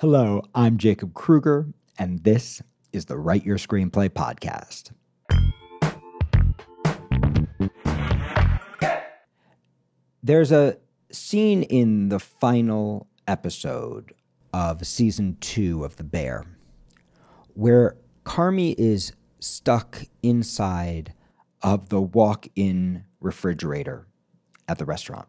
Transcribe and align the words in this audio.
Hello, 0.00 0.42
I'm 0.54 0.76
Jacob 0.76 1.14
Krueger, 1.14 1.68
and 1.98 2.22
this 2.22 2.60
is 2.92 3.06
the 3.06 3.16
Write 3.16 3.46
Your 3.46 3.56
Screenplay 3.56 4.10
podcast. 4.10 4.92
There's 10.22 10.52
a 10.52 10.76
scene 11.10 11.62
in 11.62 12.10
the 12.10 12.18
final 12.18 13.06
episode 13.26 14.12
of 14.52 14.86
season 14.86 15.38
two 15.40 15.82
of 15.82 15.96
The 15.96 16.04
Bear 16.04 16.44
where 17.54 17.96
Carmy 18.26 18.74
is 18.76 19.14
stuck 19.40 20.02
inside 20.22 21.14
of 21.62 21.88
the 21.88 22.02
walk 22.02 22.48
in 22.54 23.02
refrigerator 23.18 24.06
at 24.68 24.76
the 24.76 24.84
restaurant. 24.84 25.28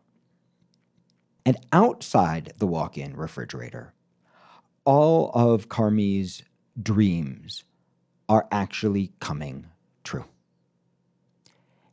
And 1.46 1.56
outside 1.72 2.52
the 2.58 2.68
walk 2.68 2.98
in 2.98 3.16
refrigerator, 3.16 3.94
all 4.88 5.32
of 5.34 5.68
Carmy's 5.68 6.44
dreams 6.82 7.66
are 8.30 8.48
actually 8.54 9.12
coming 9.20 9.68
true. 10.06 10.24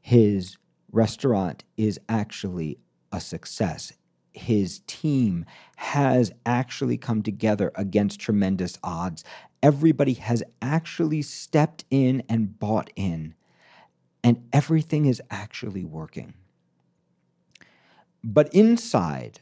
His 0.00 0.58
restaurant 0.92 1.64
is 1.76 1.98
actually 2.08 2.78
a 3.10 3.20
success. 3.20 3.92
His 4.32 4.78
team 4.86 5.44
has 5.74 6.30
actually 6.46 6.96
come 6.96 7.22
together 7.22 7.72
against 7.74 8.20
tremendous 8.20 8.78
odds. 8.84 9.24
Everybody 9.60 10.12
has 10.14 10.44
actually 10.62 11.22
stepped 11.22 11.84
in 11.90 12.22
and 12.28 12.60
bought 12.60 12.90
in, 12.94 13.34
and 14.22 14.46
everything 14.52 15.06
is 15.06 15.20
actually 15.32 15.84
working. 15.84 16.34
But 18.22 18.54
inside 18.54 19.40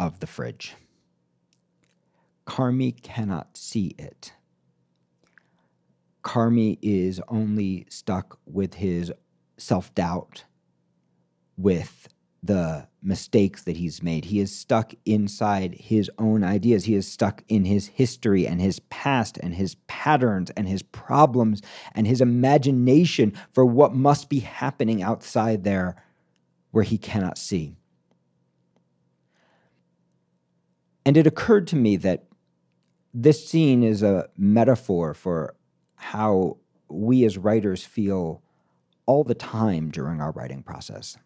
of 0.00 0.20
the 0.20 0.26
fridge, 0.26 0.74
Carmy 2.48 2.92
cannot 3.02 3.58
see 3.58 3.94
it. 3.98 4.32
Carmy 6.24 6.78
is 6.80 7.20
only 7.28 7.86
stuck 7.90 8.38
with 8.46 8.74
his 8.74 9.12
self 9.58 9.94
doubt, 9.94 10.44
with 11.58 12.08
the 12.42 12.88
mistakes 13.02 13.64
that 13.64 13.76
he's 13.76 14.02
made. 14.02 14.24
He 14.24 14.40
is 14.40 14.54
stuck 14.54 14.94
inside 15.04 15.74
his 15.74 16.10
own 16.18 16.42
ideas. 16.42 16.86
He 16.86 16.94
is 16.94 17.06
stuck 17.06 17.44
in 17.48 17.66
his 17.66 17.88
history 17.88 18.46
and 18.46 18.62
his 18.62 18.80
past 18.88 19.36
and 19.42 19.54
his 19.54 19.74
patterns 19.86 20.50
and 20.56 20.66
his 20.66 20.82
problems 20.82 21.60
and 21.94 22.06
his 22.06 22.22
imagination 22.22 23.34
for 23.52 23.66
what 23.66 23.94
must 23.94 24.30
be 24.30 24.40
happening 24.40 25.02
outside 25.02 25.64
there 25.64 26.02
where 26.70 26.84
he 26.84 26.96
cannot 26.96 27.36
see. 27.36 27.76
And 31.04 31.16
it 31.16 31.26
occurred 31.26 31.66
to 31.68 31.76
me 31.76 31.96
that 31.96 32.27
this 33.14 33.46
scene 33.46 33.82
is 33.82 34.02
a 34.02 34.28
metaphor 34.36 35.14
for 35.14 35.54
how 35.96 36.58
we 36.88 37.24
as 37.24 37.38
writers 37.38 37.84
feel 37.84 38.42
all 39.06 39.24
the 39.24 39.34
time 39.34 39.90
during 39.90 40.20
our 40.20 40.32
writing 40.32 40.62
process. 40.62 41.16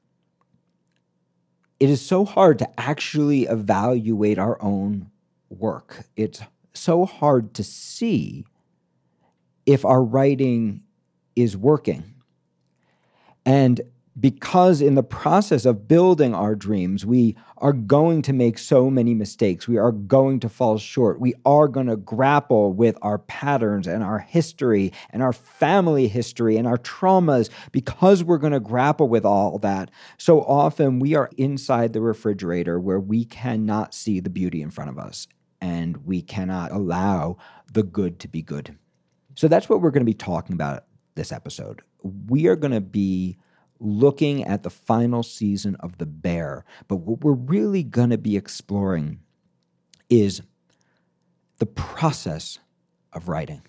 It 1.81 1.91
is 1.91 2.01
so 2.01 2.25
hard 2.25 2.61
to 2.61 2.81
actually 2.81 3.43
evaluate 3.43 4.39
our 4.39 4.61
own 4.63 5.11
work. 5.51 6.05
It's 6.17 6.41
so 6.75 7.05
hard 7.05 7.55
to 7.55 7.65
see 7.65 8.45
if 9.67 9.85
our 9.85 10.03
writing 10.03 10.83
is 11.35 11.57
working. 11.57 12.15
And 13.45 13.81
because 14.21 14.83
in 14.83 14.95
the 14.95 15.03
process 15.03 15.65
of 15.65 15.89
building 15.89 16.35
our 16.35 16.55
dreams, 16.55 17.07
we 17.07 17.37
are 17.59 17.73
going 17.73 18.21
to 18.23 18.33
make 18.33 18.59
so 18.59 18.91
many 18.91 19.15
mistakes. 19.15 19.67
We 19.67 19.79
are 19.79 19.93
going 19.93 20.41
to 20.41 20.49
fall 20.49 20.77
short. 20.77 21.19
We 21.19 21.35
are 21.47 21.67
going 21.67 21.87
to 21.87 21.97
grapple 21.97 22.73
with 22.73 22.99
our 23.01 23.19
patterns 23.19 23.87
and 23.87 24.03
our 24.03 24.19
history 24.19 24.93
and 25.11 25.23
our 25.23 25.33
family 25.33 26.09
history 26.09 26.57
and 26.57 26.67
our 26.67 26.77
traumas 26.79 27.49
because 27.71 28.23
we're 28.23 28.39
going 28.39 28.53
to 28.53 28.61
grapple 28.61 29.09
with 29.09 29.25
all 29.25 29.59
that. 29.61 29.91
So 30.19 30.43
often 30.43 30.99
we 30.99 31.15
are 31.15 31.31
inside 31.39 31.93
the 31.93 32.03
refrigerator 32.03 32.79
where 32.79 33.01
we 33.01 33.25
cannot 33.25 33.95
see 33.95 34.21
the 34.21 34.31
beauty 34.31 34.61
in 34.61 34.71
front 34.71 34.91
of 34.91 34.99
us 34.99 35.27
and 35.61 35.97
we 36.05 36.21
cannot 36.21 36.73
allow 36.73 37.39
the 37.73 37.83
good 37.83 38.19
to 38.21 38.29
be 38.29 38.43
good. 38.43 38.77
So 39.37 39.49
that's 39.49 39.69
what 39.69 39.81
we're 39.81 39.91
going 39.91 40.03
to 40.03 40.05
be 40.05 40.13
talking 40.13 40.53
about 40.53 40.85
this 41.15 41.33
episode. 41.33 41.81
We 42.03 42.47
are 42.49 42.57
going 42.57 42.73
to 42.73 42.81
be 42.83 43.39
looking 43.83 44.45
at 44.45 44.63
the 44.63 44.71
final 44.71 45.23
season 45.23 45.77
of 45.81 45.99
The 45.99 46.07
Bear. 46.07 46.65
But 46.89 46.97
what 46.97 47.23
we're 47.23 47.33
really 47.33 47.83
going 47.83 48.11
to 48.11 48.19
be 48.19 48.37
exploring 48.37 49.21
is 50.09 50.43
the 51.59 51.67
process 51.67 52.59
of 53.13 53.29
writing, 53.29 53.63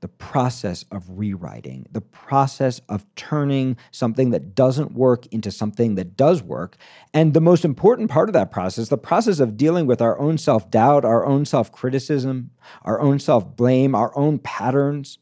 the 0.00 0.08
process 0.08 0.84
of 0.90 1.04
rewriting, 1.18 1.86
the 1.90 2.00
process 2.00 2.80
of 2.88 3.06
turning 3.14 3.76
something 3.90 4.30
that 4.30 4.54
doesn't 4.54 4.92
work 4.92 5.26
into 5.28 5.50
something 5.50 5.94
that 5.94 6.16
does 6.16 6.42
work. 6.42 6.76
And 7.12 7.32
the 7.32 7.40
most 7.40 7.64
important 7.64 8.10
part 8.10 8.28
of 8.28 8.32
that 8.34 8.50
process, 8.50 8.88
the 8.88 8.98
process 8.98 9.40
of 9.40 9.56
dealing 9.56 9.86
with 9.86 10.02
our 10.02 10.18
own 10.18 10.38
self 10.38 10.70
doubt, 10.70 11.04
our 11.04 11.24
own 11.24 11.44
self 11.44 11.72
criticism, 11.72 12.50
our 12.82 13.00
own 13.00 13.18
self 13.18 13.56
blame, 13.56 13.94
our 13.94 14.16
own 14.16 14.38
patterns 14.38 15.18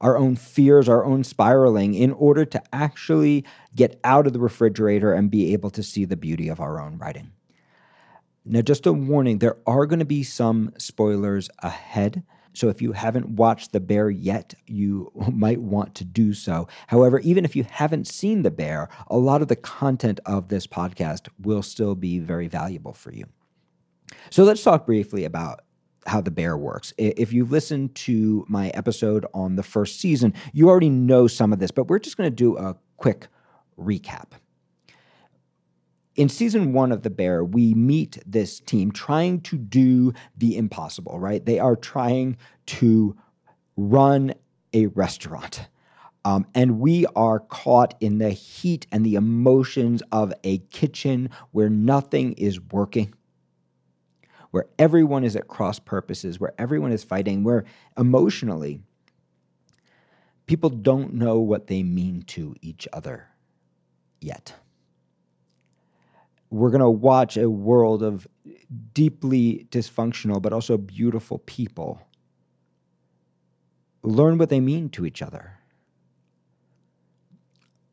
our 0.00 0.16
own 0.16 0.36
fears, 0.36 0.88
our 0.88 1.04
own 1.04 1.24
spiraling, 1.24 1.94
in 1.94 2.12
order 2.12 2.44
to 2.44 2.62
actually 2.72 3.44
get 3.74 4.00
out 4.04 4.26
of 4.26 4.32
the 4.32 4.40
refrigerator 4.40 5.12
and 5.12 5.30
be 5.30 5.52
able 5.52 5.70
to 5.70 5.82
see 5.82 6.04
the 6.04 6.16
beauty 6.16 6.48
of 6.48 6.60
our 6.60 6.80
own 6.80 6.98
writing. 6.98 7.32
Now, 8.44 8.62
just 8.62 8.86
a 8.86 8.92
warning 8.92 9.38
there 9.38 9.58
are 9.66 9.86
going 9.86 9.98
to 9.98 10.04
be 10.04 10.22
some 10.22 10.72
spoilers 10.78 11.50
ahead. 11.60 12.22
So 12.52 12.68
if 12.68 12.82
you 12.82 12.92
haven't 12.92 13.28
watched 13.28 13.72
The 13.72 13.80
Bear 13.80 14.10
yet, 14.10 14.54
you 14.66 15.12
might 15.32 15.60
want 15.60 15.94
to 15.96 16.04
do 16.04 16.32
so. 16.32 16.66
However, 16.86 17.20
even 17.20 17.44
if 17.44 17.54
you 17.54 17.64
haven't 17.64 18.08
seen 18.08 18.42
The 18.42 18.50
Bear, 18.50 18.88
a 19.08 19.18
lot 19.18 19.42
of 19.42 19.48
the 19.48 19.56
content 19.56 20.20
of 20.26 20.48
this 20.48 20.66
podcast 20.66 21.28
will 21.38 21.62
still 21.62 21.94
be 21.94 22.18
very 22.18 22.48
valuable 22.48 22.94
for 22.94 23.12
you. 23.12 23.26
So 24.30 24.42
let's 24.42 24.62
talk 24.62 24.86
briefly 24.86 25.24
about 25.24 25.60
how 26.06 26.20
the 26.20 26.30
bear 26.30 26.56
works. 26.56 26.92
If 26.98 27.32
you've 27.32 27.52
listened 27.52 27.94
to 27.96 28.44
my 28.48 28.68
episode 28.70 29.26
on 29.34 29.56
the 29.56 29.62
first 29.62 30.00
season, 30.00 30.34
you 30.52 30.68
already 30.68 30.90
know 30.90 31.26
some 31.26 31.52
of 31.52 31.58
this, 31.58 31.70
but 31.70 31.88
we're 31.88 31.98
just 31.98 32.16
going 32.16 32.30
to 32.30 32.34
do 32.34 32.56
a 32.56 32.76
quick 32.96 33.28
recap. 33.78 34.32
In 36.16 36.28
season 36.28 36.72
one 36.72 36.92
of 36.92 37.02
The 37.02 37.10
Bear, 37.10 37.44
we 37.44 37.74
meet 37.74 38.18
this 38.26 38.60
team 38.60 38.90
trying 38.90 39.40
to 39.42 39.56
do 39.56 40.12
the 40.36 40.56
impossible, 40.56 41.18
right? 41.18 41.44
They 41.44 41.58
are 41.58 41.76
trying 41.76 42.36
to 42.66 43.16
run 43.76 44.34
a 44.72 44.86
restaurant. 44.86 45.68
Um, 46.24 46.46
and 46.54 46.80
we 46.80 47.06
are 47.16 47.40
caught 47.40 47.94
in 48.00 48.18
the 48.18 48.30
heat 48.30 48.86
and 48.92 49.06
the 49.06 49.14
emotions 49.14 50.02
of 50.12 50.34
a 50.44 50.58
kitchen 50.58 51.30
where 51.52 51.70
nothing 51.70 52.34
is 52.34 52.60
working 52.60 53.14
where 54.50 54.66
everyone 54.78 55.24
is 55.24 55.36
at 55.36 55.48
cross 55.48 55.78
purposes, 55.78 56.40
where 56.40 56.52
everyone 56.58 56.92
is 56.92 57.04
fighting, 57.04 57.44
where 57.44 57.64
emotionally 57.96 58.80
people 60.46 60.70
don't 60.70 61.14
know 61.14 61.38
what 61.38 61.68
they 61.68 61.82
mean 61.82 62.22
to 62.22 62.54
each 62.60 62.88
other 62.92 63.28
yet. 64.20 64.54
We're 66.50 66.70
going 66.70 66.80
to 66.80 66.90
watch 66.90 67.36
a 67.36 67.48
world 67.48 68.02
of 68.02 68.26
deeply 68.92 69.68
dysfunctional 69.70 70.42
but 70.42 70.52
also 70.52 70.76
beautiful 70.76 71.38
people 71.38 72.02
learn 74.02 74.38
what 74.38 74.48
they 74.48 74.60
mean 74.60 74.88
to 74.90 75.06
each 75.06 75.22
other. 75.22 75.58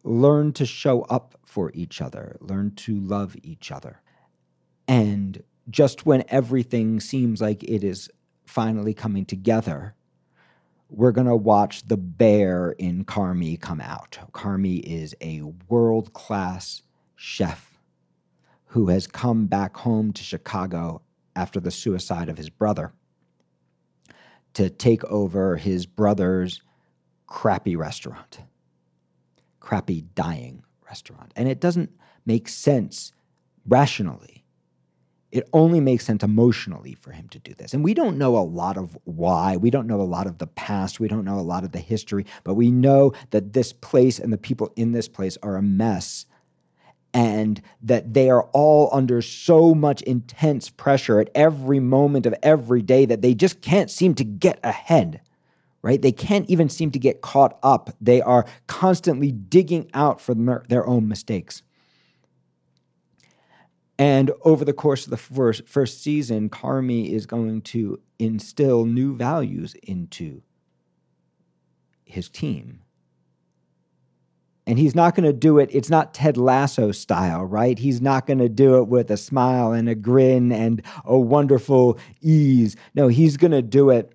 Learn 0.03 0.53
to 0.53 0.66
show 0.66 1.01
up 1.03 1.38
for 1.45 1.72
each 1.74 2.01
other, 2.01 2.38
learn 2.39 2.72
to 2.75 3.00
love 3.00 3.35
each 3.44 3.72
other. 3.72 4.01
And 4.88 5.44
just 5.69 6.05
when 6.05 6.23
everything 6.29 7.00
seems 7.00 7.41
like 7.41 7.63
it 7.63 7.83
is 7.83 8.09
finally 8.45 8.94
coming 8.94 9.25
together, 9.25 9.95
we're 10.89 11.12
going 11.12 11.27
to 11.27 11.36
watch 11.36 11.88
the 11.88 11.97
bear 11.97 12.71
in 12.71 13.03
Carmy 13.03 13.59
come 13.59 13.81
out. 13.81 14.18
Carmy 14.31 14.80
is 14.80 15.13
a 15.21 15.42
world 15.68 16.13
class 16.13 16.81
chef 17.15 17.77
who 18.68 18.88
has 18.88 19.07
come 19.07 19.47
back 19.47 19.75
home 19.75 20.13
to 20.13 20.24
Chicago 20.24 21.01
after 21.36 21.59
the 21.59 21.71
suicide 21.71 22.30
of 22.30 22.38
his 22.38 22.50
brother 22.50 22.94
to 24.53 24.69
take 24.69 25.03
over 25.06 25.57
his 25.57 25.86
brother's 25.86 26.62
crappy 27.27 27.75
restaurant, 27.75 28.39
crappy 29.59 30.01
dying 30.15 30.63
restaurant. 30.86 31.33
And 31.36 31.47
it 31.50 31.59
doesn't 31.59 31.92
make 32.25 32.47
sense 32.47 33.12
rationally 33.68 34.45
it 35.31 35.47
only 35.53 35.79
makes 35.79 36.06
sense 36.06 36.24
emotionally 36.24 36.95
for 36.95 37.12
him 37.12 37.27
to 37.29 37.39
do 37.39 37.53
this. 37.53 37.74
And 37.74 37.83
we 37.83 37.94
don't 37.94 38.18
know 38.18 38.38
a 38.38 38.39
lot 38.39 38.77
of 38.77 38.97
why. 39.03 39.57
We 39.57 39.69
don't 39.69 39.88
know 39.88 40.01
a 40.01 40.03
lot 40.03 40.27
of 40.27 40.38
the 40.38 40.47
past. 40.47 41.00
We 41.00 41.07
don't 41.07 41.25
know 41.25 41.39
a 41.39 41.41
lot 41.41 41.63
of 41.63 41.71
the 41.74 41.79
history, 41.79 42.25
but 42.44 42.53
we 42.56 42.71
know 42.71 43.13
that 43.31 43.53
this 43.53 43.74
place 43.74 44.19
and 44.19 44.31
the 44.31 44.38
people 44.38 44.71
in 44.75 44.94
this 44.94 45.07
place 45.07 45.38
are 45.44 45.57
a 45.57 45.62
mess. 45.62 46.25
and 47.13 47.62
that 47.81 48.13
they 48.13 48.29
are 48.29 48.44
all 48.53 48.89
under 48.91 49.21
so 49.21 49.74
much 49.74 50.01
intense 50.03 50.69
pressure 50.69 51.19
at 51.19 51.30
every 51.33 51.80
moment 51.80 52.25
of 52.25 52.35
every 52.44 52.81
day 52.81 53.06
that 53.06 53.21
they 53.21 53.33
just 53.33 53.62
can't 53.62 53.89
seem 53.89 54.13
to 54.15 54.23
get 54.23 54.59
ahead 54.63 55.21
right? 55.83 56.01
They 56.01 56.12
can't 56.12 56.50
even 56.50 56.68
seem 56.68 56.91
to 56.91 57.00
get 57.00 57.21
caught 57.21 57.57
up. 57.63 57.95
They 58.01 58.21
are 58.21 58.45
constantly 58.68 59.31
digging 59.31 59.89
out 59.94 60.19
for 60.19 60.35
their 60.68 60.85
own 60.85 61.07
mistakes. 61.07 61.62
And 63.99 64.31
over 64.44 64.63
the 64.63 64.73
course 64.73 65.05
of 65.05 65.09
the 65.09 65.17
first, 65.17 65.67
first 65.67 66.03
season, 66.03 66.49
Carmy 66.49 67.11
is 67.11 67.25
going 67.25 67.61
to 67.63 67.99
instill 68.19 68.85
new 68.85 69.15
values 69.15 69.75
into 69.83 70.44
his 72.05 72.29
team. 72.29 72.81
And 74.67 74.77
he's 74.77 74.95
not 74.95 75.15
going 75.15 75.25
to 75.25 75.33
do 75.33 75.59
it, 75.59 75.69
it's 75.71 75.89
not 75.89 76.13
Ted 76.13 76.35
Lasso 76.35 76.91
style, 76.91 77.45
right? 77.45 77.79
He's 77.79 78.01
not 78.01 78.27
going 78.27 78.39
to 78.39 78.49
do 78.49 78.77
it 78.79 78.88
with 78.89 79.09
a 79.09 79.17
smile 79.17 79.71
and 79.71 79.88
a 79.88 79.95
grin 79.95 80.51
and 80.51 80.81
a 81.05 81.17
wonderful 81.17 81.97
ease. 82.21 82.75
No, 82.94 83.07
he's 83.07 83.38
going 83.38 83.51
to 83.51 83.61
do 83.61 83.89
it 83.89 84.11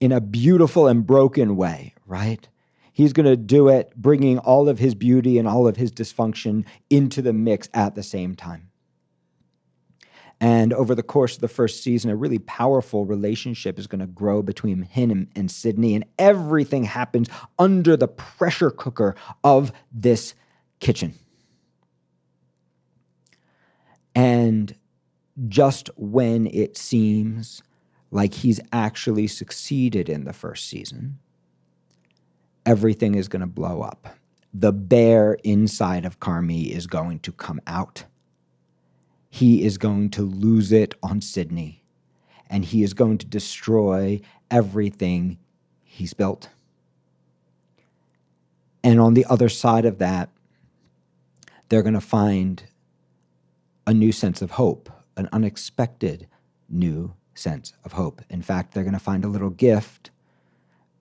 in 0.00 0.10
a 0.10 0.22
beautiful 0.22 0.86
and 0.86 1.06
broken 1.06 1.56
way, 1.56 1.94
right? 2.06 2.48
He's 2.96 3.12
going 3.12 3.26
to 3.26 3.36
do 3.36 3.68
it 3.68 3.94
bringing 3.94 4.38
all 4.38 4.70
of 4.70 4.78
his 4.78 4.94
beauty 4.94 5.36
and 5.36 5.46
all 5.46 5.68
of 5.68 5.76
his 5.76 5.92
dysfunction 5.92 6.64
into 6.88 7.20
the 7.20 7.34
mix 7.34 7.68
at 7.74 7.94
the 7.94 8.02
same 8.02 8.34
time. 8.34 8.70
And 10.40 10.72
over 10.72 10.94
the 10.94 11.02
course 11.02 11.34
of 11.34 11.42
the 11.42 11.48
first 11.48 11.82
season, 11.82 12.10
a 12.10 12.16
really 12.16 12.38
powerful 12.38 13.04
relationship 13.04 13.78
is 13.78 13.86
going 13.86 14.00
to 14.00 14.06
grow 14.06 14.40
between 14.40 14.80
him 14.80 15.28
and, 15.36 15.50
Sydney, 15.50 15.94
and 15.94 16.06
everything 16.18 16.84
happens 16.84 17.28
under 17.58 17.98
the 17.98 18.08
pressure 18.08 18.70
cooker 18.70 19.14
of 19.44 19.72
this 19.92 20.34
kitchen. 20.80 21.12
And 24.14 24.74
just 25.48 25.90
when 25.98 26.46
it 26.46 26.78
seems 26.78 27.62
like 28.10 28.32
he's 28.32 28.58
actually 28.72 29.26
succeeded 29.26 30.08
in 30.08 30.24
the 30.24 30.32
first 30.32 30.66
season, 30.70 31.18
everything 32.66 33.14
is 33.14 33.28
going 33.28 33.40
to 33.40 33.46
blow 33.46 33.80
up. 33.80 34.08
The 34.52 34.72
bear 34.72 35.34
inside 35.44 36.04
of 36.04 36.20
Carmy 36.20 36.70
is 36.70 36.86
going 36.86 37.20
to 37.20 37.32
come 37.32 37.60
out. 37.66 38.04
He 39.30 39.64
is 39.64 39.78
going 39.78 40.10
to 40.10 40.22
lose 40.22 40.72
it 40.72 40.94
on 41.02 41.20
Sydney, 41.20 41.84
and 42.50 42.64
he 42.64 42.82
is 42.82 42.92
going 42.92 43.18
to 43.18 43.26
destroy 43.26 44.20
everything 44.50 45.38
he's 45.84 46.14
built. 46.14 46.48
And 48.82 49.00
on 49.00 49.14
the 49.14 49.26
other 49.26 49.48
side 49.48 49.84
of 49.84 49.98
that, 49.98 50.30
they're 51.68 51.82
going 51.82 51.94
to 51.94 52.00
find 52.00 52.64
a 53.86 53.92
new 53.92 54.12
sense 54.12 54.42
of 54.42 54.52
hope, 54.52 54.90
an 55.16 55.28
unexpected 55.32 56.28
new 56.68 57.14
sense 57.34 57.72
of 57.84 57.92
hope. 57.92 58.22
In 58.30 58.42
fact, 58.42 58.72
they're 58.72 58.84
going 58.84 58.94
to 58.94 58.98
find 58.98 59.24
a 59.24 59.28
little 59.28 59.50
gift 59.50 60.10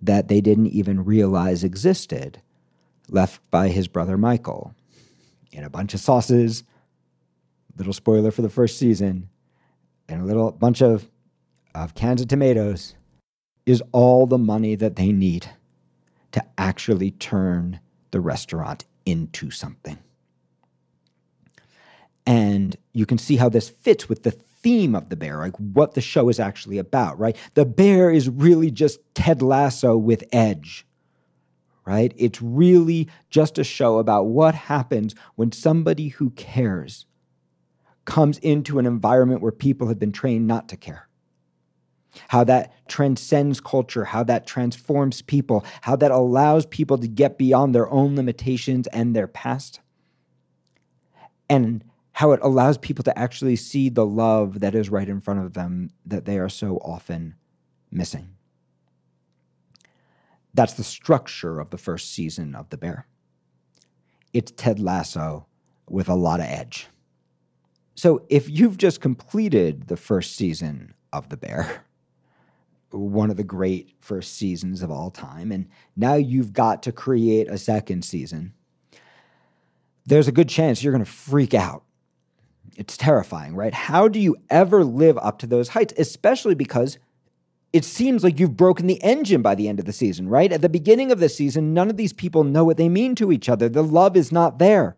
that 0.01 0.27
they 0.27 0.41
didn't 0.41 0.67
even 0.67 1.03
realize 1.03 1.63
existed 1.63 2.41
left 3.09 3.39
by 3.51 3.69
his 3.69 3.87
brother 3.87 4.17
Michael 4.17 4.73
in 5.51 5.63
a 5.63 5.69
bunch 5.69 5.93
of 5.93 5.99
sauces, 5.99 6.63
little 7.77 7.93
spoiler 7.93 8.31
for 8.31 8.41
the 8.41 8.49
first 8.49 8.77
season, 8.77 9.29
and 10.07 10.21
a 10.21 10.25
little 10.25 10.51
bunch 10.51 10.81
of, 10.81 11.09
of 11.73 11.95
cans 11.95 12.21
of 12.21 12.27
tomatoes 12.27 12.95
is 13.65 13.81
all 13.91 14.27
the 14.27 14.37
money 14.37 14.75
that 14.75 14.95
they 14.95 15.11
need 15.11 15.49
to 16.31 16.43
actually 16.57 17.11
turn 17.11 17.79
the 18.11 18.19
restaurant 18.19 18.85
into 19.05 19.49
something. 19.49 19.97
And 22.25 22.75
you 22.93 23.05
can 23.05 23.17
see 23.17 23.37
how 23.37 23.49
this 23.49 23.69
fits 23.69 24.09
with 24.09 24.23
the 24.23 24.31
theme 24.65 24.95
of 24.95 25.09
the 25.09 25.15
bear, 25.15 25.37
like 25.37 25.55
what 25.57 25.93
the 25.93 26.01
show 26.01 26.27
is 26.27 26.39
actually 26.39 26.79
about, 26.79 27.19
right? 27.19 27.37
The 27.53 27.65
bear 27.65 28.09
is 28.09 28.27
really 28.27 28.71
just 28.71 28.99
Ted 29.13 29.43
Lasso 29.43 29.95
with 29.95 30.23
edge, 30.31 30.87
right? 31.85 32.11
It's 32.17 32.41
really 32.41 33.07
just 33.29 33.59
a 33.59 33.63
show 33.63 33.99
about 33.99 34.25
what 34.25 34.55
happens 34.55 35.13
when 35.35 35.51
somebody 35.51 36.07
who 36.07 36.31
cares 36.31 37.05
comes 38.05 38.39
into 38.39 38.79
an 38.79 38.87
environment 38.87 39.41
where 39.41 39.51
people 39.51 39.87
have 39.87 39.99
been 39.99 40.11
trained 40.11 40.47
not 40.47 40.67
to 40.69 40.77
care. 40.77 41.09
How 42.29 42.43
that 42.45 42.73
transcends 42.87 43.61
culture, 43.61 44.05
how 44.05 44.23
that 44.23 44.47
transforms 44.47 45.21
people, 45.21 45.63
how 45.81 45.95
that 45.97 46.09
allows 46.09 46.65
people 46.65 46.97
to 46.97 47.07
get 47.07 47.37
beyond 47.37 47.75
their 47.75 47.87
own 47.91 48.15
limitations 48.15 48.87
and 48.87 49.15
their 49.15 49.27
past. 49.27 49.79
And 51.47 51.83
how 52.15 52.31
it 52.31 52.39
allows 52.41 52.77
people 52.77 53.03
to 53.03 53.19
actually 53.19 53.57
see 53.57 53.89
the 53.89 54.05
love 54.05 54.61
that 54.61 54.73
is 54.73 54.89
right 54.89 55.09
in 55.09 55.19
front 55.19 55.41
of 55.41 55.51
them 55.51 55.89
that 56.05 56.23
they 56.23 56.39
are 56.39 56.47
so 56.47 56.77
often 56.77 57.35
missing. 57.91 58.29
That's 60.53 60.75
the 60.75 60.83
structure 60.85 61.59
of 61.59 61.71
the 61.71 61.77
first 61.77 62.13
season 62.13 62.55
of 62.55 62.69
The 62.69 62.77
Bear. 62.77 63.05
It's 64.31 64.53
Ted 64.55 64.79
Lasso 64.79 65.45
with 65.89 66.07
a 66.07 66.15
lot 66.15 66.39
of 66.39 66.45
edge. 66.45 66.87
So 67.95 68.25
if 68.29 68.49
you've 68.49 68.77
just 68.77 69.01
completed 69.01 69.87
the 69.87 69.97
first 69.97 70.37
season 70.37 70.93
of 71.11 71.27
The 71.27 71.35
Bear, 71.35 71.83
one 72.91 73.29
of 73.29 73.35
the 73.35 73.43
great 73.43 73.91
first 73.99 74.35
seasons 74.35 74.81
of 74.81 74.89
all 74.89 75.11
time, 75.11 75.51
and 75.51 75.67
now 75.97 76.13
you've 76.13 76.53
got 76.53 76.81
to 76.83 76.93
create 76.93 77.49
a 77.49 77.57
second 77.57 78.05
season, 78.05 78.53
there's 80.05 80.29
a 80.29 80.31
good 80.31 80.47
chance 80.47 80.81
you're 80.81 80.93
going 80.93 81.03
to 81.03 81.11
freak 81.11 81.53
out 81.53 81.83
it's 82.75 82.97
terrifying, 82.97 83.55
right? 83.55 83.73
How 83.73 84.07
do 84.07 84.19
you 84.19 84.35
ever 84.49 84.83
live 84.83 85.17
up 85.17 85.39
to 85.39 85.47
those 85.47 85.69
heights, 85.69 85.93
especially 85.97 86.55
because 86.55 86.97
it 87.73 87.83
seems 87.83 88.23
like 88.23 88.39
you've 88.39 88.55
broken 88.55 88.87
the 88.87 89.01
engine 89.03 89.41
by 89.41 89.55
the 89.55 89.67
end 89.67 89.79
of 89.79 89.85
the 89.85 89.93
season, 89.93 90.29
right? 90.29 90.51
At 90.51 90.61
the 90.61 90.69
beginning 90.69 91.11
of 91.11 91.19
the 91.19 91.27
season, 91.27 91.73
none 91.73 91.89
of 91.89 91.97
these 91.97 92.13
people 92.13 92.43
know 92.43 92.63
what 92.63 92.77
they 92.77 92.87
mean 92.87 93.15
to 93.15 93.31
each 93.31 93.49
other. 93.49 93.67
The 93.67 93.83
love 93.83 94.15
is 94.15 94.31
not 94.31 94.59
there. 94.59 94.95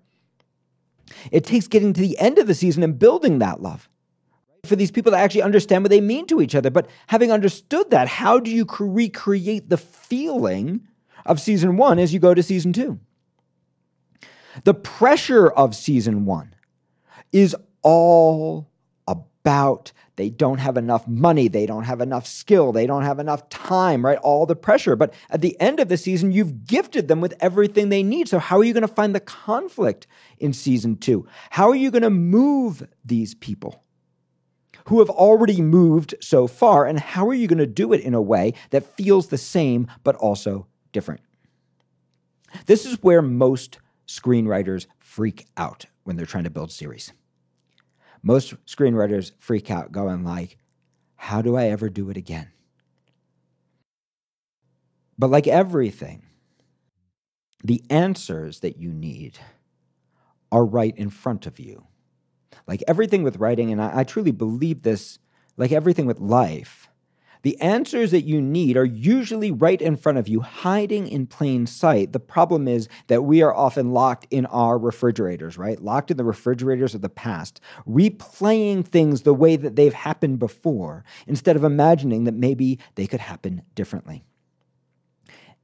It 1.31 1.45
takes 1.45 1.67
getting 1.67 1.93
to 1.93 2.01
the 2.01 2.17
end 2.19 2.37
of 2.37 2.47
the 2.47 2.53
season 2.53 2.83
and 2.83 2.99
building 2.99 3.39
that 3.39 3.61
love 3.61 3.89
for 4.65 4.75
these 4.75 4.91
people 4.91 5.11
to 5.11 5.17
actually 5.17 5.41
understand 5.41 5.83
what 5.83 5.89
they 5.89 6.01
mean 6.01 6.27
to 6.27 6.41
each 6.41 6.53
other. 6.53 6.69
But 6.69 6.87
having 7.07 7.31
understood 7.31 7.89
that, 7.91 8.07
how 8.07 8.39
do 8.39 8.51
you 8.51 8.65
recreate 8.79 9.69
the 9.69 9.77
feeling 9.77 10.81
of 11.25 11.41
season 11.41 11.77
one 11.77 11.99
as 11.99 12.13
you 12.13 12.19
go 12.19 12.33
to 12.33 12.43
season 12.43 12.73
two? 12.73 12.99
The 14.63 14.73
pressure 14.73 15.47
of 15.47 15.75
season 15.75 16.25
one 16.25 16.53
is 17.31 17.55
all 17.81 18.69
about 19.07 19.91
they 20.17 20.29
don't 20.29 20.57
have 20.57 20.75
enough 20.77 21.07
money, 21.07 21.47
they 21.47 21.65
don't 21.65 21.83
have 21.83 22.01
enough 22.01 22.27
skill, 22.27 22.73
they 22.73 22.85
don't 22.85 23.03
have 23.03 23.19
enough 23.19 23.47
time, 23.49 24.03
right? 24.03 24.17
All 24.17 24.45
the 24.45 24.55
pressure. 24.55 24.95
But 24.95 25.13
at 25.29 25.41
the 25.41 25.59
end 25.61 25.79
of 25.79 25.87
the 25.87 25.95
season, 25.95 26.31
you've 26.31 26.65
gifted 26.65 27.07
them 27.07 27.21
with 27.21 27.35
everything 27.39 27.87
they 27.87 28.03
need. 28.03 28.27
So, 28.27 28.39
how 28.39 28.57
are 28.57 28.63
you 28.63 28.73
going 28.73 28.81
to 28.81 28.93
find 28.93 29.15
the 29.15 29.21
conflict 29.21 30.05
in 30.39 30.53
season 30.53 30.97
two? 30.97 31.27
How 31.51 31.69
are 31.69 31.75
you 31.75 31.91
going 31.91 32.01
to 32.01 32.09
move 32.09 32.85
these 33.05 33.35
people? 33.35 33.83
Who 34.87 34.99
have 34.99 35.09
already 35.09 35.61
moved 35.61 36.15
so 36.19 36.47
far, 36.47 36.85
and 36.85 36.99
how 36.99 37.27
are 37.27 37.33
you 37.33 37.47
going 37.47 37.57
to 37.59 37.65
do 37.65 37.93
it 37.93 38.01
in 38.01 38.13
a 38.13 38.21
way 38.21 38.53
that 38.71 38.95
feels 38.97 39.27
the 39.27 39.37
same 39.37 39.87
but 40.03 40.15
also 40.15 40.67
different? 40.91 41.21
This 42.65 42.85
is 42.85 43.01
where 43.03 43.21
most 43.21 43.79
screenwriters 44.07 44.87
freak 44.99 45.45
out 45.57 45.85
when 46.03 46.15
they're 46.15 46.25
trying 46.25 46.45
to 46.45 46.49
build 46.49 46.71
series. 46.71 47.11
Most 48.23 48.53
screenwriters 48.65 49.31
freak 49.39 49.71
out 49.71 49.91
going 49.91 50.23
like, 50.23 50.57
how 51.15 51.41
do 51.41 51.55
I 51.55 51.67
ever 51.67 51.89
do 51.89 52.09
it 52.09 52.17
again? 52.17 52.49
But 55.17 55.29
like 55.29 55.47
everything, 55.47 56.23
the 57.63 57.83
answers 57.89 58.59
that 58.59 58.77
you 58.77 58.93
need 58.93 59.39
are 60.51 60.65
right 60.65 60.95
in 60.95 61.09
front 61.09 61.47
of 61.47 61.59
you. 61.59 61.85
Like 62.67 62.83
everything 62.87 63.23
with 63.23 63.37
writing, 63.37 63.71
and 63.71 63.81
I, 63.81 63.99
I 63.99 64.03
truly 64.03 64.31
believe 64.31 64.83
this, 64.83 65.19
like 65.57 65.71
everything 65.71 66.05
with 66.05 66.19
life, 66.19 66.89
the 67.41 67.59
answers 67.61 68.11
that 68.11 68.23
you 68.23 68.41
need 68.41 68.77
are 68.77 68.85
usually 68.85 69.51
right 69.51 69.81
in 69.81 69.95
front 69.95 70.17
of 70.17 70.27
you, 70.27 70.41
hiding 70.41 71.07
in 71.07 71.27
plain 71.27 71.65
sight. 71.65 72.13
The 72.13 72.19
problem 72.19 72.67
is 72.67 72.87
that 73.07 73.23
we 73.23 73.41
are 73.41 73.53
often 73.53 73.91
locked 73.91 74.27
in 74.31 74.45
our 74.47 74.77
refrigerators, 74.77 75.57
right? 75.57 75.81
Locked 75.81 76.11
in 76.11 76.17
the 76.17 76.23
refrigerators 76.23 76.95
of 76.95 77.01
the 77.01 77.09
past, 77.09 77.61
replaying 77.87 78.85
things 78.85 79.21
the 79.21 79.33
way 79.33 79.55
that 79.55 79.75
they've 79.75 79.93
happened 79.93 80.39
before, 80.39 81.03
instead 81.27 81.55
of 81.55 81.63
imagining 81.63 82.23
that 82.25 82.33
maybe 82.33 82.79
they 82.95 83.07
could 83.07 83.19
happen 83.19 83.61
differently 83.75 84.23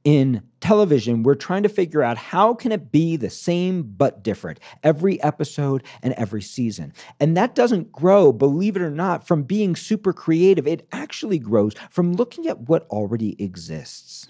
in 0.04 0.42
television 0.60 1.22
we're 1.22 1.34
trying 1.34 1.62
to 1.62 1.68
figure 1.68 2.02
out 2.02 2.16
how 2.16 2.52
can 2.54 2.72
it 2.72 2.92
be 2.92 3.16
the 3.16 3.30
same 3.30 3.82
but 3.82 4.22
different 4.22 4.60
every 4.82 5.22
episode 5.22 5.82
and 6.02 6.12
every 6.14 6.42
season. 6.42 6.92
And 7.18 7.36
that 7.36 7.54
doesn't 7.54 7.90
grow 7.90 8.32
believe 8.32 8.76
it 8.76 8.82
or 8.82 8.90
not 8.90 9.26
from 9.26 9.42
being 9.42 9.74
super 9.76 10.12
creative. 10.12 10.66
It 10.66 10.86
actually 10.92 11.38
grows 11.38 11.74
from 11.90 12.14
looking 12.14 12.46
at 12.46 12.68
what 12.68 12.86
already 12.88 13.42
exists 13.42 14.28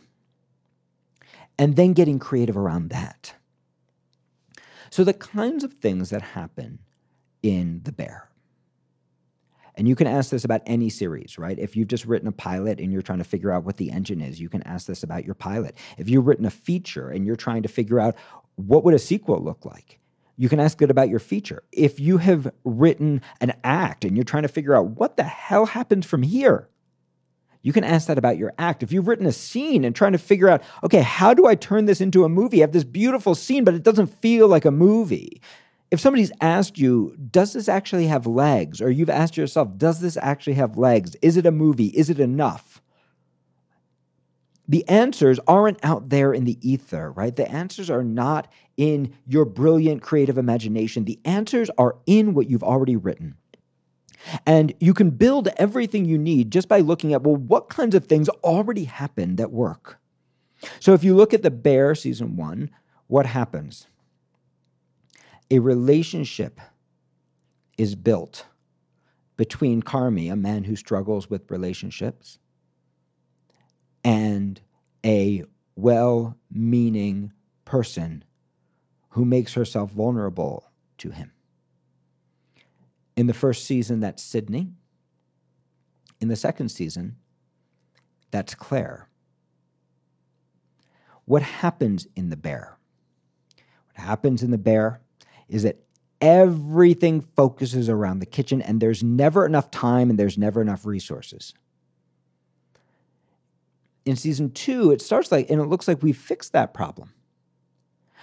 and 1.59 1.77
then 1.77 1.93
getting 1.93 2.19
creative 2.19 2.57
around 2.57 2.91
that. 2.91 3.35
So, 4.91 5.03
the 5.03 5.13
kinds 5.13 5.65
of 5.65 5.75
things 5.75 6.11
that 6.11 6.23
happen 6.23 6.79
in 7.43 7.81
The 7.83 7.93
Bear, 7.93 8.29
and 9.77 9.89
you 9.89 9.97
can 9.97 10.07
ask 10.07 10.31
this 10.31 10.45
about 10.45 10.63
any 10.67 10.89
series, 10.89 11.39
right? 11.39 11.59
If 11.59 11.77
you've 11.77 11.89
just 11.89 12.05
written 12.05 12.29
a 12.29 12.33
pilot 12.33 12.81
and 12.81 12.93
you're 12.93 13.03
trying 13.03 13.19
to 13.19 13.25
figure 13.25 13.51
out 13.51 13.65
what 13.65 13.77
the 13.77 13.91
engine 13.91 14.21
is, 14.21 14.41
you 14.41 14.49
can 14.49 14.63
ask 14.63 14.87
this 14.87 15.03
about 15.03 15.25
your 15.25 15.35
pilot. 15.35 15.77
If 15.99 16.09
you've 16.09 16.27
written 16.27 16.47
a 16.47 16.51
feature 16.51 17.09
and 17.09 17.27
you're 17.27 17.37
trying 17.37 17.63
to 17.63 17.69
figure 17.69 17.99
out 17.99 18.17
what 18.57 18.85
would 18.85 18.95
a 18.95 18.99
sequel 18.99 19.43
look 19.43 19.65
like, 19.65 19.99
you 20.37 20.49
can 20.49 20.61
ask 20.61 20.81
it 20.83 20.91
about 20.91 21.09
your 21.09 21.19
feature. 21.19 21.63
If 21.73 22.01
you 22.01 22.19
have 22.19 22.53
written 22.65 23.23
an 23.41 23.53
act 23.63 24.05
and 24.05 24.17
you're 24.17 24.25
trying 24.25 24.43
to 24.43 24.49
figure 24.49 24.75
out 24.75 24.91
what 24.91 25.17
the 25.17 25.25
hell 25.25 25.67
happens 25.67 26.07
from 26.07 26.23
here, 26.23 26.69
you 27.63 27.73
can 27.73 27.85
ask 27.85 28.09
that 28.09 28.19
about 28.19 28.37
your 28.37 28.53
act. 28.59 28.83
If 28.83 28.93
you've 28.93 29.09
written 29.09 29.27
a 29.27 29.33
scene 29.33 29.85
and 29.85 29.97
trying 29.97 30.13
to 30.13 30.19
figure 30.19 30.49
out, 30.49 30.63
okay, 30.83 31.01
how 31.01 31.33
do 31.33 31.47
I 31.47 31.55
turn 31.55 31.87
this 31.87 32.01
into 32.01 32.25
a 32.25 32.29
movie? 32.29 32.59
I 32.59 32.61
have 32.61 32.73
this 32.73 32.85
beautiful 32.85 33.35
scene, 33.35 33.65
but 33.65 33.75
it 33.75 33.83
doesn't 33.83 34.21
feel 34.21 34.49
like 34.49 34.67
a 34.67 34.71
movie. 34.71 35.41
If 35.95 36.01
somebody's 36.01 36.33
asked 36.41 36.77
you, 36.77 37.17
does 37.31 37.53
this 37.53 37.69
actually 37.69 38.09
have 38.09 38.27
legs? 38.27 38.83
Or 38.83 38.91
you've 38.91 39.09
asked 39.09 39.37
yourself, 39.37 39.79
does 39.79 40.01
this 40.01 40.17
actually 40.17 40.55
have 40.55 40.77
legs? 40.77 41.15
Is 41.23 41.37
it 41.37 41.47
a 41.47 41.53
movie? 41.53 41.87
Is 41.87 42.11
it 42.11 42.19
enough? 42.19 42.83
The 44.67 44.89
answers 44.89 45.39
aren't 45.47 45.79
out 45.85 46.09
there 46.09 46.33
in 46.35 46.47
the 46.47 46.59
ether, 46.69 47.13
right? 47.13 47.37
The 47.37 47.49
answers 47.49 47.91
are 47.91 48.03
not 48.03 48.53
in 48.77 49.15
your 49.25 49.45
brilliant 49.45 50.03
creative 50.03 50.37
imagination. 50.37 51.05
The 51.05 51.21
answers 51.25 51.71
are 51.79 51.95
in 52.07 52.35
what 52.35 52.51
you've 52.51 52.65
already 52.65 52.97
written. 52.97 53.37
And 54.45 54.75
you 54.81 54.95
can 54.95 55.11
build 55.11 55.47
everything 55.59 56.07
you 56.07 56.19
need 56.19 56.51
just 56.51 56.67
by 56.67 56.81
looking 56.81 57.15
at, 57.15 57.23
well, 57.23 57.37
what 57.37 57.69
kinds 57.69 57.95
of 57.95 58.07
things 58.07 58.29
already 58.43 58.83
happen 58.83 59.37
that 59.37 59.53
work? 59.53 60.01
So 60.81 60.93
if 60.93 61.05
you 61.05 61.15
look 61.15 61.33
at 61.33 61.45
The 61.45 61.53
Bear 61.53 61.95
season 61.95 62.35
one, 62.35 62.71
what 63.07 63.27
happens? 63.27 63.87
A 65.51 65.59
relationship 65.59 66.61
is 67.77 67.95
built 67.95 68.47
between 69.37 69.83
Carmy, 69.83 70.33
a 70.33 70.37
man 70.37 70.65
who 70.65 70.77
struggles 70.77 71.29
with 71.29 71.51
relationships, 71.51 72.39
and 74.05 74.61
a 75.05 75.45
well 75.77 76.37
meaning 76.51 77.33
person 77.65 78.25
who 79.11 79.25
makes 79.25 79.55
herself 79.55 79.91
vulnerable 79.91 80.71
to 80.99 81.11
him. 81.11 81.33
In 83.17 83.27
the 83.27 83.35
first 83.35 83.65
season, 83.65 84.01
that's 84.01 84.23
Sydney. 84.23 84.73
In 86.21 86.29
the 86.29 86.37
second 86.37 86.71
season, 86.71 87.17
that's 88.31 88.55
Claire. 88.55 89.09
What 91.25 91.43
happens 91.43 92.07
in 92.17 92.31
the 92.31 92.37
bear? 92.37 92.77
What 93.87 94.05
happens 94.05 94.43
in 94.43 94.51
the 94.51 94.59
bear 94.59 95.01
is 95.49 95.63
that 95.63 95.81
everything 96.21 97.21
focuses 97.21 97.89
around 97.89 98.19
the 98.19 98.27
kitchen 98.27 98.63
and 98.63 98.81
there's 98.81 99.03
never 99.03 99.45
enough 99.45 99.71
time 99.71 100.11
and 100.11 100.19
there's 100.19 100.39
never 100.39 100.61
enough 100.61 100.87
resources. 100.87 101.53
In 104.05 104.17
season 104.17 104.51
two, 104.51 104.91
it 104.91 105.01
starts 105.01 105.33
like, 105.33 105.51
and 105.51 105.61
it 105.61 105.67
looks 105.67 105.89
like 105.89 106.03
we've 106.03 106.17
fixed 106.17 106.53
that 106.53 106.75
problem. 106.75 107.13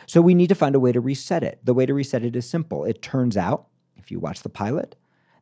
So 0.08 0.22
we 0.22 0.34
need 0.34 0.50
to 0.50 0.56
find 0.56 0.75
a 0.75 0.80
way 0.80 0.92
to 0.92 1.00
reset 1.00 1.44
it. 1.44 1.60
The 1.63 1.74
way 1.74 1.86
to 1.86 1.94
reset 1.94 2.24
it 2.24 2.36
is 2.36 2.50
simple. 2.50 2.86
It 2.86 3.01
turns 3.01 3.38
out, 3.38 3.68
if 3.98 4.12
you 4.12 4.20
watch 4.20 4.42
the 4.42 4.50
pilot, 4.50 4.96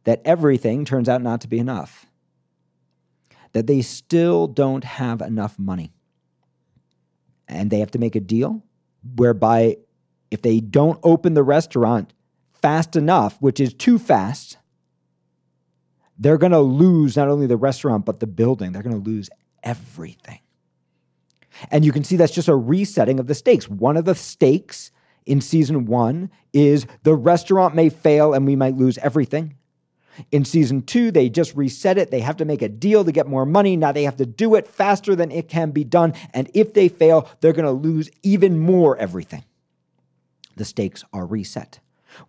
that 0.04 0.22
everything 0.26 0.86
turns 0.86 1.10
out 1.10 1.22
not 1.22 1.42
to 1.42 1.48
be 1.48 1.60
enough, 1.60 2.06
that 3.54 3.68
they 3.68 3.82
still 3.82 4.48
don't 4.48 4.84
have 4.84 5.22
enough 5.22 5.58
money. 5.58 5.94
And 7.48 7.72
they 7.72 7.80
have 7.80 7.92
to 7.92 8.00
make 8.00 8.16
a 8.16 8.22
deal 8.22 8.64
whereby 9.16 9.78
if 10.32 10.42
they 10.42 10.60
don't 10.60 11.00
open 11.04 11.34
the 11.34 11.44
restaurant 11.44 12.14
fast 12.62 12.96
enough, 12.96 13.38
which 13.42 13.60
is 13.60 13.74
too 13.74 13.98
fast, 13.98 14.58
they're 16.18 16.38
going 16.38 16.52
to 16.52 16.60
lose 16.60 17.16
not 17.16 17.30
only 17.30 17.48
the 17.48 17.58
restaurant, 17.58 18.06
but 18.06 18.20
the 18.20 18.28
building. 18.28 18.72
They're 18.72 18.84
going 18.84 19.02
to 19.02 19.10
lose 19.10 19.30
everything. 19.64 20.40
And 21.72 21.84
you 21.84 21.92
can 21.92 22.04
see 22.04 22.16
that's 22.16 22.34
just 22.34 22.48
a 22.48 22.56
resetting 22.56 23.20
of 23.20 23.28
the 23.28 23.36
stakes. 23.36 23.70
One 23.70 23.98
of 23.98 24.06
the 24.06 24.16
stakes 24.16 24.92
in 25.26 25.42
season 25.42 25.86
one 25.86 26.30
is 26.54 26.86
the 27.04 27.16
restaurant 27.16 27.76
may 27.76 27.90
fail 27.90 28.34
and 28.34 28.46
we 28.46 28.56
might 28.56 28.76
lose 28.76 28.98
everything. 29.00 29.56
In 30.32 30.44
season 30.44 30.82
two, 30.82 31.12
they 31.12 31.30
just 31.30 31.56
reset 31.56 31.98
it. 31.98 32.12
They 32.12 32.20
have 32.20 32.38
to 32.38 32.46
make 32.46 32.62
a 32.62 32.68
deal 32.68 33.06
to 33.06 33.12
get 33.12 33.28
more 33.28 33.46
money. 33.46 33.78
Now 33.78 33.94
they 33.94 34.04
have 34.04 34.18
to 34.18 34.26
do 34.26 34.56
it 34.56 34.68
faster 34.68 35.16
than 35.16 35.32
it 35.32 35.48
can 35.48 35.72
be 35.72 35.86
done. 35.86 36.14
And 36.34 36.50
if 36.54 36.74
they 36.74 36.90
fail, 36.90 37.30
they're 37.40 37.54
going 37.54 37.66
to 37.66 37.72
lose 37.72 38.10
even 38.24 38.60
more 38.60 38.98
everything. 38.98 39.44
The 40.60 40.66
stakes 40.66 41.04
are 41.12 41.26
reset. 41.26 41.80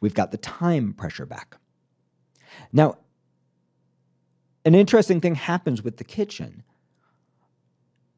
We've 0.01 0.15
got 0.15 0.31
the 0.31 0.39
time 0.39 0.95
pressure 0.95 1.27
back. 1.27 1.59
Now, 2.73 2.97
an 4.65 4.75
interesting 4.75 5.21
thing 5.21 5.35
happens 5.35 5.83
with 5.83 5.99
the 5.99 6.05
kitchen 6.05 6.65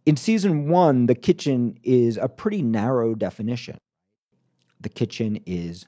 in 0.04 0.16
season 0.16 0.69
one, 0.69 1.07
the 1.07 1.14
kitchen 1.14 1.78
is 1.83 2.16
a 2.16 2.28
pretty 2.28 2.62
narrow 2.62 3.14
definition. 3.14 3.78
The 4.81 4.88
kitchen 4.88 5.40
is 5.47 5.87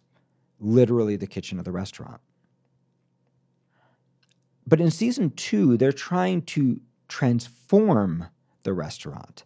literally 0.61 1.16
the 1.16 1.26
kitchen 1.26 1.59
of 1.59 1.64
the 1.64 1.73
restaurant. 1.73 2.21
But 4.66 4.81
in 4.81 4.90
season 4.90 5.31
two, 5.31 5.76
they're 5.76 5.93
trying 5.93 6.43
to 6.43 6.81
transform 7.09 8.28
the 8.62 8.73
restaurant 8.73 9.45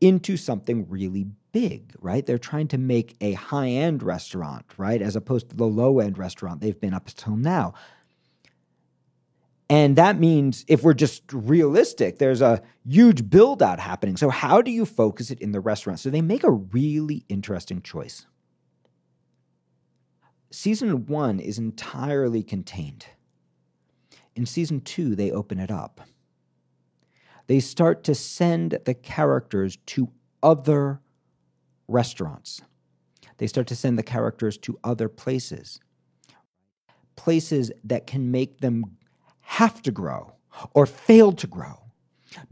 into 0.00 0.36
something 0.36 0.86
really 0.88 1.26
big, 1.54 1.94
right? 2.00 2.26
They're 2.26 2.36
trying 2.36 2.66
to 2.68 2.78
make 2.78 3.16
a 3.20 3.34
high 3.34 3.68
end 3.68 4.02
restaurant, 4.02 4.66
right? 4.76 5.00
As 5.00 5.14
opposed 5.14 5.50
to 5.50 5.56
the 5.56 5.64
low 5.64 6.00
end 6.00 6.18
restaurant 6.18 6.60
they've 6.60 6.78
been 6.78 6.92
up 6.92 7.06
until 7.06 7.36
now. 7.36 7.74
And 9.70 9.94
that 9.96 10.18
means 10.18 10.64
if 10.66 10.82
we're 10.82 10.94
just 10.94 11.22
realistic, 11.32 12.18
there's 12.18 12.42
a 12.42 12.60
huge 12.84 13.30
build 13.30 13.62
out 13.62 13.78
happening. 13.78 14.16
So, 14.16 14.30
how 14.30 14.62
do 14.62 14.72
you 14.72 14.84
focus 14.84 15.30
it 15.30 15.38
in 15.38 15.52
the 15.52 15.60
restaurant? 15.60 16.00
So, 16.00 16.10
they 16.10 16.20
make 16.20 16.42
a 16.42 16.50
really 16.50 17.24
interesting 17.28 17.80
choice. 17.80 18.26
Season 20.50 21.06
one 21.06 21.38
is 21.38 21.56
entirely 21.56 22.42
contained. 22.42 23.06
In 24.34 24.44
season 24.44 24.80
two, 24.80 25.14
they 25.14 25.30
open 25.30 25.60
it 25.60 25.70
up. 25.70 26.00
They 27.46 27.60
start 27.60 28.02
to 28.04 28.14
send 28.14 28.80
the 28.84 28.94
characters 28.94 29.78
to 29.86 30.10
other 30.42 31.00
restaurants. 31.88 32.62
They 33.38 33.46
start 33.46 33.66
to 33.68 33.76
send 33.76 33.98
the 33.98 34.02
characters 34.02 34.56
to 34.58 34.78
other 34.84 35.08
places, 35.08 35.80
places 37.16 37.72
that 37.84 38.06
can 38.06 38.30
make 38.30 38.60
them 38.60 38.96
have 39.40 39.82
to 39.82 39.90
grow 39.90 40.34
or 40.72 40.86
fail 40.86 41.32
to 41.32 41.46
grow 41.46 41.82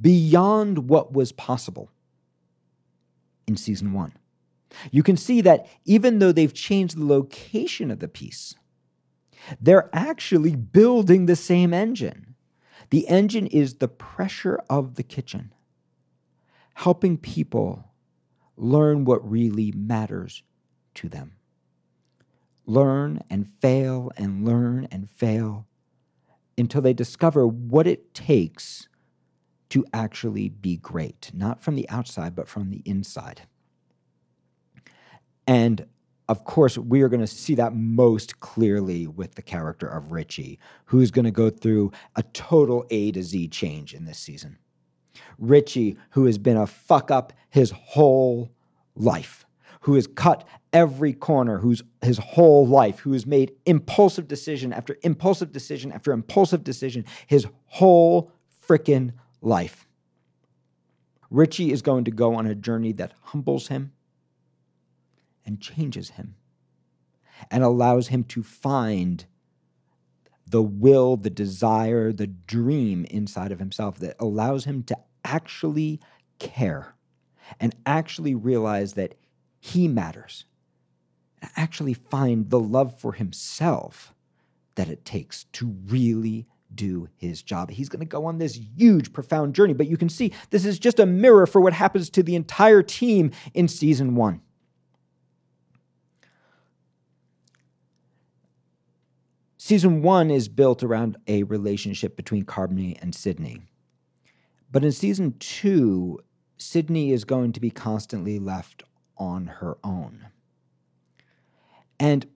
beyond 0.00 0.88
what 0.88 1.12
was 1.12 1.32
possible 1.32 1.90
in 3.46 3.56
season 3.56 3.92
one. 3.92 4.12
You 4.90 5.02
can 5.02 5.16
see 5.16 5.40
that 5.42 5.66
even 5.84 6.18
though 6.18 6.32
they've 6.32 6.52
changed 6.52 6.96
the 6.96 7.04
location 7.04 7.90
of 7.90 8.00
the 8.00 8.08
piece, 8.08 8.54
they're 9.60 9.90
actually 9.92 10.56
building 10.56 11.26
the 11.26 11.36
same 11.36 11.74
engine. 11.74 12.34
The 12.90 13.06
engine 13.08 13.46
is 13.46 13.74
the 13.74 13.88
pressure 13.88 14.62
of 14.70 14.94
the 14.94 15.02
kitchen, 15.02 15.52
helping 16.74 17.18
people 17.18 17.91
learn 18.56 19.04
what 19.04 19.28
really 19.28 19.72
matters 19.72 20.42
to 20.94 21.08
them. 21.08 21.32
Learn 22.66 23.22
and 23.30 23.48
fail 23.60 24.10
and 24.16 24.44
learn 24.46 24.86
and 24.90 25.10
fail 25.10 25.66
until 26.56 26.80
they 26.80 26.92
discover 26.92 27.46
what 27.46 27.86
it 27.86 28.14
takes 28.14 28.88
to 29.70 29.84
actually 29.94 30.50
be 30.50 30.76
great, 30.76 31.30
not 31.32 31.62
from 31.62 31.76
the 31.76 31.88
outside, 31.88 32.34
but 32.36 32.46
from 32.46 32.70
the 32.70 32.82
inside. 32.84 33.42
And 35.46 35.86
of 36.28 36.44
course, 36.44 36.78
we 36.78 37.02
are 37.02 37.08
going 37.08 37.20
to 37.20 37.26
see 37.26 37.54
that 37.56 37.74
most 37.74 38.40
clearly 38.40 39.06
with 39.06 39.34
the 39.34 39.42
character 39.42 39.86
of 39.86 40.12
Richie, 40.12 40.58
who's 40.84 41.10
going 41.10 41.24
to 41.24 41.30
go 41.30 41.50
through 41.50 41.92
a 42.16 42.22
total 42.22 42.86
A 42.90 43.12
to 43.12 43.22
Z 43.22 43.48
change 43.48 43.92
in 43.92 44.04
this 44.04 44.18
season. 44.18 44.58
Richie, 45.38 45.96
who 46.10 46.26
has 46.26 46.38
been 46.38 46.56
a 46.56 46.66
fuck 46.66 47.10
up 47.10 47.32
his 47.50 47.70
whole 47.70 48.50
life, 48.94 49.46
who 49.80 49.94
has 49.94 50.06
cut 50.06 50.46
every 50.72 51.12
corner, 51.12 51.58
who's 51.58 51.82
his 52.00 52.18
whole 52.18 52.66
life, 52.66 53.00
who 53.00 53.12
has 53.12 53.26
made 53.26 53.52
impulsive 53.66 54.28
decision 54.28 54.72
after 54.72 54.96
impulsive 55.02 55.52
decision 55.52 55.92
after 55.92 56.12
impulsive 56.12 56.64
decision, 56.64 57.04
his 57.26 57.46
whole 57.66 58.32
freaking 58.66 59.12
life. 59.40 59.86
Richie 61.30 61.72
is 61.72 61.82
going 61.82 62.04
to 62.04 62.10
go 62.10 62.34
on 62.34 62.46
a 62.46 62.54
journey 62.54 62.92
that 62.92 63.14
humbles 63.22 63.68
him 63.68 63.92
and 65.44 65.60
changes 65.60 66.10
him 66.10 66.36
and 67.50 67.64
allows 67.64 68.08
him 68.08 68.24
to 68.24 68.42
find 68.42 69.24
the 70.52 70.62
will, 70.62 71.16
the 71.16 71.30
desire, 71.30 72.12
the 72.12 72.28
dream 72.28 73.04
inside 73.10 73.52
of 73.52 73.58
himself 73.58 73.98
that 73.98 74.16
allows 74.20 74.64
him 74.64 74.84
to 74.84 74.96
actually 75.24 76.00
care 76.38 76.94
and 77.58 77.74
actually 77.84 78.34
realize 78.34 78.94
that 78.94 79.14
he 79.58 79.88
matters 79.88 80.44
actually 81.56 81.94
find 81.94 82.50
the 82.50 82.60
love 82.60 82.98
for 82.98 83.12
himself 83.12 84.14
that 84.74 84.88
it 84.88 85.04
takes 85.04 85.44
to 85.52 85.74
really 85.86 86.46
do 86.74 87.08
his 87.16 87.42
job. 87.42 87.70
He's 87.70 87.88
going 87.88 88.00
to 88.00 88.06
go 88.06 88.24
on 88.24 88.38
this 88.38 88.58
huge, 88.76 89.12
profound 89.12 89.54
journey, 89.54 89.74
but 89.74 89.88
you 89.88 89.96
can 89.96 90.08
see 90.08 90.32
this 90.50 90.64
is 90.64 90.78
just 90.78 90.98
a 90.98 91.06
mirror 91.06 91.46
for 91.46 91.60
what 91.60 91.72
happens 91.72 92.08
to 92.10 92.22
the 92.22 92.34
entire 92.34 92.82
team 92.82 93.32
in 93.54 93.68
season 93.68 94.14
one. 94.14 94.40
Season 99.72 100.02
one 100.02 100.30
is 100.30 100.50
built 100.50 100.82
around 100.82 101.16
a 101.26 101.44
relationship 101.44 102.14
between 102.14 102.44
Carmy 102.44 102.94
and 103.00 103.14
Sydney. 103.14 103.62
But 104.70 104.84
in 104.84 104.92
season 104.92 105.34
two, 105.38 106.20
Sydney 106.58 107.10
is 107.10 107.24
going 107.24 107.52
to 107.52 107.60
be 107.60 107.70
constantly 107.70 108.38
left 108.38 108.82
on 109.16 109.46
her 109.46 109.78
own. 109.82 110.26
And 111.98 112.26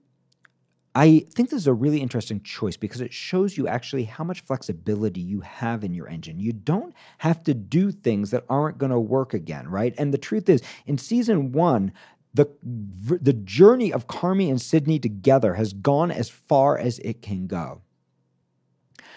I 0.95 1.27
think 1.35 1.51
this 1.51 1.61
is 1.61 1.67
a 1.67 1.75
really 1.75 2.01
interesting 2.01 2.41
choice 2.41 2.75
because 2.75 3.01
it 3.01 3.13
shows 3.13 3.55
you 3.55 3.67
actually 3.67 4.05
how 4.05 4.23
much 4.23 4.41
flexibility 4.41 5.21
you 5.21 5.41
have 5.41 5.83
in 5.83 5.93
your 5.93 6.07
engine. 6.07 6.39
You 6.39 6.53
don't 6.53 6.95
have 7.19 7.43
to 7.43 7.53
do 7.53 7.91
things 7.91 8.31
that 8.31 8.45
aren't 8.49 8.79
going 8.79 8.91
to 8.91 8.99
work 8.99 9.35
again, 9.35 9.67
right? 9.67 9.93
And 9.99 10.11
the 10.11 10.17
truth 10.17 10.49
is, 10.49 10.63
in 10.87 10.97
season 10.97 11.51
one, 11.51 11.93
the 12.37 13.17
the 13.19 13.33
journey 13.33 13.91
of 13.91 14.07
Carmy 14.07 14.49
and 14.49 14.61
Sydney 14.61 14.99
together 14.99 15.55
has 15.55 15.73
gone 15.73 16.11
as 16.11 16.29
far 16.29 16.77
as 16.77 16.99
it 16.99 17.21
can 17.21 17.47
go. 17.47 17.81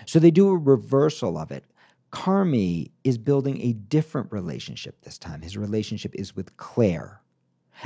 So 0.06 0.18
they 0.18 0.30
do 0.30 0.48
a 0.48 0.56
reversal 0.56 1.36
of 1.36 1.50
it. 1.50 1.64
Carmy 2.12 2.90
is 3.04 3.18
building 3.18 3.60
a 3.60 3.74
different 3.74 4.32
relationship 4.32 5.02
this 5.02 5.18
time. 5.18 5.42
His 5.42 5.56
relationship 5.56 6.14
is 6.14 6.34
with 6.34 6.56
Claire. 6.56 7.20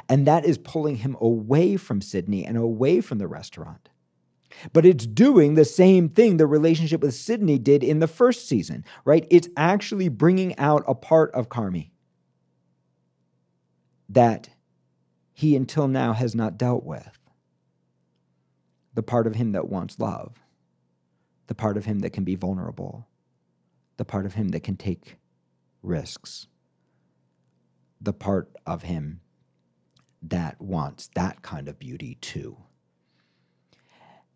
And 0.08 0.26
that 0.26 0.44
is 0.44 0.58
pulling 0.58 0.96
him 0.96 1.16
away 1.20 1.76
from 1.76 2.00
Sydney 2.00 2.44
and 2.44 2.56
away 2.56 3.00
from 3.00 3.18
the 3.18 3.28
restaurant. 3.28 3.90
But 4.72 4.86
it's 4.86 5.06
doing 5.06 5.54
the 5.54 5.64
same 5.64 6.08
thing 6.08 6.36
the 6.36 6.46
relationship 6.46 7.00
with 7.00 7.14
Sydney 7.14 7.58
did 7.58 7.82
in 7.82 7.98
the 7.98 8.06
first 8.06 8.48
season, 8.48 8.84
right? 9.04 9.26
It's 9.30 9.48
actually 9.56 10.08
bringing 10.08 10.56
out 10.58 10.84
a 10.86 10.94
part 10.94 11.32
of 11.32 11.48
Carmy 11.48 11.90
that 14.08 14.48
he 15.34 15.56
until 15.56 15.88
now 15.88 16.12
has 16.12 16.34
not 16.34 16.56
dealt 16.56 16.84
with. 16.84 17.18
The 18.94 19.02
part 19.02 19.26
of 19.26 19.34
him 19.34 19.52
that 19.52 19.68
wants 19.68 19.98
love, 19.98 20.38
the 21.48 21.54
part 21.54 21.76
of 21.76 21.84
him 21.84 21.98
that 21.98 22.10
can 22.10 22.24
be 22.24 22.36
vulnerable, 22.36 23.08
the 23.96 24.04
part 24.04 24.24
of 24.24 24.34
him 24.34 24.48
that 24.50 24.60
can 24.60 24.76
take 24.76 25.16
risks, 25.82 26.46
the 28.00 28.12
part 28.12 28.50
of 28.64 28.84
him 28.84 29.20
that 30.22 30.60
wants 30.60 31.10
that 31.14 31.42
kind 31.42 31.68
of 31.68 31.78
beauty 31.78 32.16
too. 32.20 32.56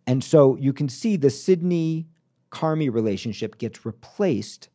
And 0.07 0.25
so 0.25 0.57
you 0.57 0.73
can 0.73 0.89
see 0.89 1.17
the 1.17 1.31
Sydney 1.31 2.09
Carmy 2.51 2.93
relationship 2.93 3.59
gets 3.59 3.87
replaced 3.87 4.69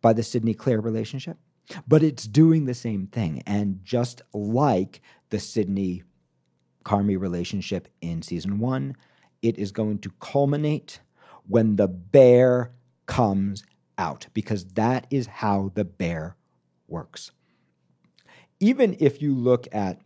by 0.00 0.12
the 0.12 0.22
Sydney 0.22 0.54
Claire 0.54 0.80
relationship, 0.80 1.38
but 1.86 2.02
it's 2.02 2.24
doing 2.24 2.64
the 2.64 2.74
same 2.74 3.06
thing. 3.06 3.42
And 3.46 3.80
just 3.84 4.22
like 4.32 5.00
the 5.30 5.38
Sydney 5.38 6.02
Carmy 6.84 7.18
relationship 7.18 7.88
in 8.00 8.22
season 8.22 8.58
one, 8.58 8.96
it 9.42 9.58
is 9.58 9.72
going 9.72 9.98
to 10.00 10.10
culminate 10.20 11.00
when 11.46 11.76
the 11.76 11.88
bear 11.88 12.72
comes 13.06 13.64
out, 13.96 14.26
because 14.34 14.64
that 14.74 15.06
is 15.10 15.26
how 15.26 15.72
the 15.74 15.84
bear 15.84 16.36
works. 16.86 17.30
Even 18.60 18.96
if 19.00 19.22
you 19.22 19.34
look 19.34 19.66
at 19.72 20.00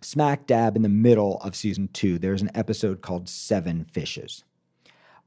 smack 0.00 0.46
dab 0.46 0.76
in 0.76 0.82
the 0.82 0.88
middle 0.88 1.38
of 1.38 1.54
season 1.54 1.88
two, 1.92 2.18
there's 2.18 2.42
an 2.42 2.50
episode 2.54 3.02
called 3.02 3.28
Seven 3.28 3.84
Fishes, 3.92 4.44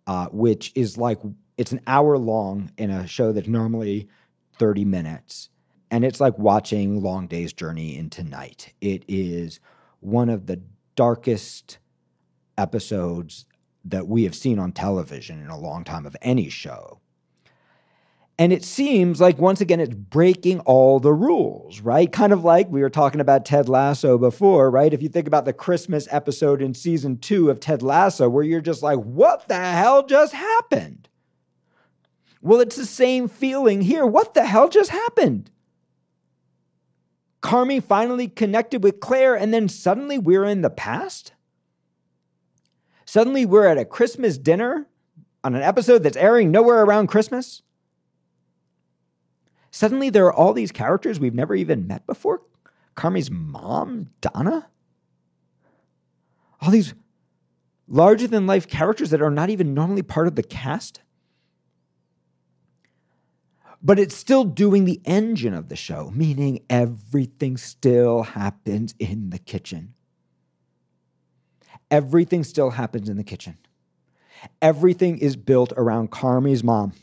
uh, 0.08 0.28
which 0.32 0.72
is 0.76 0.98
like 0.98 1.20
it's 1.58 1.72
an 1.72 1.82
hour 1.88 2.18
long 2.18 2.72
in 2.78 2.90
a 2.90 3.08
show 3.08 3.32
that's 3.32 3.48
normally 3.48 4.10
30 4.58 4.86
minutes. 4.86 5.50
And 5.94 6.04
it's 6.04 6.20
like 6.20 6.40
watching 6.40 7.04
Long 7.04 7.28
Day's 7.28 7.54
Journey 7.54 7.96
into 8.00 8.24
Night. 8.24 8.74
It 8.82 9.04
is 9.08 9.60
one 10.00 10.28
of 10.28 10.48
the 10.48 10.60
darkest 10.96 11.78
episodes 12.58 13.46
that 13.86 14.08
we 14.08 14.24
have 14.24 14.34
seen 14.34 14.58
on 14.58 14.72
television 14.72 15.40
in 15.40 15.50
a 15.50 15.58
long 15.60 15.84
time 15.84 16.08
of 16.08 16.18
any 16.24 16.50
show. 16.50 17.00
And 18.40 18.52
it 18.52 18.64
seems 18.64 19.22
like 19.22 19.38
once 19.38 19.62
again 19.62 19.80
it's 19.80 19.94
breaking 19.94 20.62
all 20.62 21.00
the 21.00 21.14
rules, 21.14 21.80
right? 21.82 22.12
Kind 22.12 22.34
of 22.34 22.44
like 22.44 22.70
we 22.70 22.82
were 22.82 22.90
talking 22.90 23.22
about 23.22 23.46
Ted 23.46 23.70
Lasso 23.70 24.18
before, 24.18 24.72
right? 24.72 24.96
If 24.96 25.04
you 25.04 25.10
think 25.10 25.28
about 25.28 25.46
the 25.46 25.54
Christmas 25.54 26.08
episode 26.10 26.60
in 26.60 26.74
season 26.74 27.20
two 27.20 27.52
of 27.52 27.60
Ted 27.60 27.84
Lasso, 27.84 28.28
where 28.28 28.44
you're 28.44 28.62
just 28.62 28.82
like, 28.82 28.98
what 28.98 29.48
the 29.48 29.60
hell 29.60 30.08
just 30.08 30.34
happened? 30.34 31.08
Well, 32.42 32.62
it's 32.62 32.78
the 32.78 32.88
same 32.88 33.28
feeling 33.28 33.82
here. 33.82 34.08
What 34.08 34.34
the 34.34 34.44
hell 34.44 34.70
just 34.70 34.90
happened? 34.90 35.52
Carmy 37.44 37.84
finally 37.84 38.30
connected 38.30 38.84
with 38.84 39.02
Claire, 39.02 39.36
and 39.36 39.54
then 39.54 39.68
suddenly 39.68 40.18
we're 40.18 40.46
in 40.46 40.62
the 40.62 40.70
past? 40.70 41.34
Suddenly 43.06 43.46
we're 43.46 43.68
at 43.68 43.78
a 43.78 43.86
Christmas 43.86 44.38
dinner 44.38 44.88
on 45.44 45.54
an 45.54 45.62
episode 45.62 46.04
that's 46.04 46.18
airing 46.18 46.52
nowhere 46.52 46.84
around 46.84 47.08
Christmas? 47.08 47.62
Suddenly, 49.72 50.10
there 50.10 50.26
are 50.28 50.34
all 50.34 50.54
these 50.54 50.72
characters 50.72 51.20
we've 51.20 51.34
never 51.34 51.56
even 51.56 51.88
met 51.88 52.06
before. 52.06 52.42
Carmy's 52.96 53.32
mom, 53.32 54.10
Donna. 54.22 54.70
All 56.62 56.70
these 56.70 56.94
larger 57.88 58.28
than 58.28 58.48
life 58.48 58.68
characters 58.68 59.10
that 59.10 59.22
are 59.22 59.32
not 59.32 59.50
even 59.50 59.74
normally 59.74 60.04
part 60.04 60.28
of 60.28 60.36
the 60.36 60.44
cast. 60.44 61.02
But 63.84 64.00
it's 64.00 64.16
still 64.16 64.46
doing 64.46 64.86
the 64.86 65.02
engine 65.04 65.54
of 65.54 65.68
the 65.68 65.76
show, 65.76 66.12
meaning 66.16 66.64
everything 66.70 67.58
still 67.58 68.24
happens 68.24 68.96
in 68.98 69.30
the 69.30 69.40
kitchen. 69.40 69.94
Everything 71.92 72.44
still 72.44 72.72
happens 72.72 73.10
in 73.10 73.18
the 73.18 73.24
kitchen. 73.24 73.58
Everything 74.62 75.18
is 75.18 75.36
built 75.36 75.74
around 75.76 76.12
Carmy's 76.12 76.64
mom 76.64 76.94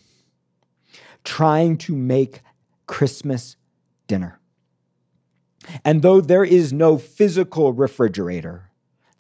trying 1.24 1.76
to 1.76 1.94
make 1.94 2.40
Christmas 2.86 3.56
dinner. 4.06 4.40
And 5.84 6.02
though 6.02 6.20
there 6.20 6.44
is 6.44 6.72
no 6.72 6.98
physical 6.98 7.72
refrigerator 7.72 8.70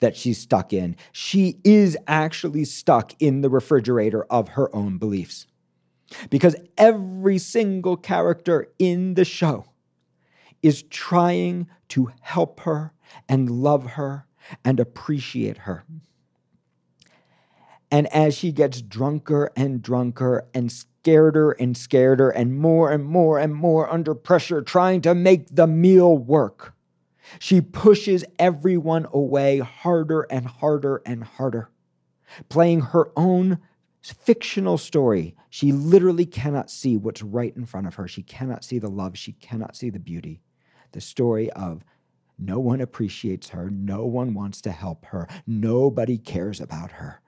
that 0.00 0.16
she's 0.16 0.38
stuck 0.38 0.72
in, 0.72 0.96
she 1.12 1.58
is 1.62 1.96
actually 2.06 2.64
stuck 2.64 3.12
in 3.20 3.42
the 3.42 3.50
refrigerator 3.50 4.24
of 4.24 4.48
her 4.50 4.74
own 4.74 4.96
beliefs. 4.96 5.46
Because 6.28 6.56
every 6.76 7.38
single 7.38 7.96
character 7.96 8.66
in 8.78 9.14
the 9.14 9.24
show 9.24 9.66
is 10.62 10.82
trying 10.84 11.68
to 11.88 12.10
help 12.20 12.60
her 12.60 12.92
and 13.28 13.50
love 13.50 13.84
her 13.92 14.26
and 14.64 14.80
appreciate 14.80 15.58
her. 15.58 15.84
And 17.90 18.06
as 18.08 18.36
she 18.36 18.52
gets 18.52 18.80
drunker 18.82 19.50
and 19.56 19.82
drunker 19.82 20.46
and 20.54 20.70
scareder 20.70 21.54
and 21.58 21.74
scareder 21.74 22.32
and 22.34 22.56
more 22.56 22.90
and 22.90 23.04
more 23.04 23.38
and 23.38 23.54
more 23.54 23.90
under 23.90 24.14
pressure, 24.14 24.62
trying 24.62 25.00
to 25.02 25.14
make 25.14 25.54
the 25.54 25.66
meal 25.66 26.16
work. 26.16 26.74
She 27.38 27.60
pushes 27.60 28.24
everyone 28.38 29.06
away 29.12 29.58
harder 29.58 30.22
and 30.22 30.46
harder 30.46 31.00
and 31.06 31.22
harder, 31.22 31.70
playing 32.48 32.80
her 32.80 33.10
own 33.16 33.58
fictional 34.02 34.78
story. 34.78 35.36
She 35.50 35.72
literally 35.72 36.26
cannot 36.26 36.70
see 36.70 36.96
what's 36.96 37.22
right 37.22 37.54
in 37.56 37.66
front 37.66 37.86
of 37.86 37.94
her. 37.96 38.08
She 38.08 38.22
cannot 38.22 38.64
see 38.64 38.78
the 38.78 38.88
love. 38.88 39.16
She 39.18 39.32
cannot 39.32 39.76
see 39.76 39.90
the 39.90 39.98
beauty. 39.98 40.40
The 40.92 41.00
story 41.00 41.50
of 41.52 41.84
no 42.38 42.58
one 42.58 42.80
appreciates 42.80 43.50
her. 43.50 43.70
No 43.70 44.06
one 44.06 44.34
wants 44.34 44.60
to 44.62 44.72
help 44.72 45.04
her. 45.06 45.28
Nobody 45.46 46.16
cares 46.18 46.60
about 46.60 46.92
her 46.92 47.20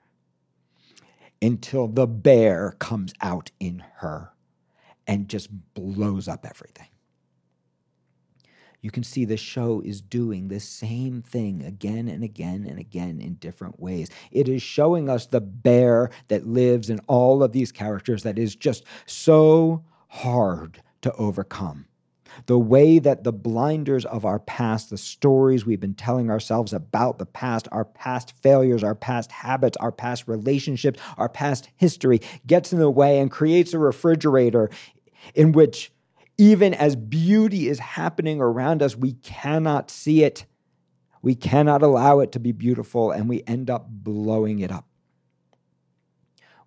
until 1.41 1.87
the 1.87 2.07
bear 2.07 2.75
comes 2.79 3.13
out 3.21 3.51
in 3.59 3.83
her 3.97 4.31
and 5.05 5.27
just 5.27 5.49
blows 5.73 6.27
up 6.27 6.45
everything. 6.45 6.87
You 8.83 8.91
can 8.91 9.03
see 9.03 9.23
the 9.23 9.37
show 9.37 9.81
is 9.83 10.01
doing 10.01 10.49
the 10.49 10.59
same 10.59 11.21
thing 11.21 11.63
again 11.63 12.09
and 12.09 12.21
again 12.21 12.65
and 12.69 12.77
again 12.77 13.21
in 13.21 13.35
different 13.35 13.79
ways. 13.79 14.09
It 14.29 14.49
is 14.49 14.61
showing 14.61 15.09
us 15.09 15.25
the 15.25 15.39
bear 15.39 16.09
that 16.27 16.45
lives 16.45 16.89
in 16.89 16.99
all 17.07 17.41
of 17.41 17.53
these 17.53 17.71
characters 17.71 18.23
that 18.23 18.37
is 18.37 18.55
just 18.55 18.83
so 19.05 19.85
hard 20.09 20.83
to 21.01 21.13
overcome 21.13 21.85
the 22.47 22.59
way 22.59 22.99
that 22.99 23.23
the 23.23 23.31
blinders 23.31 24.05
of 24.05 24.25
our 24.25 24.39
past, 24.39 24.89
the 24.89 24.97
stories 24.97 25.65
we've 25.65 25.79
been 25.79 25.93
telling 25.93 26.29
ourselves 26.29 26.73
about 26.73 27.19
the 27.19 27.25
past, 27.25 27.67
our 27.71 27.85
past 27.85 28.33
failures, 28.41 28.83
our 28.83 28.95
past 28.95 29.31
habits, 29.31 29.77
our 29.77 29.91
past 29.91 30.27
relationships, 30.27 30.99
our 31.17 31.29
past 31.29 31.69
history 31.77 32.19
gets 32.47 32.73
in 32.73 32.79
the 32.79 32.89
way 32.89 33.19
and 33.19 33.31
creates 33.31 33.73
a 33.73 33.79
refrigerator 33.79 34.69
in 35.35 35.51
which 35.51 35.92
even 36.37 36.73
as 36.73 36.95
beauty 36.95 37.67
is 37.67 37.79
happening 37.79 38.41
around 38.41 38.81
us, 38.81 38.95
we 38.95 39.13
cannot 39.13 39.91
see 39.91 40.23
it. 40.23 40.45
We 41.21 41.35
cannot 41.35 41.83
allow 41.83 42.19
it 42.19 42.31
to 42.33 42.39
be 42.39 42.51
beautiful, 42.51 43.11
and 43.11 43.29
we 43.29 43.43
end 43.47 43.69
up 43.69 43.87
blowing 43.89 44.59
it 44.59 44.71
up. 44.71 44.87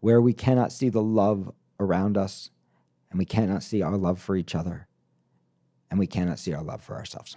Where 0.00 0.20
we 0.20 0.32
cannot 0.32 0.72
see 0.72 0.88
the 0.88 1.02
love 1.02 1.52
around 1.80 2.16
us, 2.16 2.50
and 3.10 3.18
we 3.18 3.24
cannot 3.24 3.62
see 3.62 3.82
our 3.82 3.96
love 3.96 4.20
for 4.20 4.36
each 4.36 4.54
other, 4.54 4.88
and 5.90 5.98
we 5.98 6.06
cannot 6.06 6.38
see 6.38 6.54
our 6.54 6.62
love 6.62 6.82
for 6.82 6.96
ourselves. 6.96 7.36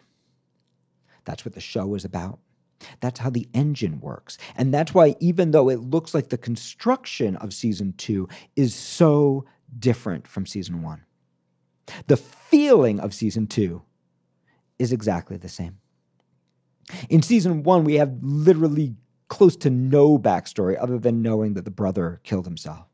That's 1.26 1.46
what 1.46 1.56
the 1.56 1.62
show 1.62 1.96
is 1.96 2.06
about. 2.06 2.40
That's 3.02 3.20
how 3.20 3.30
the 3.30 3.48
engine 3.54 4.00
works. 4.00 4.38
And 4.56 4.74
that's 4.74 4.94
why, 4.94 5.16
even 5.20 5.52
though 5.52 5.70
it 5.70 5.80
looks 5.80 6.14
like 6.14 6.30
the 6.30 6.38
construction 6.38 7.36
of 7.38 7.54
season 7.54 7.94
two 7.98 8.30
is 8.56 8.74
so 8.74 9.46
different 9.78 10.28
from 10.28 10.46
season 10.46 10.82
one, 10.82 11.04
the 12.08 12.18
feeling 12.18 13.00
of 13.00 13.14
season 13.14 13.48
two 13.48 13.82
is 14.78 14.92
exactly 14.92 15.38
the 15.38 15.50
same. 15.50 15.78
In 17.10 17.22
season 17.22 17.64
one, 17.64 17.84
we 17.84 17.96
have 17.96 18.18
literally 18.22 18.96
close 19.28 19.56
to 19.58 19.70
no 19.70 20.18
backstory 20.18 20.76
other 20.80 20.98
than 20.98 21.22
knowing 21.22 21.54
that 21.54 21.66
the 21.66 21.72
brother 21.72 22.20
killed 22.24 22.46
himself. 22.46 22.86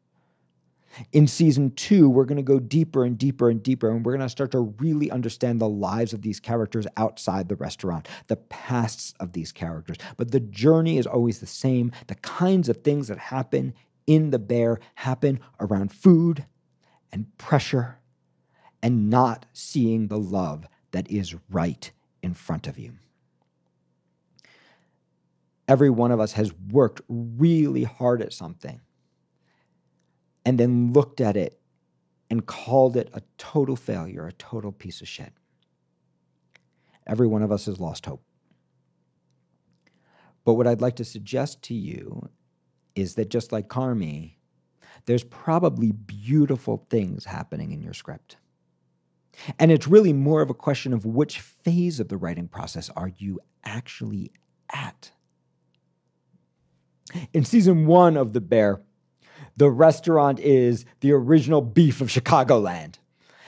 In 1.12 1.28
season 1.28 1.72
two, 1.72 2.10
we're 2.10 2.26
going 2.26 2.38
to 2.38 2.44
go 2.44 2.60
deeper 2.60 3.04
and 3.04 3.18
deeper 3.18 3.50
and 3.50 3.62
deeper, 3.62 3.90
and 3.90 4.06
we're 4.06 4.14
going 4.14 4.26
to 4.26 4.30
start 4.30 4.52
to 4.52 4.74
really 4.80 5.12
understand 5.12 5.60
the 5.60 5.68
lives 5.68 6.14
of 6.14 6.22
these 6.22 6.40
characters 6.40 6.88
outside 6.96 7.50
the 7.50 7.56
restaurant, 7.56 8.08
the 8.28 8.38
pasts 8.38 9.14
of 9.20 9.34
these 9.34 9.52
characters. 9.52 9.98
But 10.16 10.32
the 10.32 10.40
journey 10.40 10.98
is 10.98 11.06
always 11.06 11.40
the 11.40 11.48
same. 11.48 11.92
The 12.08 12.16
kinds 12.16 12.70
of 12.70 12.78
things 12.78 13.10
that 13.10 13.18
happen 13.18 13.74
in 14.08 14.30
the 14.30 14.40
bear 14.40 14.80
happen 14.96 15.42
around 15.60 15.92
food 15.92 16.46
and 17.12 17.26
pressure 17.38 17.98
and 18.86 19.10
not 19.10 19.48
seeing 19.52 20.10
the 20.10 20.20
love 20.20 20.68
that 20.92 21.10
is 21.10 21.36
right 21.50 21.92
in 22.22 22.36
front 22.36 22.68
of 22.68 22.78
you. 22.78 22.94
Every 25.68 25.90
one 25.90 26.12
of 26.12 26.20
us 26.20 26.34
has 26.34 26.54
worked 26.70 27.02
really 27.10 27.82
hard 27.82 28.22
at 28.22 28.32
something 28.32 28.80
and 30.46 30.60
then 30.60 30.94
looked 30.94 31.20
at 31.20 31.36
it 31.36 31.60
and 32.30 32.46
called 32.46 32.96
it 32.96 33.10
a 33.12 33.24
total 33.40 33.76
failure, 33.76 34.28
a 34.28 34.34
total 34.34 34.72
piece 34.72 35.02
of 35.02 35.08
shit. 35.08 35.34
Every 37.08 37.26
one 37.26 37.42
of 37.42 37.52
us 37.52 37.66
has 37.66 37.80
lost 37.80 38.06
hope. 38.06 38.22
But 40.44 40.54
what 40.54 40.68
I'd 40.68 40.82
like 40.82 40.98
to 40.98 41.06
suggest 41.06 41.64
to 41.64 41.74
you 41.74 42.30
is 42.94 43.16
that 43.16 43.32
just 43.32 43.52
like 43.52 43.68
Carmy, 43.68 44.36
there's 45.08 45.24
probably 45.24 45.92
beautiful 45.92 46.86
things 46.92 47.26
happening 47.26 47.72
in 47.72 47.82
your 47.82 47.96
script. 47.96 48.38
And 49.60 49.72
it's 49.72 49.88
really 49.88 50.14
more 50.14 50.42
of 50.42 50.50
a 50.50 50.54
question 50.54 50.94
of 50.94 51.06
which 51.06 51.40
phase 51.40 52.00
of 52.00 52.10
the 52.10 52.18
writing 52.18 52.48
process 52.48 52.90
are 52.96 53.12
you 53.18 53.40
actually 53.64 54.32
at. 54.74 55.12
In 57.34 57.46
season 57.46 57.86
one 57.86 58.18
of 58.18 58.34
The 58.34 58.42
Bear, 58.42 58.82
the 59.58 59.70
restaurant 59.70 60.40
is 60.40 60.86
the 61.00 61.12
original 61.12 61.62
beef 61.62 62.02
of 62.02 62.10
Chicagoland. 62.10 62.96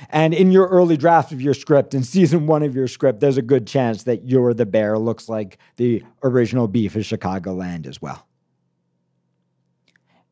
And 0.10 0.34
in 0.34 0.52
your 0.52 0.68
early 0.68 0.96
draft 0.96 1.32
of 1.32 1.42
your 1.42 1.56
script, 1.56 1.94
in 1.94 2.04
season 2.04 2.46
one 2.46 2.62
of 2.62 2.76
your 2.76 2.88
script, 2.88 3.20
there's 3.20 3.38
a 3.38 3.42
good 3.42 3.66
chance 3.66 4.04
that 4.04 4.24
You're 4.28 4.54
the 4.54 4.66
Bear 4.66 4.98
looks 5.00 5.28
like 5.28 5.58
the 5.78 6.04
original 6.24 6.68
beef 6.68 6.96
of 6.96 7.02
Chicagoland 7.02 7.88
as 7.88 8.02
well. 8.02 8.28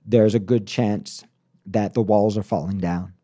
There's 0.06 0.36
a 0.36 0.40
good 0.40 0.68
chance 0.68 1.26
that 1.66 1.96
the 1.96 2.02
walls 2.02 2.38
are 2.38 2.44
falling 2.44 2.78
down. 2.78 3.15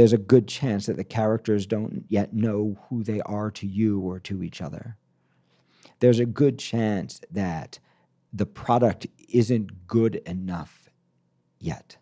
There's 0.00 0.14
a 0.14 0.16
good 0.16 0.48
chance 0.48 0.86
that 0.86 0.96
the 0.96 1.04
characters 1.04 1.66
don't 1.66 2.06
yet 2.08 2.32
know 2.32 2.78
who 2.88 3.04
they 3.04 3.20
are 3.20 3.50
to 3.50 3.66
you 3.66 4.00
or 4.00 4.18
to 4.20 4.42
each 4.42 4.62
other. 4.62 4.96
There's 5.98 6.20
a 6.20 6.24
good 6.24 6.58
chance 6.58 7.20
that 7.30 7.78
the 8.32 8.46
product 8.46 9.06
isn't 9.28 9.86
good 9.86 10.14
enough 10.24 10.88
yet. 11.58 11.98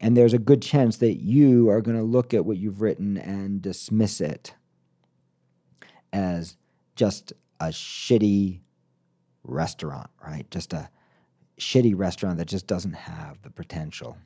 And 0.00 0.14
there's 0.14 0.34
a 0.34 0.38
good 0.38 0.60
chance 0.60 0.98
that 0.98 1.14
you 1.14 1.70
are 1.70 1.80
going 1.80 1.96
to 1.96 2.02
look 2.02 2.34
at 2.34 2.44
what 2.44 2.58
you've 2.58 2.82
written 2.82 3.16
and 3.16 3.62
dismiss 3.62 4.20
it 4.20 4.52
as 6.12 6.58
just 6.94 7.32
a 7.58 7.68
shitty 7.68 8.60
restaurant, 9.44 10.10
right? 10.22 10.44
Just 10.50 10.74
a 10.74 10.90
shitty 11.58 11.94
restaurant 11.96 12.36
that 12.36 12.48
just 12.48 12.66
doesn't 12.66 12.92
have 12.92 13.40
the 13.40 13.50
potential. 13.50 14.18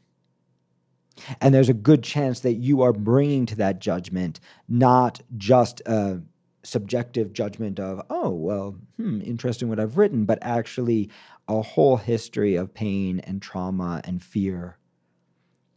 And 1.40 1.54
there's 1.54 1.68
a 1.68 1.74
good 1.74 2.02
chance 2.02 2.40
that 2.40 2.54
you 2.54 2.82
are 2.82 2.92
bringing 2.92 3.46
to 3.46 3.56
that 3.56 3.80
judgment 3.80 4.40
not 4.68 5.20
just 5.36 5.80
a 5.86 6.20
subjective 6.62 7.32
judgment 7.32 7.80
of, 7.80 8.02
oh, 8.10 8.30
well, 8.30 8.76
hmm, 8.96 9.20
interesting 9.22 9.68
what 9.68 9.80
I've 9.80 9.96
written, 9.96 10.24
but 10.24 10.38
actually 10.42 11.10
a 11.48 11.62
whole 11.62 11.96
history 11.96 12.54
of 12.56 12.74
pain 12.74 13.20
and 13.20 13.40
trauma 13.40 14.00
and 14.04 14.22
fear 14.22 14.76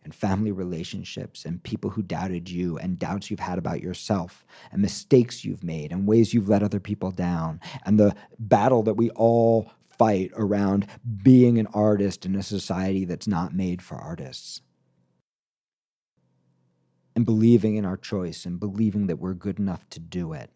and 0.04 0.14
family 0.14 0.52
relationships 0.52 1.46
and 1.46 1.64
people 1.64 1.90
who 1.90 2.02
doubted 2.02 2.50
you 2.50 2.78
and 2.78 3.00
doubts 3.00 3.32
you've 3.32 3.40
had 3.40 3.58
about 3.58 3.82
yourself 3.82 4.46
and 4.72 4.82
mistakes 4.82 5.46
you've 5.46 5.64
made 5.64 5.92
and 5.92 6.06
ways 6.06 6.34
you've 6.34 6.50
let 6.50 6.64
other 6.64 6.80
people 6.80 7.12
down 7.12 7.60
and 7.86 8.00
the 8.00 8.14
battle 8.40 8.84
that 8.84 8.96
we 8.96 9.10
all 9.12 9.72
fight 9.98 10.32
around 10.36 10.88
being 11.24 11.58
an 11.58 11.68
artist 11.68 12.26
in 12.26 12.36
a 12.36 12.44
society 12.44 13.06
that's 13.06 13.28
not 13.28 13.54
made 13.54 13.82
for 13.82 13.96
artists 13.96 14.62
and 17.16 17.26
believing 17.26 17.76
in 17.76 17.86
our 17.86 17.98
choice 17.98 18.46
and 18.46 18.60
believing 18.60 19.08
that 19.08 19.18
we're 19.18 19.34
good 19.34 19.60
enough 19.60 19.88
to 19.90 20.00
do 20.00 20.34
it 20.34 20.50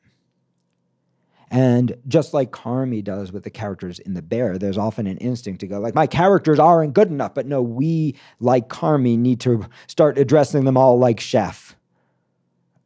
and 1.49 1.95
just 2.07 2.33
like 2.33 2.51
Carmy 2.51 3.03
does 3.03 3.31
with 3.31 3.43
the 3.43 3.49
characters 3.49 3.99
in 3.99 4.13
The 4.13 4.21
Bear, 4.21 4.57
there's 4.57 4.77
often 4.77 5.07
an 5.07 5.17
instinct 5.17 5.61
to 5.61 5.67
go, 5.67 5.79
like, 5.79 5.95
my 5.95 6.07
characters 6.07 6.59
aren't 6.59 6.93
good 6.93 7.09
enough. 7.09 7.33
But 7.33 7.45
no, 7.45 7.61
we, 7.61 8.15
like 8.39 8.67
Carmy, 8.67 9.17
need 9.17 9.39
to 9.41 9.67
start 9.87 10.17
addressing 10.17 10.65
them 10.65 10.75
all 10.75 10.99
like 10.99 11.19
chef, 11.19 11.77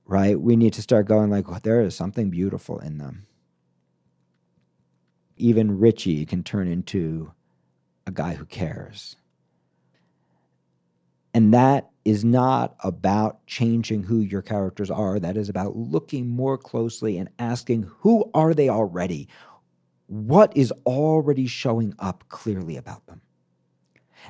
right? 0.05 0.39
We 0.39 0.55
need 0.55 0.73
to 0.73 0.81
start 0.81 1.07
going, 1.07 1.31
like, 1.31 1.49
well, 1.49 1.59
there 1.61 1.81
is 1.81 1.95
something 1.95 2.29
beautiful 2.29 2.77
in 2.79 2.99
them. 2.99 3.25
Even 5.37 5.79
Richie 5.79 6.25
can 6.27 6.43
turn 6.43 6.67
into 6.67 7.31
a 8.05 8.11
guy 8.11 8.35
who 8.35 8.45
cares. 8.45 9.15
And 11.33 11.53
that 11.53 11.89
is 12.03 12.25
not 12.25 12.75
about 12.83 13.45
changing 13.45 14.03
who 14.03 14.19
your 14.19 14.41
characters 14.41 14.91
are. 14.91 15.19
That 15.19 15.37
is 15.37 15.49
about 15.49 15.75
looking 15.75 16.27
more 16.27 16.57
closely 16.57 17.17
and 17.17 17.29
asking 17.39 17.89
who 17.99 18.29
are 18.33 18.53
they 18.53 18.69
already? 18.69 19.27
What 20.07 20.55
is 20.57 20.73
already 20.85 21.47
showing 21.47 21.93
up 21.99 22.25
clearly 22.27 22.75
about 22.75 23.05
them? 23.07 23.21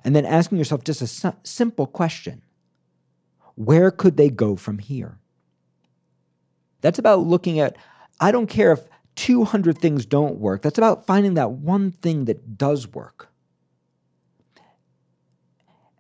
And 0.04 0.16
then 0.16 0.26
asking 0.26 0.58
yourself 0.58 0.84
just 0.84 1.02
a 1.02 1.36
simple 1.44 1.88
question 1.88 2.44
Where 3.56 3.90
could 3.90 4.18
they 4.18 4.30
go 4.30 4.56
from 4.56 4.78
here? 4.78 5.18
That's 6.82 7.00
about 7.00 7.20
looking 7.22 7.60
at, 7.60 7.78
I 8.20 8.32
don't 8.32 8.48
care 8.48 8.72
if 8.72 8.82
200 9.16 9.78
things 9.78 10.06
don't 10.06 10.40
work. 10.40 10.62
That's 10.62 10.78
about 10.78 11.06
finding 11.06 11.36
that 11.36 11.52
one 11.52 11.92
thing 11.92 12.26
that 12.26 12.58
does 12.58 12.88
work 12.88 13.31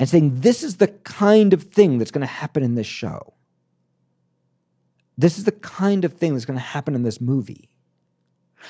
and 0.01 0.09
saying, 0.09 0.41
This 0.41 0.63
is 0.63 0.77
the 0.77 0.87
kind 0.87 1.53
of 1.53 1.61
thing 1.61 1.99
that's 1.99 2.09
going 2.09 2.25
to 2.25 2.33
happen 2.33 2.63
in 2.63 2.73
this 2.73 2.87
show. 2.87 3.35
This 5.15 5.37
is 5.37 5.43
the 5.43 5.51
kind 5.51 6.03
of 6.03 6.13
thing 6.13 6.33
that's 6.33 6.45
going 6.45 6.57
to 6.57 6.65
happen 6.65 6.95
in 6.95 7.03
this 7.03 7.21
movie. 7.21 7.69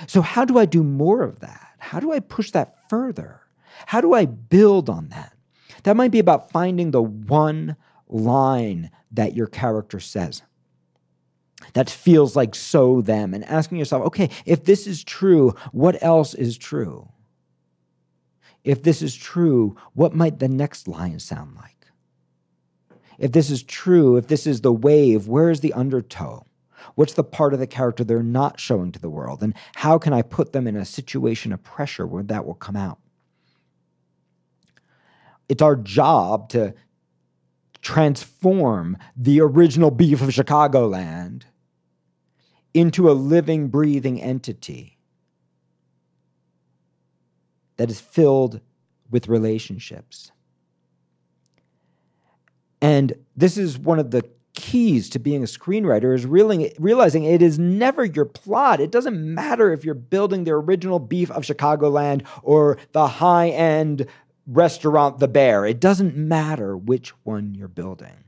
So, 0.07 0.21
how 0.21 0.43
do 0.43 0.59
I 0.59 0.65
do 0.65 0.83
more 0.83 1.23
of 1.23 1.39
that? 1.39 1.69
How 1.79 2.01
do 2.01 2.11
I 2.11 2.19
push 2.19 2.51
that 2.51 2.89
further? 2.89 3.39
How 3.85 4.01
do 4.01 4.13
I 4.13 4.25
build 4.25 4.89
on 4.89 5.07
that? 5.07 5.33
That 5.83 5.95
might 5.95 6.11
be 6.11 6.19
about 6.19 6.51
finding 6.51 6.91
the 6.91 7.01
one 7.01 7.77
line 8.09 8.91
that 9.13 9.33
your 9.33 9.47
character 9.47 10.01
says 10.01 10.41
that 11.73 11.89
feels 11.89 12.35
like 12.35 12.55
so 12.55 12.99
them 12.99 13.33
and 13.33 13.45
asking 13.45 13.77
yourself, 13.77 14.03
okay, 14.07 14.29
if 14.45 14.65
this 14.65 14.85
is 14.85 15.01
true, 15.01 15.55
what 15.71 16.03
else 16.03 16.33
is 16.33 16.57
true? 16.57 17.07
If 18.63 18.83
this 18.83 19.01
is 19.01 19.15
true, 19.15 19.75
what 19.93 20.13
might 20.13 20.39
the 20.39 20.47
next 20.47 20.87
line 20.87 21.19
sound 21.19 21.55
like? 21.55 21.87
If 23.17 23.31
this 23.31 23.49
is 23.49 23.63
true, 23.63 24.17
if 24.17 24.27
this 24.27 24.47
is 24.47 24.61
the 24.61 24.73
wave, 24.73 25.27
where 25.27 25.49
is 25.49 25.59
the 25.59 25.73
undertow? 25.73 26.45
What's 26.95 27.13
the 27.13 27.23
part 27.23 27.53
of 27.53 27.59
the 27.59 27.67
character 27.67 28.03
they're 28.03 28.23
not 28.23 28.59
showing 28.59 28.91
to 28.91 28.99
the 28.99 29.09
world? 29.09 29.43
And 29.43 29.53
how 29.75 29.97
can 29.97 30.13
I 30.13 30.21
put 30.21 30.53
them 30.53 30.67
in 30.67 30.75
a 30.75 30.85
situation 30.85 31.53
of 31.53 31.63
pressure 31.63 32.07
where 32.07 32.23
that 32.23 32.45
will 32.45 32.55
come 32.55 32.75
out? 32.75 32.99
It's 35.47 35.61
our 35.61 35.75
job 35.75 36.49
to 36.49 36.73
transform 37.81 38.97
the 39.15 39.41
original 39.41 39.91
beef 39.91 40.21
of 40.21 40.29
Chicagoland 40.29 41.43
into 42.73 43.09
a 43.09 43.13
living, 43.13 43.67
breathing 43.67 44.21
entity 44.21 44.97
that 47.81 47.89
is 47.89 47.99
filled 47.99 48.61
with 49.09 49.27
relationships. 49.27 50.31
And 52.79 53.13
this 53.35 53.57
is 53.57 53.75
one 53.75 53.97
of 53.97 54.11
the 54.11 54.23
keys 54.53 55.09
to 55.09 55.17
being 55.17 55.41
a 55.41 55.47
screenwriter 55.47 56.13
is 56.13 56.27
realizing 56.27 57.23
it 57.23 57.41
is 57.41 57.57
never 57.57 58.05
your 58.05 58.25
plot. 58.25 58.79
It 58.79 58.91
doesn't 58.91 59.19
matter 59.19 59.73
if 59.73 59.83
you're 59.83 59.95
building 59.95 60.43
the 60.43 60.51
original 60.51 60.99
beef 60.99 61.31
of 61.31 61.41
Chicagoland 61.41 62.23
or 62.43 62.77
the 62.91 63.07
high 63.07 63.49
end 63.49 64.05
restaurant, 64.45 65.17
The 65.17 65.27
Bear. 65.27 65.65
It 65.65 65.79
doesn't 65.79 66.15
matter 66.15 66.77
which 66.77 67.09
one 67.23 67.55
you're 67.55 67.67
building. 67.67 68.25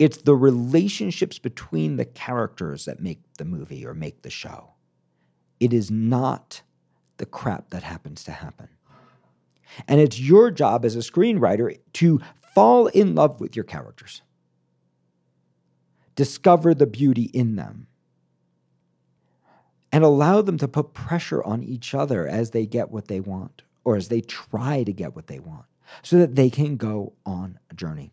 It's 0.00 0.22
the 0.22 0.34
relationships 0.34 1.38
between 1.38 1.98
the 1.98 2.04
characters 2.04 2.86
that 2.86 2.98
make 2.98 3.20
the 3.34 3.44
movie 3.44 3.86
or 3.86 3.94
make 3.94 4.22
the 4.22 4.30
show. 4.30 4.70
It 5.60 5.72
is 5.72 5.88
not 5.88 6.62
the 7.18 7.26
crap 7.26 7.70
that 7.70 7.82
happens 7.82 8.24
to 8.24 8.32
happen. 8.32 8.68
And 9.86 10.00
it's 10.00 10.18
your 10.18 10.50
job 10.50 10.84
as 10.84 10.96
a 10.96 11.00
screenwriter 11.00 11.78
to 11.94 12.20
fall 12.54 12.86
in 12.88 13.14
love 13.14 13.40
with 13.40 13.54
your 13.54 13.64
characters, 13.64 14.22
discover 16.16 16.74
the 16.74 16.86
beauty 16.86 17.24
in 17.24 17.56
them, 17.56 17.86
and 19.92 20.04
allow 20.04 20.42
them 20.42 20.58
to 20.58 20.68
put 20.68 20.94
pressure 20.94 21.42
on 21.44 21.62
each 21.62 21.94
other 21.94 22.26
as 22.26 22.50
they 22.50 22.66
get 22.66 22.90
what 22.90 23.08
they 23.08 23.20
want 23.20 23.62
or 23.84 23.96
as 23.96 24.08
they 24.08 24.20
try 24.20 24.82
to 24.82 24.92
get 24.92 25.14
what 25.14 25.26
they 25.26 25.38
want 25.38 25.64
so 26.02 26.18
that 26.18 26.34
they 26.34 26.50
can 26.50 26.76
go 26.76 27.12
on 27.24 27.58
a 27.70 27.74
journey. 27.74 28.12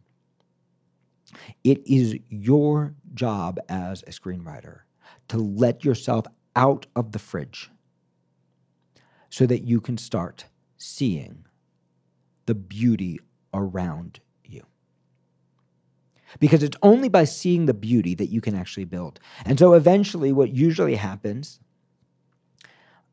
It 1.64 1.86
is 1.86 2.16
your 2.30 2.96
job 3.14 3.60
as 3.68 4.04
a 4.04 4.12
screenwriter 4.12 4.82
to 5.30 5.38
let 5.38 5.84
yourself 5.84 6.26
out 6.56 6.86
of 6.96 7.12
the 7.12 7.20
fridge 7.20 7.70
so 9.36 9.46
that 9.46 9.64
you 9.68 9.82
can 9.82 9.98
start 9.98 10.46
seeing 10.78 11.44
the 12.46 12.56
beauty 12.56 13.20
around 13.54 14.22
you. 14.46 14.64
Because 16.40 16.64
it's 16.64 16.78
only 16.82 17.10
by 17.10 17.26
seeing 17.26 17.66
the 17.66 17.74
beauty 17.74 18.16
that 18.16 18.28
you 18.28 18.40
can 18.40 18.56
actually 18.56 18.86
build. 18.86 19.20
And 19.46 19.60
so 19.60 19.74
eventually, 19.74 20.32
what 20.32 20.56
usually 20.56 20.96
happens 20.96 21.60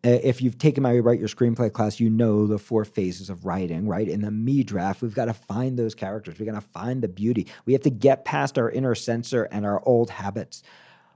uh, 0.05 0.11
if 0.23 0.41
you've 0.41 0.59
taken 0.59 0.85
my 0.85 0.97
write 1.01 1.19
your 1.19 1.29
screenplay 1.29 1.73
class, 1.73 1.99
you 1.99 2.09
know 2.09 2.47
the 2.47 2.59
four 2.59 2.85
phases 2.85 3.29
of 3.29 3.45
writing, 3.45 3.89
right? 3.89 4.07
In 4.07 4.21
the 4.21 4.31
me 4.31 4.63
draft, 4.63 5.03
we've 5.03 5.17
got 5.17 5.25
to 5.25 5.35
find 5.35 5.77
those 5.77 5.97
characters. 5.97 6.39
We've 6.39 6.49
got 6.49 6.55
to 6.55 6.69
find 6.69 7.03
the 7.03 7.09
beauty. 7.09 7.49
We 7.67 7.73
have 7.73 7.83
to 7.83 7.91
get 7.91 8.25
past 8.25 8.59
our 8.59 8.71
inner 8.71 8.95
censor 8.95 9.49
and 9.51 9.67
our 9.67 9.83
old 9.85 10.09
habits. 10.09 10.63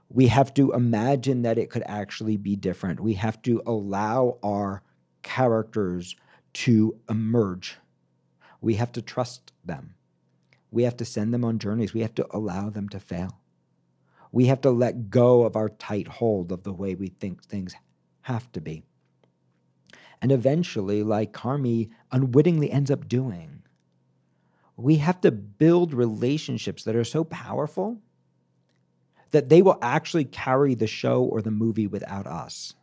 We 0.09 0.27
have 0.27 0.53
to 0.55 0.73
imagine 0.73 1.43
that 1.43 1.57
it 1.57 1.69
could 1.69 1.83
actually 1.85 2.35
be 2.35 2.57
different. 2.57 2.99
We 2.99 3.13
have 3.13 3.41
to 3.43 3.61
allow 3.65 4.37
our 4.43 4.83
characters 5.27 6.15
to 6.53 6.97
emerge. 7.09 7.75
We 8.61 8.75
have 8.75 8.93
to 8.93 9.01
trust 9.01 9.51
them. 9.65 9.93
We 10.71 10.83
have 10.83 10.95
to 10.97 11.05
send 11.05 11.33
them 11.33 11.43
on 11.43 11.59
journeys. 11.59 11.93
We 11.93 11.99
have 11.99 12.15
to 12.15 12.27
allow 12.31 12.69
them 12.69 12.87
to 12.89 12.99
fail. 12.99 13.37
We 14.31 14.45
have 14.45 14.61
to 14.61 14.71
let 14.71 15.09
go 15.09 15.43
of 15.43 15.57
our 15.57 15.67
tight 15.67 16.07
hold 16.07 16.53
of 16.53 16.63
the 16.63 16.71
way 16.71 16.95
we 16.95 17.09
think 17.09 17.43
things 17.43 17.75
have 18.21 18.49
to 18.53 18.61
be. 18.61 18.83
And 20.21 20.31
eventually, 20.31 21.03
like 21.03 21.33
Carmy 21.33 21.89
unwittingly 22.09 22.71
ends 22.71 22.89
up 22.89 23.09
doing, 23.09 23.63
we 24.77 24.95
have 24.95 25.19
to 25.21 25.31
build 25.31 25.93
relationships 25.93 26.83
that 26.85 26.95
are 26.95 27.03
so 27.03 27.25
powerful 27.25 27.97
that 29.31 29.49
they 29.49 29.61
will 29.61 29.77
actually 29.81 30.23
carry 30.23 30.73
the 30.73 30.87
show 30.87 31.23
or 31.23 31.41
the 31.41 31.51
movie 31.51 31.87
without 31.87 32.27
us. 32.27 32.73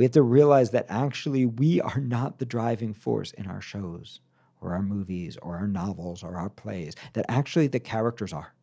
We 0.00 0.04
have 0.04 0.12
to 0.12 0.22
realize 0.22 0.70
that 0.70 0.86
actually 0.88 1.44
we 1.44 1.82
are 1.82 2.00
not 2.00 2.38
the 2.38 2.46
driving 2.46 2.94
force 2.94 3.32
in 3.32 3.46
our 3.46 3.60
shows 3.60 4.20
or 4.62 4.72
our 4.72 4.80
movies 4.80 5.36
or 5.42 5.58
our 5.58 5.66
novels 5.68 6.22
or 6.22 6.38
our 6.38 6.48
plays, 6.48 6.94
that 7.12 7.26
actually 7.28 7.66
the 7.66 7.80
characters 7.80 8.32
are. 8.32 8.54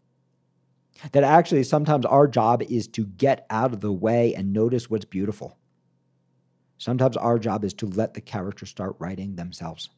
That 1.11 1.23
actually 1.23 1.61
sometimes 1.61 2.07
our 2.07 2.27
job 2.27 2.63
is 2.63 2.87
to 2.87 3.05
get 3.05 3.45
out 3.51 3.71
of 3.71 3.81
the 3.81 3.93
way 3.93 4.33
and 4.33 4.51
notice 4.51 4.89
what's 4.89 5.05
beautiful. 5.05 5.59
Sometimes 6.79 7.15
our 7.17 7.37
job 7.37 7.63
is 7.63 7.75
to 7.75 7.85
let 7.85 8.15
the 8.15 8.21
characters 8.21 8.71
start 8.71 8.95
writing 8.97 9.35
themselves, 9.35 9.91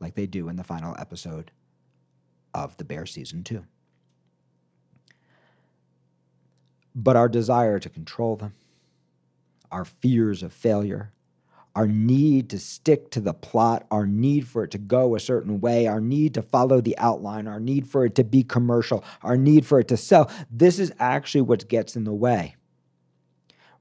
like 0.00 0.16
they 0.16 0.26
do 0.26 0.48
in 0.48 0.56
the 0.56 0.64
final 0.64 0.96
episode 0.98 1.52
of 2.52 2.76
The 2.78 2.84
Bear 2.84 3.06
Season 3.06 3.44
2. 3.44 3.64
But 6.96 7.14
our 7.14 7.28
desire 7.28 7.78
to 7.78 7.88
control 7.88 8.34
them, 8.34 8.54
our 9.70 9.84
fears 9.84 10.42
of 10.42 10.52
failure, 10.52 11.12
our 11.74 11.86
need 11.86 12.50
to 12.50 12.58
stick 12.58 13.10
to 13.12 13.20
the 13.20 13.32
plot, 13.32 13.86
our 13.90 14.06
need 14.06 14.46
for 14.46 14.64
it 14.64 14.72
to 14.72 14.78
go 14.78 15.14
a 15.14 15.20
certain 15.20 15.60
way, 15.60 15.86
our 15.86 16.00
need 16.00 16.34
to 16.34 16.42
follow 16.42 16.80
the 16.80 16.98
outline, 16.98 17.46
our 17.46 17.60
need 17.60 17.86
for 17.86 18.04
it 18.04 18.14
to 18.16 18.24
be 18.24 18.42
commercial, 18.42 19.04
our 19.22 19.36
need 19.36 19.64
for 19.64 19.78
it 19.78 19.88
to 19.88 19.96
sell. 19.96 20.30
This 20.50 20.78
is 20.78 20.92
actually 20.98 21.42
what 21.42 21.68
gets 21.68 21.96
in 21.96 22.04
the 22.04 22.12
way. 22.12 22.56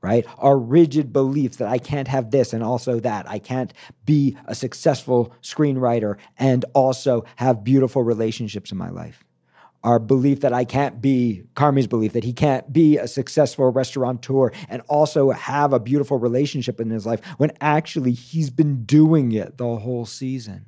Right? 0.02 0.26
Our 0.38 0.58
rigid 0.58 1.12
beliefs 1.12 1.58
that 1.58 1.68
I 1.68 1.78
can't 1.78 2.08
have 2.08 2.32
this 2.32 2.54
and 2.54 2.64
also 2.64 3.02
that. 3.02 3.30
I 3.30 3.38
can't 3.38 3.74
be 4.06 4.38
a 4.46 4.56
successful 4.56 5.34
screenwriter 5.42 6.16
and 6.38 6.64
also 6.74 7.26
have 7.36 7.66
beautiful 7.66 8.04
relationships 8.04 8.72
in 8.72 8.78
my 8.78 8.90
life 8.90 9.26
our 9.84 10.00
belief 10.00 10.42
that 10.42 10.54
I 10.54 10.66
can't 10.66 11.02
be, 11.02 11.44
Carmy's 11.56 11.88
belief 11.88 12.14
that 12.14 12.24
he 12.24 12.34
can't 12.34 12.72
be 12.72 12.98
a 12.98 13.08
successful 13.08 13.72
restaurateur 13.72 14.52
and 14.68 14.82
also 14.90 15.32
have 15.32 15.72
a 15.72 15.80
beautiful 15.80 16.20
relationship 16.20 16.82
in 16.82 16.90
his 16.90 17.06
life 17.06 17.26
when 17.38 17.52
actually 17.62 18.12
he's 18.12 18.50
been 18.50 18.84
doing 18.84 19.32
it 19.32 19.58
the 19.58 19.78
whole 19.78 20.06
season. 20.06 20.66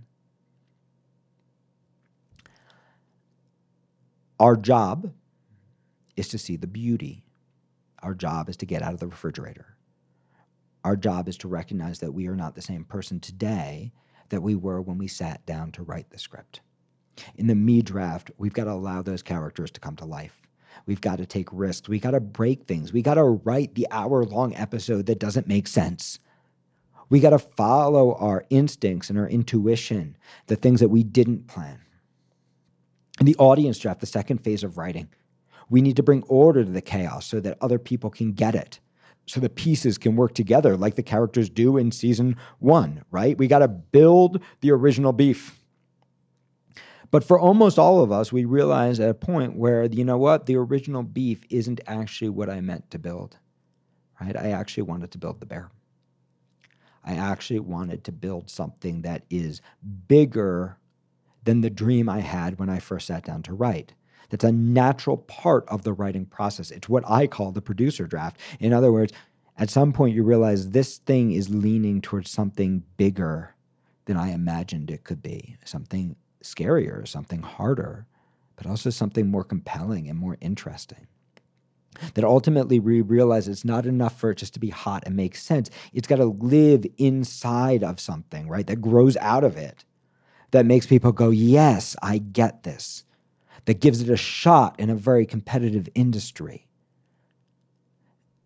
Our 4.40 4.56
job 4.56 5.12
is 6.16 6.30
to 6.30 6.38
see 6.38 6.56
the 6.56 6.68
beauty. 6.68 7.24
Our 8.02 8.14
job 8.14 8.50
is 8.50 8.58
to 8.58 8.66
get 8.66 8.82
out 8.82 8.94
of 8.94 9.00
the 9.00 9.08
refrigerator. 9.08 9.78
Our 10.84 10.96
job 10.96 11.28
is 11.28 11.38
to 11.40 11.48
recognize 11.48 12.00
that 12.00 12.14
we 12.14 12.28
are 12.28 12.36
not 12.36 12.56
the 12.56 12.62
same 12.62 12.86
person 12.86 13.20
today 13.20 13.92
that 14.30 14.42
we 14.42 14.56
were 14.56 14.82
when 14.82 14.98
we 14.98 15.08
sat 15.08 15.46
down 15.46 15.72
to 15.74 15.84
write 15.84 16.10
the 16.10 16.18
script. 16.18 16.62
In 17.36 17.48
the 17.48 17.56
me 17.56 17.82
draft, 17.82 18.32
we've 18.38 18.54
got 18.54 18.66
to 18.66 18.72
allow 18.72 19.02
those 19.02 19.24
characters 19.24 19.72
to 19.72 19.80
come 19.80 19.96
to 19.98 20.06
life. 20.06 20.42
We've 20.86 21.02
got 21.02 21.18
to 21.18 21.26
take 21.26 21.50
risks. 21.52 21.90
We 21.90 22.00
got 22.00 22.12
to 22.12 22.20
break 22.20 22.64
things. 22.64 22.92
We 22.92 23.02
got 23.02 23.16
to 23.16 23.24
write 23.24 23.76
the 23.76 23.88
hour 23.92 24.24
long 24.24 24.56
episode 24.56 25.06
that 25.06 25.20
doesn't 25.20 25.48
make 25.48 25.68
sense. 25.68 26.20
We 27.10 27.20
got 27.20 27.32
to 27.32 27.40
follow 27.40 28.16
our 28.16 28.46
instincts 28.50 29.10
and 29.10 29.20
our 29.20 29.28
intuition, 29.28 30.18
the 30.48 30.56
things 30.56 30.80
that 30.80 30.90
we 30.90 31.04
didn't 31.04 31.48
plan. 31.48 31.80
In 33.20 33.26
the 33.26 33.36
audience 33.36 33.78
draft, 33.78 34.00
the 34.00 34.06
second 34.06 34.40
phase 34.40 34.64
of 34.64 34.78
writing, 34.78 35.10
we 35.70 35.82
need 35.82 35.98
to 35.98 36.04
bring 36.04 36.24
order 36.24 36.64
to 36.64 36.72
the 36.72 36.82
chaos 36.82 37.26
so 37.26 37.40
that 37.42 37.58
other 37.62 37.78
people 37.78 38.10
can 38.10 38.32
get 38.32 38.56
it, 38.56 38.80
so 39.26 39.40
the 39.40 39.50
pieces 39.50 39.98
can 39.98 40.16
work 40.16 40.34
together 40.34 40.76
like 40.76 40.96
the 40.96 41.04
characters 41.04 41.50
do 41.50 41.78
in 41.78 41.92
season 41.92 42.38
one, 42.60 43.04
right? 43.12 43.38
We 43.38 43.48
got 43.48 43.60
to 43.60 43.68
build 43.68 44.42
the 44.62 44.72
original 44.72 45.14
beef. 45.14 45.61
But 47.12 47.26
for 47.26 47.38
almost 47.38 47.78
all 47.78 48.02
of 48.02 48.12
us, 48.12 48.32
we 48.32 48.46
realize 48.46 49.00
at 49.02 49.10
a 49.10 49.14
point 49.14 49.58
where, 49.58 49.84
you 49.84 50.06
know 50.06 50.18
what, 50.18 50.46
the 50.46 50.56
original 50.56 51.04
beef 51.04 51.44
isn't 51.50 51.82
actually 51.86 52.30
what 52.30 52.50
I 52.50 52.62
meant 52.62 52.90
to 52.92 53.00
build, 53.00 53.38
right? 54.20 54.36
I 54.36 54.52
actually 54.52 54.84
wanted 54.84 55.12
to 55.12 55.18
build 55.18 55.42
the 55.42 55.46
bear. 55.46 55.70
I 57.04 57.16
actually 57.16 57.60
wanted 57.60 58.06
to 58.06 58.12
build 58.12 58.50
something 58.50 59.02
that 59.02 59.24
is 59.30 59.62
bigger 60.08 60.78
than 61.44 61.62
the 61.62 61.70
dream 61.70 62.08
I 62.08 62.20
had 62.20 62.60
when 62.60 62.70
I 62.70 62.80
first 62.80 63.08
sat 63.08 63.26
down 63.26 63.44
to 63.44 63.54
write. 63.54 63.94
That's 64.30 64.46
a 64.46 64.52
natural 64.52 65.18
part 65.18 65.68
of 65.68 65.84
the 65.84 65.92
writing 65.92 66.26
process. 66.26 66.72
It's 66.72 66.88
what 66.88 67.04
I 67.10 67.28
call 67.28 67.52
the 67.52 67.62
producer 67.62 68.08
draft. 68.08 68.40
In 68.60 68.72
other 68.72 68.94
words, 68.94 69.12
at 69.58 69.70
some 69.70 69.92
point 69.92 70.16
you 70.16 70.24
realize 70.24 70.70
this 70.70 71.00
thing 71.00 71.34
is 71.34 71.50
leaning 71.50 72.00
towards 72.00 72.32
something 72.32 72.84
bigger 72.96 73.54
than 74.06 74.16
I 74.16 74.32
imagined 74.32 74.90
it 74.90 75.04
could 75.04 75.22
be, 75.22 75.58
something 75.66 76.16
scarier, 76.44 77.08
something 77.08 77.42
harder, 77.42 78.06
but 78.56 78.68
also 78.68 78.90
something 78.90 79.28
more 79.28 79.44
compelling 79.44 80.10
and 80.10 80.18
more 80.18 80.38
interesting. 80.42 81.08
That 82.14 82.24
ultimately 82.24 82.80
we 82.80 83.02
realize 83.02 83.48
it's 83.48 83.66
not 83.66 83.86
enough 83.86 84.20
for 84.20 84.32
it 84.32 84.38
just 84.38 84.54
to 84.54 84.60
be 84.60 84.70
hot 84.70 85.04
and 85.06 85.16
make 85.16 85.36
sense. 85.36 85.70
It's 85.94 86.08
got 86.08 86.18
to 86.18 86.26
live 86.26 86.86
inside 86.98 87.84
of 87.84 88.00
something, 88.00 88.48
right? 88.48 88.66
That 88.66 88.82
grows 88.82 89.18
out 89.18 89.44
of 89.44 89.58
it, 89.58 89.84
that 90.52 90.66
makes 90.66 90.86
people 90.86 91.12
go, 91.12 91.30
Yes, 91.30 91.96
I 92.02 92.20
get 92.20 92.64
this. 92.64 93.04
That 93.66 93.80
gives 93.80 94.02
it 94.02 94.10
a 94.10 94.18
shot 94.18 94.80
in 94.80 94.90
a 94.90 94.96
very 94.96 95.26
competitive 95.26 95.88
industry. 95.94 96.68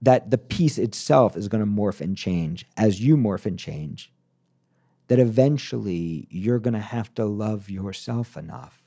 That 0.02 0.30
the 0.30 0.38
piece 0.38 0.78
itself 0.78 1.38
is 1.38 1.48
going 1.48 1.64
to 1.64 1.70
morph 1.70 2.02
and 2.02 2.18
change 2.18 2.66
as 2.78 3.02
you 3.02 3.16
morph 3.16 3.46
and 3.46 3.58
change 3.58 4.12
that 5.08 5.20
eventually 5.20 6.28
you're 6.32 6.60
going 6.60 6.74
to 6.74 6.80
have 6.80 7.14
to 7.16 7.26
love 7.26 7.70
yourself 7.70 8.38
enough 8.38 8.84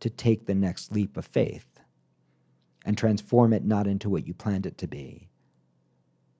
to 0.00 0.10
take 0.10 0.46
the 0.46 0.54
next 0.54 0.92
leap 0.92 1.16
of 1.16 1.26
faith 1.26 1.66
and 2.84 2.98
transform 2.98 3.52
it 3.52 3.64
not 3.64 3.86
into 3.86 4.10
what 4.10 4.26
you 4.26 4.34
planned 4.34 4.66
it 4.66 4.78
to 4.78 4.88
be, 4.88 5.28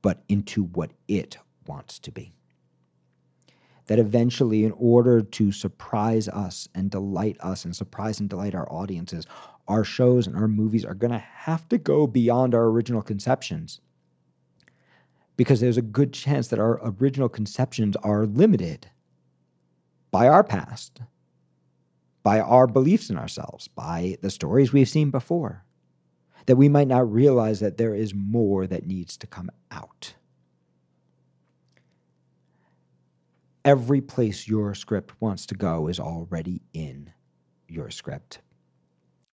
but 0.03 0.23
into 0.29 0.65
what 0.65 0.93
it 1.09 1.39
wants 1.67 1.99
to 2.01 2.13
be. 2.13 2.33
that 3.87 3.99
eventually, 3.99 4.65
in 4.65 4.73
order 4.73 5.23
to 5.23 5.53
surprise 5.53 6.29
us 6.29 6.69
and 6.75 6.91
delight 6.91 7.37
us 7.41 7.65
and 7.65 7.75
surprise 7.77 8.21
and 8.21 8.31
delight 8.31 8.55
our 8.55 8.71
audiences, 8.73 9.27
our 9.69 9.85
shows 9.85 10.27
and 10.27 10.37
our 10.37 10.49
movies 10.49 10.85
are 10.85 10.95
going 10.95 11.13
to 11.13 11.19
have 11.19 11.69
to 11.69 11.79
go 11.79 12.07
beyond 12.07 12.55
our 12.55 12.67
original 12.67 13.03
conceptions. 13.03 13.81
Because 15.37 15.61
there's 15.61 15.79
a 15.79 15.83
good 15.83 16.13
chance 16.13 16.49
that 16.49 16.59
our 16.59 16.81
original 17.01 17.29
conceptions 17.29 17.97
are 17.97 18.27
limited 18.27 18.89
by 20.11 20.29
our 20.29 20.45
past, 20.45 21.01
by 22.23 22.39
our 22.39 22.67
beliefs 22.67 23.11
in 23.11 23.17
ourselves, 23.17 23.67
by 23.69 24.19
the 24.21 24.31
stories 24.31 24.73
we've 24.73 24.89
seen 24.89 25.11
before, 25.11 25.65
that 26.47 26.57
we 26.57 26.69
might 26.69 26.89
not 26.89 27.11
realize 27.11 27.61
that 27.61 27.79
there 27.79 27.95
is 27.95 28.15
more 28.15 28.67
that 28.67 28.87
needs 28.87 29.17
to 29.17 29.27
come 29.27 29.51
out. 29.71 30.15
Every 33.65 34.01
place 34.01 34.49
your 34.49 34.75
script 34.75 35.15
wants 35.21 35.47
to 35.47 35.55
go 35.55 35.89
is 35.89 36.01
already 36.01 36.63
in 36.73 37.13
your 37.69 37.91
script, 37.91 38.41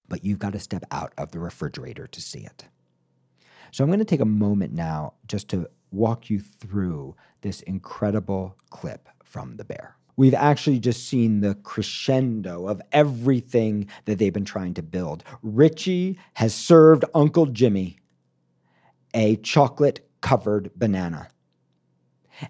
but 0.07 0.23
you've 0.23 0.39
got 0.39 0.53
to 0.53 0.59
step 0.59 0.83
out 0.91 1.13
of 1.17 1.31
the 1.31 1.39
refrigerator 1.39 2.07
to 2.07 2.21
see 2.21 2.41
it. 2.41 2.65
So 3.71 3.83
I'm 3.83 3.89
going 3.89 3.99
to 3.99 4.05
take 4.05 4.21
a 4.21 4.25
moment 4.25 4.73
now 4.73 5.13
just 5.27 5.49
to 5.49 5.67
walk 5.91 6.30
you 6.30 6.39
through 6.39 7.15
this 7.41 7.62
incredible 7.62 8.56
clip 8.69 9.10
from 9.23 9.58
The 9.58 9.65
Bear 9.65 9.95
we've 10.19 10.34
actually 10.34 10.82
just 10.82 11.08
seen 11.08 11.39
the 11.39 11.56
crescendo 11.63 12.67
of 12.67 12.82
everything 12.91 13.88
that 14.04 14.19
they've 14.19 14.34
been 14.34 14.43
trying 14.43 14.73
to 14.73 14.84
build. 14.84 15.23
Richie 15.41 16.19
has 16.34 16.54
served 16.54 17.06
Uncle 17.15 17.45
Jimmy 17.45 17.95
a 19.13 19.38
chocolate 19.38 20.06
covered 20.19 20.71
banana. 20.75 21.30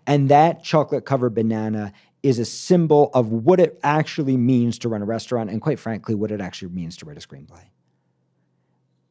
And 0.07 0.29
that 0.29 0.63
chocolate 0.63 1.05
covered 1.05 1.35
banana 1.35 1.93
is 2.23 2.39
a 2.39 2.45
symbol 2.45 3.11
of 3.13 3.31
what 3.31 3.59
it 3.59 3.79
actually 3.83 4.35
means 4.35 4.79
to 4.79 4.89
run 4.89 5.03
a 5.03 5.05
restaurant 5.05 5.51
and, 5.51 5.61
quite 5.61 5.77
frankly, 5.77 6.15
what 6.15 6.31
it 6.31 6.41
actually 6.41 6.71
means 6.71 6.97
to 6.97 7.05
write 7.05 7.17
a 7.17 7.27
screenplay, 7.27 7.65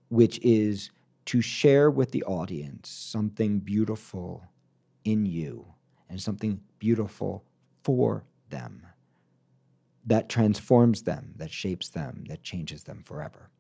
which 0.09 0.41
is 0.43 0.91
to 1.29 1.43
share 1.43 1.91
with 1.91 2.11
the 2.13 2.25
audience 2.25 2.89
something 2.89 3.59
beautiful 3.59 4.43
in 5.05 5.27
you 5.27 5.67
and 6.09 6.19
something 6.23 6.59
beautiful 6.79 7.45
for 7.83 8.25
them, 8.49 8.87
that 10.07 10.31
transforms 10.31 11.03
them, 11.03 11.35
that 11.37 11.53
shapes 11.53 11.91
them, 11.91 12.25
that 12.29 12.43
changes 12.43 12.85
them 12.85 13.03
forever. 13.05 13.51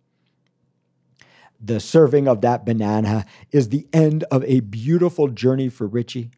The 1.60 1.78
serving 1.78 2.26
of 2.26 2.40
that 2.40 2.64
banana 2.64 3.26
is 3.52 3.68
the 3.68 3.86
end 3.92 4.24
of 4.30 4.42
a 4.44 4.60
beautiful 4.60 5.28
journey 5.28 5.68
for 5.68 5.86
Richie. 5.86 6.30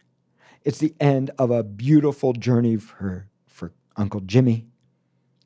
It's 0.65 0.79
the 0.79 0.97
end 0.99 1.31
of 1.39 1.53
a 1.53 1.63
beautiful 1.63 2.33
journey 2.33 2.77
for, 2.77 3.29
for 3.47 3.73
Uncle 3.97 4.23
Jimmy, 4.23 4.67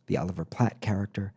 the 0.07 0.17
Oliver 0.17 0.47
Platt 0.47 0.81
character. 0.81 1.35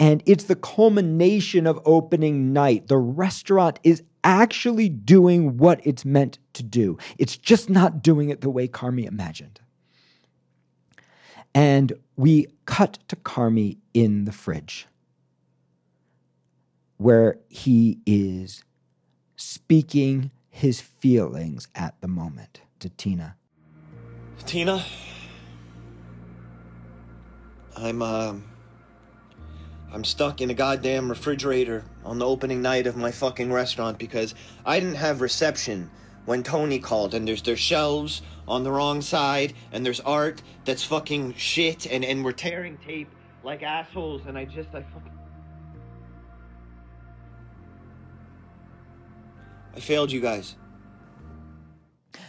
And 0.00 0.22
it's 0.24 0.44
the 0.44 0.56
culmination 0.56 1.66
of 1.66 1.78
opening 1.84 2.54
night. 2.54 2.88
The 2.88 2.96
restaurant 2.96 3.78
is 3.84 4.02
actually 4.24 4.88
doing 4.88 5.58
what 5.58 5.80
it's 5.84 6.06
meant 6.06 6.38
to 6.54 6.62
do. 6.62 6.96
It's 7.18 7.36
just 7.36 7.68
not 7.68 8.02
doing 8.02 8.30
it 8.30 8.40
the 8.40 8.48
way 8.48 8.66
Carmy 8.66 9.06
imagined. 9.06 9.60
And 11.54 11.92
we 12.16 12.46
cut 12.64 12.98
to 13.08 13.16
Carmy 13.16 13.76
in 13.92 14.24
the 14.24 14.32
fridge, 14.32 14.86
where 16.96 17.38
he 17.48 17.98
is 18.06 18.64
speaking 19.36 20.30
his 20.48 20.80
feelings 20.80 21.68
at 21.74 22.00
the 22.00 22.08
moment 22.08 22.62
to 22.78 22.88
Tina. 22.88 23.36
Tina, 24.46 24.82
I'm 27.76 28.00
uh, 28.00 28.34
I'm 29.92 30.04
stuck 30.04 30.40
in 30.40 30.50
a 30.50 30.54
goddamn 30.54 31.08
refrigerator 31.08 31.84
on 32.04 32.18
the 32.18 32.26
opening 32.26 32.62
night 32.62 32.86
of 32.86 32.96
my 32.96 33.10
fucking 33.10 33.52
restaurant 33.52 33.98
because 33.98 34.34
I 34.64 34.78
didn't 34.78 34.96
have 34.96 35.20
reception 35.20 35.90
when 36.26 36.44
Tony 36.44 36.78
called, 36.78 37.12
and 37.12 37.26
there's 37.26 37.42
their 37.42 37.56
shelves 37.56 38.22
on 38.46 38.62
the 38.62 38.70
wrong 38.70 39.00
side, 39.02 39.52
and 39.72 39.84
there's 39.84 39.98
art 40.00 40.42
that's 40.64 40.84
fucking 40.84 41.34
shit, 41.34 41.86
and, 41.86 42.04
and 42.04 42.24
we're 42.24 42.30
tearing 42.30 42.78
tape 42.86 43.08
like 43.42 43.64
assholes, 43.64 44.22
and 44.26 44.38
I 44.38 44.44
just, 44.44 44.68
I 44.68 44.82
fucking. 44.82 45.12
I 49.74 49.80
failed 49.80 50.12
you 50.12 50.20
guys. 50.20 50.54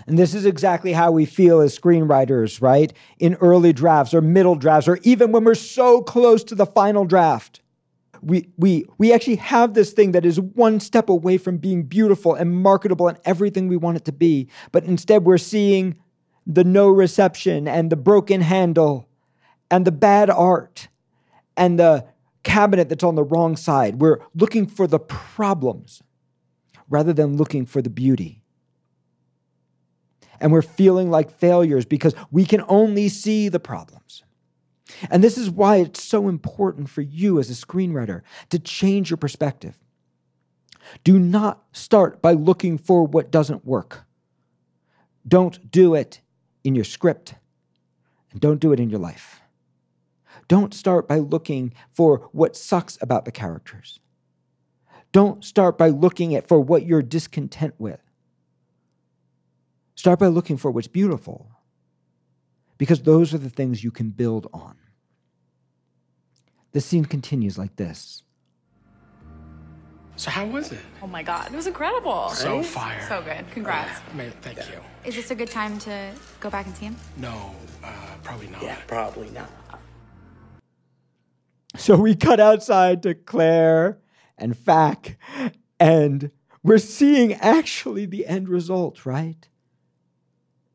And 0.08 0.17
this 0.17 0.34
is 0.34 0.46
exactly 0.46 0.94
how 0.94 1.12
we 1.12 1.26
feel 1.26 1.60
as 1.62 1.78
screenwriters, 1.78 2.62
right? 2.62 2.94
In 3.20 3.36
early 3.36 3.74
drafts 3.74 4.13
or 4.13 4.22
middle 4.22 4.56
drafts, 4.56 4.88
or 4.88 5.00
even 5.04 5.32
when 5.32 5.44
we're 5.44 5.56
so 5.56 6.02
close 6.02 6.44
to 6.46 6.56
the 6.56 6.65
final 6.65 7.06
draft 7.06 7.62
we, 8.22 8.50
we, 8.58 8.86
we 8.98 9.13
actually 9.13 9.38
have 9.38 9.74
this 9.74 9.94
thing 9.94 10.12
that 10.12 10.26
is 10.26 10.39
one 10.39 10.80
step 10.80 11.10
away 11.10 11.38
from 11.38 11.58
being 11.58 11.84
beautiful 11.84 12.36
and 12.36 12.56
marketable 12.56 13.08
and 13.08 13.17
everything 13.26 13.67
we 13.67 13.78
want 13.78 13.98
it 13.98 14.06
to 14.06 14.12
be. 14.12 14.48
But 14.72 14.84
instead, 14.84 15.26
we're 15.26 15.38
seeing 15.38 15.96
the 16.46 16.63
no 16.63 16.89
reception 16.89 17.67
and 17.67 17.89
the 17.89 17.96
broken 17.96 18.41
handle 18.41 19.08
and 19.70 19.86
the 19.86 19.91
bad 19.91 20.30
art 20.30 20.88
and 21.58 21.80
the 21.80 22.06
cabinet 22.44 22.89
that's 22.89 23.04
on 23.04 23.15
the 23.15 23.24
wrong 23.24 23.56
side. 23.56 24.02
We're 24.02 24.20
looking 24.36 24.67
for 24.67 24.88
the 24.88 25.00
problems 25.00 26.02
rather 26.89 27.13
than 27.13 27.38
looking 27.38 27.65
for 27.65 27.82
the 27.82 27.89
beauty. 27.89 28.40
And 30.41 30.51
we're 30.51 30.62
feeling 30.62 31.10
like 31.10 31.32
failures 31.32 31.86
because 31.86 32.15
we 32.32 32.43
can 32.45 32.65
only 32.67 33.08
see 33.08 33.47
the 33.47 33.60
problems. 33.60 34.23
And 35.10 35.23
this 35.23 35.38
is 35.38 35.49
why 35.49 35.77
it's 35.77 36.04
so 36.04 36.27
important 36.27 36.89
for 36.89 37.01
you 37.01 37.39
as 37.39 37.49
a 37.49 37.54
screenwriter 37.54 38.23
to 38.49 38.60
change 38.60 39.10
your 39.10 39.17
perspective. 39.17 39.77
Do 41.04 41.17
not 41.17 41.63
start 41.71 42.21
by 42.21 42.34
looking 42.34 42.77
for 42.77 43.06
what 43.06 43.32
doesn't 43.32 43.65
work. 43.65 44.04
Don't 45.27 45.71
do 45.71 45.95
it 45.95 46.19
in 46.63 46.75
your 46.75 46.84
script, 46.84 47.36
and 48.32 48.41
don't 48.41 48.60
do 48.60 48.73
it 48.73 48.80
in 48.80 48.89
your 48.89 48.99
life. 48.99 49.41
Don't 50.47 50.73
start 50.73 51.08
by 51.08 51.19
looking 51.19 51.73
for 51.93 52.30
what 52.32 52.58
sucks 52.58 52.97
about 52.99 53.25
the 53.25 53.32
characters. 53.32 53.99
Don't 55.12 55.45
start 55.45 55.77
by 55.77 55.89
looking 55.89 56.36
at 56.36 56.47
for 56.47 56.60
what 56.60 56.86
you're 56.86 57.01
discontent 57.01 57.75
with. 57.77 58.01
Start 60.01 60.17
by 60.17 60.29
looking 60.29 60.57
for 60.57 60.71
what's 60.71 60.87
beautiful 60.87 61.51
because 62.79 63.03
those 63.03 63.35
are 63.35 63.37
the 63.37 63.51
things 63.51 63.83
you 63.83 63.91
can 63.91 64.09
build 64.09 64.47
on. 64.51 64.75
The 66.71 66.81
scene 66.81 67.05
continues 67.05 67.55
like 67.55 67.75
this. 67.75 68.23
So 70.15 70.31
how 70.31 70.47
was 70.47 70.71
it? 70.71 70.79
Oh 71.03 71.05
my 71.05 71.21
god, 71.21 71.53
it 71.53 71.55
was 71.55 71.67
incredible. 71.67 72.29
So 72.29 72.55
right? 72.57 72.65
fire. 72.65 73.05
So 73.07 73.21
good. 73.21 73.45
Congrats. 73.51 74.01
Yeah, 74.07 74.17
man, 74.17 74.33
thank 74.41 74.57
yeah. 74.57 74.69
you. 74.69 74.79
Is 75.05 75.13
this 75.13 75.29
a 75.29 75.35
good 75.35 75.51
time 75.51 75.77
to 75.81 76.11
go 76.39 76.49
back 76.49 76.65
and 76.65 76.75
see 76.75 76.85
him? 76.85 76.95
No, 77.17 77.55
uh, 77.83 77.91
probably 78.23 78.47
not. 78.47 78.63
Yeah, 78.63 78.77
probably 78.87 79.29
not. 79.29 79.51
So 81.75 81.95
we 81.95 82.15
cut 82.15 82.39
outside 82.39 83.03
to 83.03 83.13
Claire 83.13 83.99
and 84.35 84.57
Fak, 84.57 85.19
and 85.79 86.31
we're 86.63 86.79
seeing 86.79 87.35
actually 87.35 88.07
the 88.07 88.25
end 88.25 88.49
result, 88.49 89.05
right? 89.05 89.47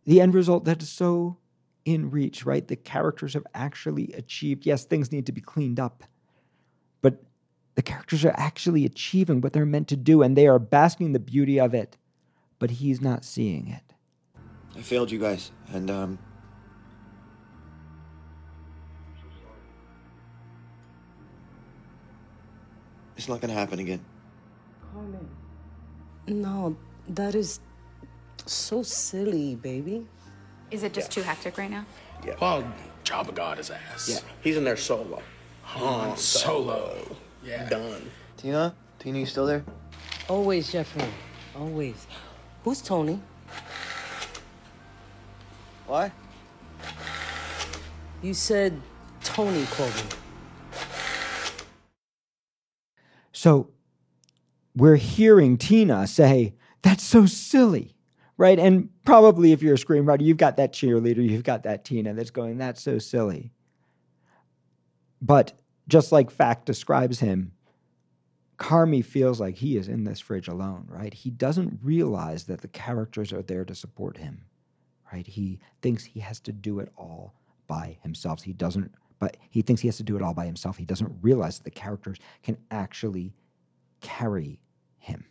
The 0.06 0.20
end 0.20 0.34
result 0.34 0.64
that 0.64 0.82
is 0.82 0.88
so 0.88 1.36
in 1.84 2.10
reach, 2.10 2.46
right? 2.46 2.66
The 2.66 2.76
characters 2.76 3.34
have 3.34 3.46
actually 3.54 4.12
achieved. 4.12 4.64
Yes, 4.64 4.84
things 4.84 5.12
need 5.12 5.26
to 5.26 5.32
be 5.32 5.40
cleaned 5.40 5.80
up, 5.80 6.04
but 7.02 7.22
the 7.74 7.82
characters 7.82 8.24
are 8.24 8.34
actually 8.36 8.84
achieving 8.84 9.40
what 9.40 9.52
they're 9.52 9.66
meant 9.66 9.88
to 9.88 9.96
do, 9.96 10.22
and 10.22 10.36
they 10.36 10.46
are 10.46 10.58
basking 10.58 11.12
the 11.12 11.20
beauty 11.20 11.58
of 11.60 11.74
it, 11.74 11.96
but 12.58 12.70
he's 12.70 13.00
not 13.00 13.24
seeing 13.24 13.68
it. 13.68 13.94
I 14.76 14.82
failed 14.82 15.10
you 15.10 15.18
guys, 15.18 15.50
and 15.72 15.90
um. 15.90 16.18
It's 23.16 23.28
not 23.28 23.40
gonna 23.40 23.54
happen 23.54 23.78
again. 23.78 24.04
Carmen. 24.92 25.28
No, 26.28 26.76
that 27.08 27.34
is 27.34 27.60
so 28.46 28.82
silly, 28.82 29.56
baby. 29.56 30.06
Is 30.70 30.82
it 30.82 30.92
just 30.92 31.10
yeah. 31.10 31.22
too 31.22 31.26
hectic 31.26 31.58
right 31.58 31.70
now? 31.70 31.84
Yeah. 32.24 32.34
Well, 32.40 32.72
Jabba 33.04 33.34
got 33.34 33.58
his 33.58 33.70
ass. 33.70 34.08
Yeah, 34.08 34.18
he's 34.40 34.56
in 34.56 34.64
there 34.64 34.76
solo. 34.76 35.22
Han 35.62 36.16
Solo. 36.16 37.16
Yeah. 37.44 37.68
Done. 37.68 38.10
Tina? 38.36 38.74
Tina, 38.98 39.18
you 39.18 39.26
still 39.26 39.46
there? 39.46 39.64
Always, 40.28 40.70
Jeffrey. 40.70 41.04
Always. 41.56 42.06
Who's 42.64 42.82
Tony? 42.82 43.20
What? 45.86 46.12
You 48.22 48.34
said 48.34 48.80
Tony 49.22 49.64
called 49.66 49.94
me. 49.94 50.02
So 53.32 53.70
we're 54.74 54.96
hearing 54.96 55.58
Tina 55.58 56.06
say, 56.06 56.54
That's 56.82 57.04
so 57.04 57.26
silly 57.26 57.95
right? 58.38 58.58
And 58.58 58.88
probably 59.04 59.52
if 59.52 59.62
you're 59.62 59.74
a 59.74 59.78
screenwriter, 59.78 60.22
you've 60.22 60.36
got 60.36 60.56
that 60.56 60.72
cheerleader, 60.72 61.26
you've 61.28 61.44
got 61.44 61.62
that 61.64 61.84
Tina 61.84 62.14
that's 62.14 62.30
going, 62.30 62.58
that's 62.58 62.82
so 62.82 62.98
silly. 62.98 63.52
But 65.22 65.58
just 65.88 66.12
like 66.12 66.30
Fak 66.30 66.64
describes 66.64 67.18
him, 67.18 67.52
Carmy 68.58 69.04
feels 69.04 69.40
like 69.40 69.54
he 69.54 69.76
is 69.76 69.88
in 69.88 70.04
this 70.04 70.20
fridge 70.20 70.48
alone, 70.48 70.86
right? 70.88 71.12
He 71.12 71.30
doesn't 71.30 71.78
realize 71.82 72.44
that 72.44 72.60
the 72.60 72.68
characters 72.68 73.32
are 73.32 73.42
there 73.42 73.64
to 73.64 73.74
support 73.74 74.16
him, 74.16 74.44
right? 75.12 75.26
He 75.26 75.58
thinks 75.82 76.04
he 76.04 76.20
has 76.20 76.40
to 76.40 76.52
do 76.52 76.80
it 76.80 76.90
all 76.96 77.34
by 77.66 77.98
himself. 78.02 78.42
He 78.42 78.52
doesn't, 78.52 78.94
but 79.18 79.36
he 79.50 79.60
thinks 79.62 79.82
he 79.82 79.88
has 79.88 79.98
to 79.98 80.02
do 80.02 80.16
it 80.16 80.22
all 80.22 80.34
by 80.34 80.46
himself. 80.46 80.76
He 80.76 80.84
doesn't 80.84 81.12
realize 81.20 81.58
that 81.58 81.64
the 81.64 81.70
characters 81.70 82.18
can 82.42 82.56
actually 82.70 83.34
carry 84.00 84.60
him. 84.98 85.24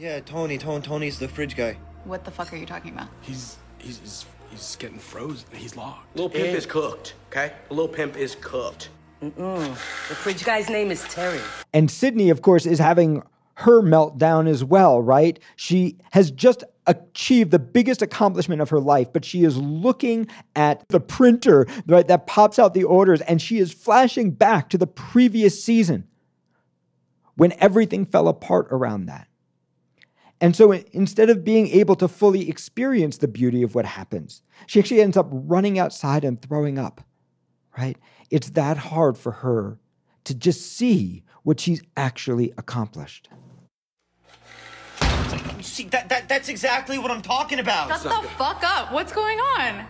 Yeah, 0.00 0.20
Tony, 0.20 0.56
Tony, 0.56 0.80
Tony's 0.80 1.18
the 1.18 1.28
fridge 1.28 1.54
guy. 1.54 1.76
What 2.04 2.24
the 2.24 2.30
fuck 2.30 2.50
are 2.54 2.56
you 2.56 2.64
talking 2.64 2.94
about? 2.94 3.08
He's 3.20 3.58
he's 3.76 3.98
he's, 3.98 4.24
he's 4.50 4.76
getting 4.76 4.98
frozen. 4.98 5.46
He's 5.52 5.76
locked. 5.76 6.16
Little 6.16 6.30
pimp 6.30 6.56
is 6.56 6.64
cooked, 6.64 7.12
okay? 7.30 7.52
A 7.68 7.74
little 7.74 7.92
pimp 7.92 8.16
is 8.16 8.34
cooked. 8.40 8.88
Mm-mm. 9.22 9.68
The 10.08 10.14
fridge 10.14 10.42
guy's 10.42 10.70
name 10.70 10.90
is 10.90 11.02
Terry. 11.04 11.38
And 11.74 11.90
Sydney, 11.90 12.30
of 12.30 12.40
course, 12.40 12.64
is 12.64 12.78
having 12.78 13.22
her 13.56 13.82
meltdown 13.82 14.48
as 14.48 14.64
well, 14.64 15.02
right? 15.02 15.38
She 15.56 15.98
has 16.12 16.30
just 16.30 16.64
achieved 16.86 17.50
the 17.50 17.58
biggest 17.58 18.00
accomplishment 18.00 18.62
of 18.62 18.70
her 18.70 18.80
life, 18.80 19.12
but 19.12 19.22
she 19.22 19.44
is 19.44 19.58
looking 19.58 20.28
at 20.56 20.82
the 20.88 21.00
printer 21.00 21.66
right, 21.86 22.08
that 22.08 22.26
pops 22.26 22.58
out 22.58 22.72
the 22.72 22.84
orders 22.84 23.20
and 23.20 23.42
she 23.42 23.58
is 23.58 23.70
flashing 23.70 24.30
back 24.30 24.70
to 24.70 24.78
the 24.78 24.86
previous 24.86 25.62
season 25.62 26.08
when 27.36 27.52
everything 27.58 28.06
fell 28.06 28.28
apart 28.28 28.66
around 28.70 29.04
that. 29.04 29.26
And 30.40 30.56
so 30.56 30.72
instead 30.72 31.28
of 31.28 31.44
being 31.44 31.68
able 31.68 31.94
to 31.96 32.08
fully 32.08 32.48
experience 32.48 33.18
the 33.18 33.28
beauty 33.28 33.62
of 33.62 33.74
what 33.74 33.84
happens, 33.84 34.42
she 34.66 34.80
actually 34.80 35.02
ends 35.02 35.16
up 35.16 35.28
running 35.30 35.78
outside 35.78 36.24
and 36.24 36.40
throwing 36.40 36.78
up, 36.78 37.02
right? 37.76 37.98
It's 38.30 38.50
that 38.50 38.78
hard 38.78 39.18
for 39.18 39.32
her 39.32 39.78
to 40.24 40.34
just 40.34 40.76
see 40.76 41.24
what 41.42 41.60
she's 41.60 41.82
actually 41.96 42.52
accomplished. 42.56 43.28
See, 45.60 45.84
that, 45.88 46.08
that 46.08 46.28
that's 46.28 46.48
exactly 46.48 46.98
what 46.98 47.10
I'm 47.10 47.20
talking 47.20 47.58
about. 47.58 47.88
Shut 47.88 48.22
the 48.22 48.28
fuck 48.30 48.62
up. 48.64 48.92
What's 48.92 49.12
going 49.12 49.38
on? 49.38 49.84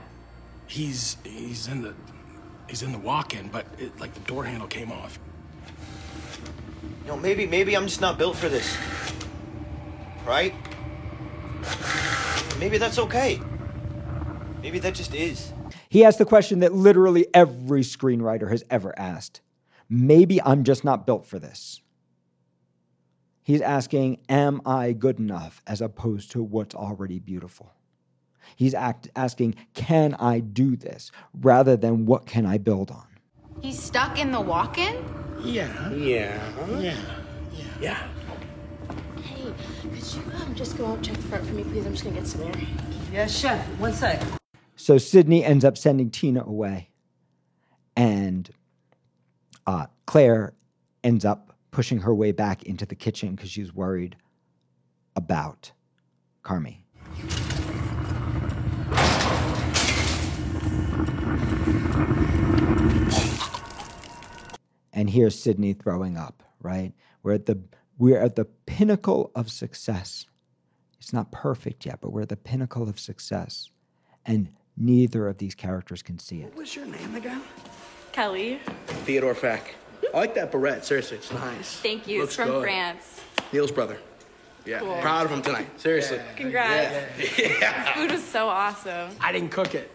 He's 0.67 1.17
he's 1.23 1.69
in 1.69 1.83
the 1.83 1.95
he's 2.69 2.83
in 2.83 2.91
the 2.91 2.99
walk-in, 2.99 3.49
but 3.49 3.67
it, 3.79 3.99
like 4.01 4.13
the 4.15 4.21
door 4.21 4.45
handle 4.45 4.67
came 4.67 4.91
off. 4.91 5.21
You 7.03 7.09
know, 7.09 7.17
maybe 7.17 7.47
maybe 7.47 7.77
I'm 7.77 7.87
just 7.87 8.01
not 8.01 8.19
built 8.19 8.37
for 8.37 8.49
this. 8.49 8.77
Right? 10.27 10.55
Maybe 12.59 12.79
that's 12.79 12.99
okay. 12.99 13.41
Maybe 14.63 14.79
that 14.81 14.95
just 14.95 15.15
is. 15.15 15.53
He 15.89 16.05
asked 16.05 16.19
the 16.19 16.25
question 16.25 16.61
that 16.61 16.73
literally 16.73 17.27
every 17.35 17.81
screenwriter 17.83 18.51
has 18.51 18.65
ever 18.71 18.97
asked 18.99 19.41
Maybe 19.93 20.41
I'm 20.41 20.63
just 20.63 20.85
not 20.85 21.05
built 21.05 21.27
for 21.27 21.41
this. 21.41 21.81
He's 23.43 23.61
asking, 23.61 24.21
Am 24.29 24.61
I 24.65 24.93
good 24.93 25.19
enough 25.19 25.61
as 25.67 25.81
opposed 25.81 26.31
to 26.33 26.43
what's 26.43 26.77
already 26.77 27.19
beautiful? 27.19 27.73
He's 28.55 28.73
act- 28.73 29.09
asking, 29.17 29.57
Can 29.75 30.15
I 30.15 30.39
do 30.39 30.77
this 30.77 31.11
rather 31.41 31.77
than 31.77 32.07
what 32.07 32.27
can 32.27 32.47
I 32.47 32.59
build 32.59 32.93
on? 32.93 33.07
He's 33.61 33.83
stuck 33.83 34.21
in 34.21 34.31
the 34.31 34.41
walk-in? 34.41 35.05
Yeah. 35.43 35.91
Yeah. 35.93 36.79
Yeah. 36.79 36.97
Yeah. 37.81 37.97
Hey, 37.97 38.09
could 40.01 40.15
you 40.15 40.23
um, 40.41 40.55
just 40.55 40.79
go 40.79 40.87
out 40.87 41.03
check 41.03 41.15
the 41.17 41.23
front 41.23 41.47
for 41.47 41.53
me, 41.53 41.63
please? 41.65 41.85
I'm 41.85 41.93
just 41.93 42.05
gonna 42.05 42.17
get 42.17 42.27
some 42.27 42.43
air. 42.43 42.55
Yeah, 43.13 43.27
chef. 43.27 43.67
One 43.79 43.93
sec. 43.93 44.23
So 44.77 44.97
Sydney 44.97 45.45
ends 45.45 45.65
up 45.65 45.77
sending 45.77 46.11
Tina 46.11 46.43
away. 46.43 46.89
And 47.97 48.49
uh, 49.67 49.87
Claire 50.07 50.55
ends 51.05 51.25
up 51.25 51.55
pushing 51.71 51.99
her 51.99 52.15
way 52.15 52.33
back 52.33 52.63
into 52.63 52.87
the 52.87 52.95
kitchen 52.95 53.35
because 53.35 53.51
she's 53.51 53.75
worried 53.75 54.17
about 55.17 55.71
Carmy. 56.43 56.79
And 64.93 65.11
here's 65.11 65.39
Sydney 65.39 65.75
throwing 65.75 66.17
up, 66.17 66.43
right? 66.61 66.93
We're 67.23 67.35
at 67.35 67.47
the 67.47 67.61
we're 68.01 68.19
at 68.19 68.35
the 68.35 68.47
pinnacle 68.65 69.31
of 69.35 69.51
success. 69.51 70.27
It's 70.99 71.13
not 71.13 71.31
perfect 71.31 71.85
yet, 71.85 72.01
but 72.01 72.13
we're 72.13 72.23
at 72.23 72.31
the 72.31 72.37
pinnacle 72.37 72.89
of 72.89 72.99
success. 72.99 73.69
And 74.25 74.49
neither 74.75 75.29
of 75.29 75.37
these 75.37 75.55
characters 75.55 76.03
can 76.03 76.19
see 76.19 76.41
it. 76.41 76.53
What's 76.57 76.75
your 76.75 76.87
name 76.87 77.15
again? 77.15 77.43
Kelly. 78.13 78.59
Theodore 79.05 79.35
Fak. 79.35 79.75
I 80.15 80.17
like 80.17 80.35
that 80.35 80.51
beret. 80.51 80.83
Seriously, 80.83 81.19
it's 81.19 81.31
nice. 81.31 81.77
Thank 81.77 82.09
you. 82.09 82.21
Looks 82.21 82.31
it's 82.31 82.37
from 82.37 82.49
good. 82.49 82.63
France. 82.63 83.21
Neil's 83.53 83.71
brother. 83.71 83.99
Yeah. 84.65 84.79
Proud 85.03 85.27
of 85.27 85.33
him 85.33 85.43
tonight. 85.43 85.79
Seriously. 85.79 86.21
Congrats. 86.37 87.17
The 87.19 87.93
food 87.95 88.13
was 88.13 88.25
so 88.25 88.49
awesome. 88.49 89.11
I 89.21 89.31
didn't 89.31 89.51
cook 89.51 89.75
it. 89.75 89.91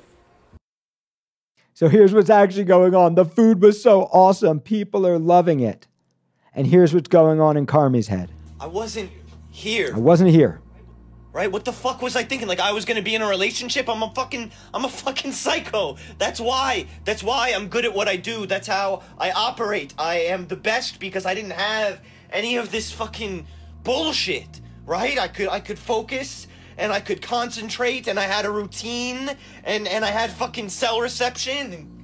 So 1.74 1.90
here's 1.90 2.14
what's 2.14 2.30
actually 2.30 2.66
going 2.66 2.94
on. 2.94 3.16
The 3.16 3.26
food 3.26 3.64
was 3.64 3.82
so 3.82 4.04
awesome. 4.14 4.60
People 4.60 5.08
are 5.08 5.18
loving 5.18 5.60
it. 5.60 5.88
And 6.56 6.66
here's 6.66 6.94
what's 6.94 7.10
going 7.10 7.42
on 7.42 7.58
in 7.58 7.66
Carmy's 7.66 8.08
head. 8.08 8.32
I 8.60 8.68
wasn't 8.68 9.12
here. 9.52 9.92
I 9.94 10.00
wasn't 10.00 10.30
here. 10.32 10.62
Right? 11.34 11.52
What 11.52 11.66
the 11.66 11.74
fuck 11.74 12.02
was 12.02 12.16
I 12.16 12.24
thinking? 12.24 12.48
Like 12.48 12.62
I 12.62 12.72
was 12.72 12.86
gonna 12.86 13.02
be 13.02 13.14
in 13.14 13.22
a 13.22 13.28
relationship? 13.28 13.90
I'm 13.90 14.02
a 14.02 14.10
fucking 14.16 14.52
I'm 14.74 14.86
a 14.86 14.90
fucking 14.90 15.34
psycho. 15.34 15.98
That's 16.18 16.40
why. 16.40 16.88
That's 17.04 17.22
why 17.22 17.52
I'm 17.54 17.68
good 17.68 17.84
at 17.84 17.94
what 17.94 18.08
I 18.08 18.16
do. 18.16 18.46
That's 18.46 18.68
how 18.68 19.04
I 19.18 19.32
operate. 19.32 19.94
I 19.98 20.20
am 20.20 20.48
the 20.48 20.56
best 20.56 20.98
because 20.98 21.26
I 21.26 21.36
didn't 21.36 21.52
have 21.52 22.00
any 22.30 22.56
of 22.56 22.72
this 22.72 22.90
fucking 22.90 23.48
bullshit. 23.84 24.62
Right? 24.86 25.20
I 25.20 25.28
could 25.28 25.50
I 25.50 25.60
could 25.60 25.78
focus 25.78 26.48
and 26.78 26.94
I 26.94 27.02
could 27.02 27.22
concentrate 27.22 28.08
and 28.08 28.18
I 28.18 28.24
had 28.24 28.46
a 28.46 28.50
routine 28.50 29.30
and 29.66 29.90
and 29.90 30.06
I 30.06 30.12
had 30.12 30.32
fucking 30.32 30.70
cell 30.70 31.02
reception 31.02 31.95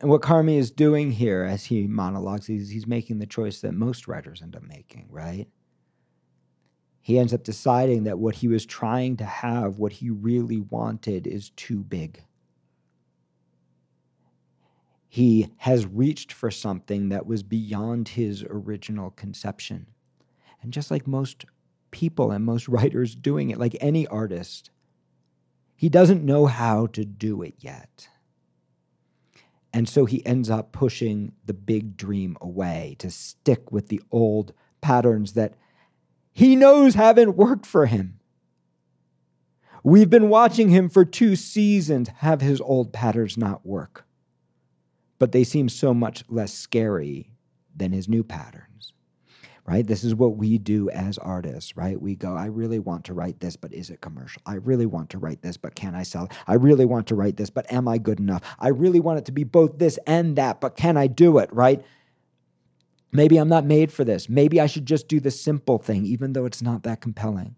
and 0.00 0.08
what 0.08 0.22
Carmy 0.22 0.56
is 0.56 0.70
doing 0.70 1.10
here 1.10 1.44
as 1.44 1.66
he 1.66 1.86
monologues, 1.86 2.46
he's, 2.46 2.70
he's 2.70 2.86
making 2.86 3.18
the 3.18 3.26
choice 3.26 3.60
that 3.60 3.72
most 3.72 4.08
writers 4.08 4.40
end 4.40 4.56
up 4.56 4.62
making, 4.62 5.06
right? 5.10 5.46
He 7.02 7.18
ends 7.18 7.34
up 7.34 7.44
deciding 7.44 8.04
that 8.04 8.18
what 8.18 8.36
he 8.36 8.48
was 8.48 8.64
trying 8.64 9.18
to 9.18 9.24
have, 9.24 9.78
what 9.78 9.92
he 9.92 10.08
really 10.08 10.60
wanted, 10.60 11.26
is 11.26 11.50
too 11.50 11.80
big. 11.80 12.22
He 15.08 15.50
has 15.58 15.86
reached 15.86 16.32
for 16.32 16.50
something 16.50 17.10
that 17.10 17.26
was 17.26 17.42
beyond 17.42 18.08
his 18.08 18.42
original 18.48 19.10
conception. 19.10 19.86
And 20.62 20.72
just 20.72 20.90
like 20.90 21.06
most 21.06 21.44
people 21.90 22.30
and 22.30 22.44
most 22.44 22.68
writers 22.68 23.14
doing 23.14 23.50
it, 23.50 23.58
like 23.58 23.76
any 23.80 24.06
artist, 24.06 24.70
he 25.76 25.90
doesn't 25.90 26.24
know 26.24 26.46
how 26.46 26.86
to 26.88 27.04
do 27.04 27.42
it 27.42 27.54
yet. 27.58 28.08
And 29.72 29.88
so 29.88 30.04
he 30.04 30.24
ends 30.26 30.50
up 30.50 30.72
pushing 30.72 31.32
the 31.46 31.54
big 31.54 31.96
dream 31.96 32.36
away 32.40 32.96
to 32.98 33.10
stick 33.10 33.70
with 33.70 33.88
the 33.88 34.02
old 34.10 34.52
patterns 34.80 35.34
that 35.34 35.54
he 36.32 36.56
knows 36.56 36.94
haven't 36.94 37.36
worked 37.36 37.66
for 37.66 37.86
him. 37.86 38.18
We've 39.82 40.10
been 40.10 40.28
watching 40.28 40.68
him 40.68 40.88
for 40.88 41.04
two 41.04 41.36
seasons 41.36 42.08
have 42.08 42.40
his 42.40 42.60
old 42.60 42.92
patterns 42.92 43.36
not 43.36 43.64
work, 43.64 44.04
but 45.18 45.32
they 45.32 45.44
seem 45.44 45.68
so 45.68 45.94
much 45.94 46.24
less 46.28 46.52
scary 46.52 47.32
than 47.74 47.92
his 47.92 48.08
new 48.08 48.22
patterns. 48.22 48.92
Right? 49.66 49.86
This 49.86 50.02
is 50.02 50.14
what 50.14 50.36
we 50.36 50.58
do 50.58 50.90
as 50.90 51.16
artists, 51.18 51.76
right? 51.76 52.00
We 52.00 52.16
go, 52.16 52.34
I 52.34 52.46
really 52.46 52.80
want 52.80 53.04
to 53.04 53.14
write 53.14 53.38
this, 53.38 53.54
but 53.56 53.72
is 53.72 53.90
it 53.90 54.00
commercial? 54.00 54.42
I 54.44 54.54
really 54.54 54.86
want 54.86 55.10
to 55.10 55.18
write 55.18 55.42
this, 55.42 55.56
but 55.56 55.76
can 55.76 55.94
I 55.94 56.02
sell 56.02 56.24
it? 56.24 56.32
I 56.48 56.54
really 56.54 56.86
want 56.86 57.06
to 57.08 57.14
write 57.14 57.36
this, 57.36 57.50
but 57.50 57.70
am 57.70 57.86
I 57.86 57.98
good 57.98 58.18
enough? 58.18 58.42
I 58.58 58.68
really 58.68 58.98
want 58.98 59.18
it 59.18 59.26
to 59.26 59.32
be 59.32 59.44
both 59.44 59.78
this 59.78 59.98
and 60.06 60.34
that, 60.36 60.60
but 60.60 60.76
can 60.76 60.96
I 60.96 61.06
do 61.06 61.38
it, 61.38 61.52
right? 61.52 61.84
Maybe 63.12 63.36
I'm 63.36 63.48
not 63.48 63.64
made 63.64 63.92
for 63.92 64.04
this. 64.04 64.28
Maybe 64.28 64.60
I 64.60 64.66
should 64.66 64.86
just 64.86 65.08
do 65.08 65.20
the 65.20 65.30
simple 65.30 65.78
thing, 65.78 66.04
even 66.04 66.32
though 66.32 66.46
it's 66.46 66.62
not 66.62 66.82
that 66.84 67.00
compelling, 67.00 67.56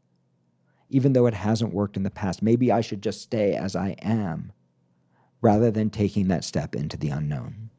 even 0.91 1.13
though 1.13 1.27
it 1.27 1.35
hasn't 1.35 1.73
worked 1.73 1.97
in 1.97 2.03
the 2.03 2.11
past. 2.11 2.43
Maybe 2.43 2.73
I 2.73 2.81
should 2.81 3.03
just 3.03 3.23
stay 3.23 3.55
as 3.55 3.77
I 3.77 3.91
am 4.03 4.53
rather 5.41 5.71
than 5.71 5.91
taking 5.91 6.29
that 6.29 6.45
step 6.45 6.75
into 6.75 6.97
the 6.97 7.11
unknown. 7.11 7.71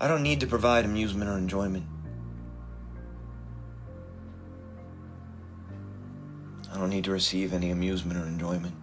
I 0.00 0.08
don't 0.08 0.22
need 0.22 0.40
to 0.40 0.46
provide 0.46 0.84
amusement 0.84 1.30
or 1.30 1.38
enjoyment. 1.38 1.84
I 6.72 6.78
don't 6.78 6.88
need 6.88 7.04
to 7.04 7.10
receive 7.10 7.52
any 7.52 7.70
amusement 7.70 8.18
or 8.18 8.26
enjoyment. 8.26 8.74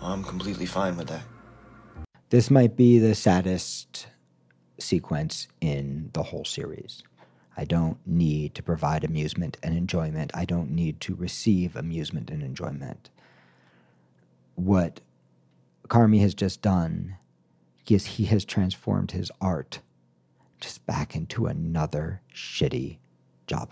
I'm 0.00 0.22
completely 0.22 0.66
fine 0.66 0.96
with 0.96 1.08
that. 1.08 1.22
This 2.30 2.50
might 2.50 2.76
be 2.76 3.00
the 3.00 3.16
saddest 3.16 4.06
sequence 4.78 5.48
in 5.60 6.10
the 6.12 6.22
whole 6.22 6.44
series. 6.44 7.02
I 7.56 7.64
don't 7.64 7.98
need 8.06 8.54
to 8.54 8.62
provide 8.62 9.02
amusement 9.02 9.58
and 9.62 9.76
enjoyment. 9.76 10.30
I 10.34 10.44
don't 10.44 10.70
need 10.70 11.00
to 11.00 11.16
receive 11.16 11.74
amusement 11.74 12.30
and 12.30 12.42
enjoyment. 12.42 13.10
What 14.54 15.00
Carmy 15.88 16.20
has 16.20 16.34
just 16.34 16.62
done 16.62 17.16
is 17.88 18.06
he 18.06 18.26
has 18.26 18.44
transformed 18.44 19.10
his 19.10 19.32
art 19.40 19.80
just 20.60 20.86
back 20.86 21.16
into 21.16 21.46
another 21.46 22.22
shitty 22.32 22.98
job. 23.50 23.68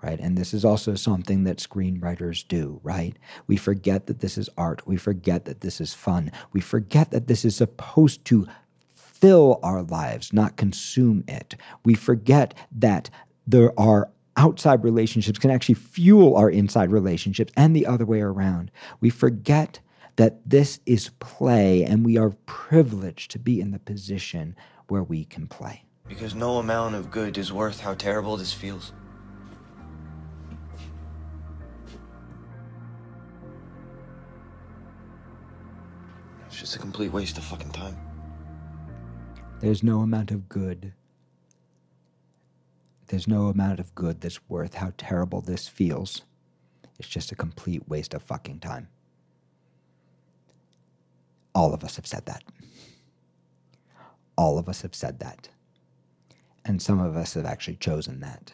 Right. 0.00 0.20
And 0.20 0.38
this 0.38 0.54
is 0.54 0.64
also 0.64 0.94
something 0.94 1.42
that 1.42 1.56
screenwriters 1.58 2.46
do, 2.46 2.80
right? 2.84 3.16
We 3.48 3.56
forget 3.56 4.06
that 4.06 4.20
this 4.20 4.38
is 4.38 4.48
art. 4.56 4.86
We 4.86 4.96
forget 4.96 5.44
that 5.46 5.60
this 5.60 5.80
is 5.80 5.92
fun. 5.92 6.30
We 6.52 6.60
forget 6.60 7.10
that 7.10 7.26
this 7.26 7.44
is 7.44 7.56
supposed 7.56 8.24
to 8.26 8.46
fill 8.94 9.58
our 9.64 9.82
lives, 9.82 10.32
not 10.32 10.56
consume 10.56 11.24
it. 11.26 11.56
We 11.84 11.94
forget 11.94 12.54
that 12.70 13.10
there 13.44 13.72
are 13.76 14.08
outside 14.36 14.84
relationships 14.84 15.40
can 15.40 15.50
actually 15.50 15.74
fuel 15.74 16.36
our 16.36 16.48
inside 16.48 16.92
relationships 16.92 17.52
and 17.56 17.74
the 17.74 17.86
other 17.86 18.06
way 18.06 18.20
around. 18.20 18.70
We 19.00 19.10
forget 19.10 19.80
that 20.14 20.38
this 20.48 20.78
is 20.86 21.10
play 21.18 21.84
and 21.84 22.04
we 22.04 22.16
are 22.16 22.30
privileged 22.46 23.32
to 23.32 23.40
be 23.40 23.60
in 23.60 23.72
the 23.72 23.80
position 23.80 24.54
where 24.86 25.02
we 25.02 25.24
can 25.24 25.48
play. 25.48 25.82
Because 26.08 26.34
no 26.34 26.58
amount 26.58 26.94
of 26.94 27.10
good 27.10 27.36
is 27.36 27.52
worth 27.52 27.80
how 27.80 27.94
terrible 27.94 28.36
this 28.36 28.52
feels. 28.52 28.92
It's 36.46 36.58
just 36.58 36.76
a 36.76 36.78
complete 36.78 37.12
waste 37.12 37.36
of 37.38 37.44
fucking 37.44 37.70
time. 37.70 37.96
There's 39.60 39.82
no 39.82 40.00
amount 40.00 40.30
of 40.30 40.48
good. 40.48 40.92
There's 43.08 43.28
no 43.28 43.46
amount 43.46 43.80
of 43.80 43.94
good 43.94 44.20
that's 44.20 44.40
worth 44.48 44.74
how 44.74 44.92
terrible 44.96 45.40
this 45.40 45.68
feels. 45.68 46.22
It's 46.98 47.08
just 47.08 47.32
a 47.32 47.36
complete 47.36 47.88
waste 47.88 48.14
of 48.14 48.22
fucking 48.22 48.60
time. 48.60 48.88
All 51.54 51.74
of 51.74 51.84
us 51.84 51.96
have 51.96 52.06
said 52.06 52.26
that. 52.26 52.44
All 54.36 54.58
of 54.58 54.68
us 54.68 54.82
have 54.82 54.94
said 54.94 55.18
that. 55.20 55.48
And 56.68 56.82
some 56.82 57.00
of 57.00 57.16
us 57.16 57.32
have 57.32 57.46
actually 57.46 57.76
chosen 57.76 58.20
that. 58.20 58.52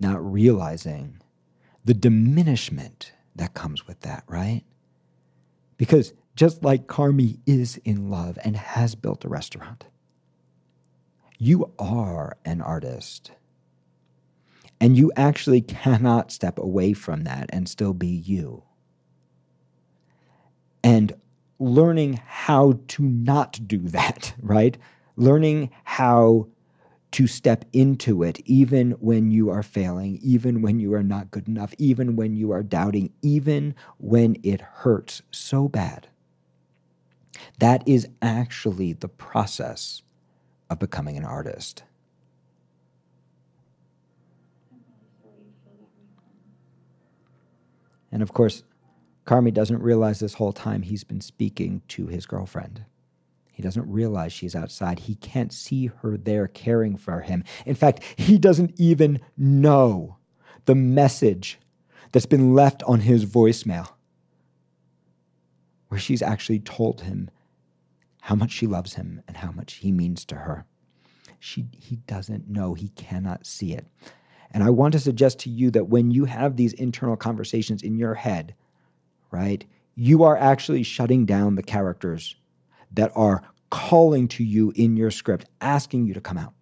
Not 0.00 0.24
realizing 0.32 1.20
the 1.84 1.92
diminishment 1.92 3.12
that 3.36 3.52
comes 3.52 3.86
with 3.86 4.00
that, 4.00 4.24
right? 4.26 4.62
Because 5.76 6.14
just 6.34 6.64
like 6.64 6.86
Carmy 6.86 7.38
is 7.46 7.76
in 7.84 8.10
love 8.10 8.38
and 8.42 8.56
has 8.56 8.94
built 8.94 9.24
a 9.26 9.28
restaurant, 9.28 9.84
you 11.38 11.72
are 11.78 12.38
an 12.46 12.62
artist. 12.62 13.32
And 14.80 14.96
you 14.96 15.12
actually 15.14 15.60
cannot 15.60 16.32
step 16.32 16.58
away 16.58 16.94
from 16.94 17.24
that 17.24 17.50
and 17.52 17.68
still 17.68 17.92
be 17.92 18.06
you. 18.08 18.62
And 20.82 21.12
learning 21.58 22.20
how 22.24 22.80
to 22.88 23.02
not 23.02 23.60
do 23.68 23.78
that, 23.88 24.32
right? 24.42 24.78
Learning 25.16 25.70
how 25.84 26.48
to 27.12 27.26
step 27.26 27.64
into 27.72 28.22
it, 28.22 28.40
even 28.44 28.92
when 28.92 29.30
you 29.30 29.50
are 29.50 29.62
failing, 29.62 30.18
even 30.22 30.62
when 30.62 30.78
you 30.78 30.94
are 30.94 31.02
not 31.02 31.30
good 31.30 31.48
enough, 31.48 31.74
even 31.78 32.16
when 32.16 32.36
you 32.36 32.52
are 32.52 32.62
doubting, 32.62 33.12
even 33.22 33.74
when 33.98 34.36
it 34.42 34.60
hurts 34.60 35.22
so 35.30 35.68
bad. 35.68 36.08
That 37.58 37.86
is 37.86 38.08
actually 38.22 38.92
the 38.92 39.08
process 39.08 40.02
of 40.70 40.78
becoming 40.78 41.16
an 41.16 41.24
artist. 41.24 41.82
And 48.12 48.22
of 48.22 48.32
course, 48.32 48.62
Carmy 49.26 49.52
doesn't 49.52 49.82
realize 49.82 50.20
this 50.20 50.34
whole 50.34 50.52
time 50.52 50.82
he's 50.82 51.04
been 51.04 51.20
speaking 51.20 51.82
to 51.88 52.06
his 52.06 52.26
girlfriend. 52.26 52.84
He 53.60 53.62
doesn't 53.62 53.92
realize 53.92 54.32
she's 54.32 54.56
outside. 54.56 55.00
He 55.00 55.16
can't 55.16 55.52
see 55.52 55.90
her 56.00 56.16
there 56.16 56.48
caring 56.48 56.96
for 56.96 57.20
him. 57.20 57.44
In 57.66 57.74
fact, 57.74 58.02
he 58.16 58.38
doesn't 58.38 58.72
even 58.80 59.20
know 59.36 60.16
the 60.64 60.74
message 60.74 61.58
that's 62.10 62.24
been 62.24 62.54
left 62.54 62.82
on 62.84 63.00
his 63.00 63.26
voicemail, 63.26 63.86
where 65.88 66.00
she's 66.00 66.22
actually 66.22 66.60
told 66.60 67.02
him 67.02 67.28
how 68.22 68.34
much 68.34 68.50
she 68.50 68.66
loves 68.66 68.94
him 68.94 69.20
and 69.28 69.36
how 69.36 69.52
much 69.52 69.74
he 69.74 69.92
means 69.92 70.24
to 70.24 70.36
her. 70.36 70.64
She, 71.38 71.66
he 71.78 71.96
doesn't 71.96 72.48
know, 72.48 72.72
he 72.72 72.88
cannot 72.88 73.44
see 73.44 73.74
it. 73.74 73.86
And 74.52 74.64
I 74.64 74.70
want 74.70 74.92
to 74.92 74.98
suggest 74.98 75.38
to 75.40 75.50
you 75.50 75.70
that 75.72 75.88
when 75.88 76.10
you 76.10 76.24
have 76.24 76.56
these 76.56 76.72
internal 76.72 77.14
conversations 77.14 77.82
in 77.82 77.98
your 77.98 78.14
head, 78.14 78.54
right, 79.30 79.62
you 79.96 80.22
are 80.22 80.38
actually 80.38 80.82
shutting 80.82 81.26
down 81.26 81.56
the 81.56 81.62
characters 81.62 82.36
that 82.92 83.12
are 83.14 83.42
calling 83.70 84.28
to 84.28 84.44
you 84.44 84.72
in 84.74 84.96
your 84.96 85.10
script, 85.10 85.46
asking 85.60 86.06
you 86.06 86.14
to 86.14 86.20
come 86.20 86.38
out. 86.38 86.52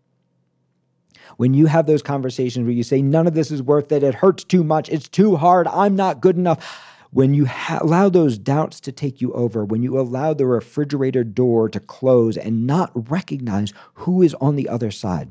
When 1.37 1.55
you 1.55 1.67
have 1.67 1.87
those 1.87 2.03
conversations 2.03 2.65
where 2.65 2.75
you 2.75 2.83
say, 2.83 3.03
none 3.03 3.27
of 3.27 3.35
this 3.35 3.51
is 3.51 3.63
worth 3.63 3.93
it, 3.93 4.03
it 4.03 4.15
hurts 4.15 4.45
too 4.45 4.65
much, 4.65 4.89
it's 4.89 5.09
too 5.09 5.37
hard, 5.37 5.67
I'm 5.69 5.97
not 5.97 6.21
good 6.21 6.37
enough. 6.37 6.85
When 7.11 7.33
you 7.33 7.47
ha- 7.47 7.79
allow 7.81 8.09
those 8.11 8.39
doubts 8.39 8.81
to 8.81 8.93
take 8.93 9.21
you 9.21 9.33
over, 9.33 9.65
when 9.65 9.83
you 9.83 9.99
allow 9.99 10.35
the 10.35 10.47
refrigerator 10.47 11.25
door 11.25 11.69
to 11.71 11.81
close 11.81 12.37
and 12.37 12.67
not 12.67 12.91
recognize 13.11 13.73
who 13.95 14.23
is 14.23 14.35
on 14.35 14.57
the 14.57 14.69
other 14.69 14.91
side, 14.91 15.31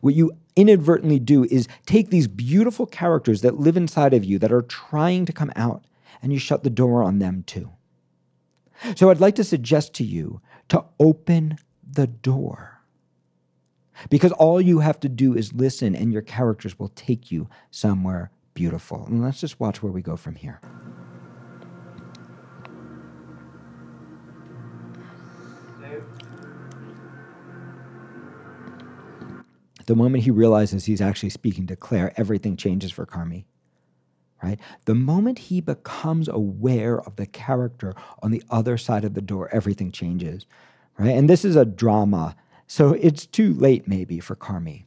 what 0.00 0.14
you 0.14 0.32
inadvertently 0.56 1.18
do 1.18 1.44
is 1.44 1.68
take 1.84 2.10
these 2.10 2.28
beautiful 2.28 2.86
characters 2.86 3.42
that 3.42 3.58
live 3.58 3.76
inside 3.76 4.14
of 4.14 4.24
you 4.24 4.38
that 4.38 4.52
are 4.52 4.62
trying 4.62 5.26
to 5.26 5.32
come 5.32 5.52
out 5.56 5.84
and 6.22 6.32
you 6.32 6.38
shut 6.38 6.62
the 6.62 6.70
door 6.70 7.02
on 7.02 7.18
them 7.18 7.42
too. 7.46 7.70
So 8.96 9.10
I'd 9.10 9.20
like 9.20 9.36
to 9.36 9.44
suggest 9.44 9.94
to 9.94 10.04
you 10.04 10.40
to 10.68 10.84
open 10.98 11.58
the 11.88 12.06
door. 12.06 12.80
Because 14.10 14.32
all 14.32 14.60
you 14.60 14.80
have 14.80 14.98
to 15.00 15.08
do 15.08 15.34
is 15.34 15.52
listen, 15.52 15.94
and 15.94 16.12
your 16.12 16.22
characters 16.22 16.78
will 16.78 16.88
take 16.88 17.30
you 17.30 17.48
somewhere 17.70 18.30
beautiful. 18.54 19.06
And 19.06 19.22
let's 19.22 19.40
just 19.40 19.60
watch 19.60 19.82
where 19.82 19.92
we 19.92 20.02
go 20.02 20.16
from 20.16 20.34
here. 20.34 20.60
The 29.86 29.94
moment 29.94 30.24
he 30.24 30.30
realizes 30.30 30.86
he's 30.86 31.02
actually 31.02 31.30
speaking 31.30 31.66
to 31.66 31.76
Claire, 31.76 32.12
everything 32.16 32.56
changes 32.56 32.90
for 32.90 33.04
Carmy. 33.04 33.44
Right? 34.44 34.60
The 34.84 34.94
moment 34.94 35.38
he 35.38 35.62
becomes 35.62 36.28
aware 36.28 37.00
of 37.00 37.16
the 37.16 37.24
character 37.24 37.94
on 38.22 38.30
the 38.30 38.42
other 38.50 38.76
side 38.76 39.04
of 39.04 39.14
the 39.14 39.22
door, 39.22 39.48
everything 39.52 39.90
changes. 39.90 40.44
Right? 40.98 41.16
And 41.16 41.30
this 41.30 41.46
is 41.46 41.56
a 41.56 41.64
drama, 41.64 42.36
so 42.66 42.92
it's 42.92 43.24
too 43.24 43.54
late 43.54 43.88
maybe 43.88 44.20
for 44.20 44.36
Carmy. 44.36 44.84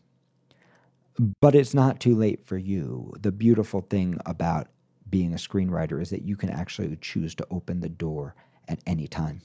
But 1.42 1.56
it's 1.56 1.74
not 1.74 2.00
too 2.00 2.16
late 2.16 2.46
for 2.46 2.56
you. 2.56 3.12
The 3.20 3.32
beautiful 3.32 3.82
thing 3.82 4.20
about 4.28 4.68
being 5.10 5.34
a 5.34 5.38
screenwriter 5.38 6.00
is 6.00 6.12
that 6.12 6.22
you 6.22 6.36
can 6.36 6.52
actually 6.52 6.96
choose 7.02 7.34
to 7.34 7.48
open 7.50 7.80
the 7.80 7.90
door 7.90 8.36
at 8.68 8.80
any 8.86 9.08
time. 9.08 9.42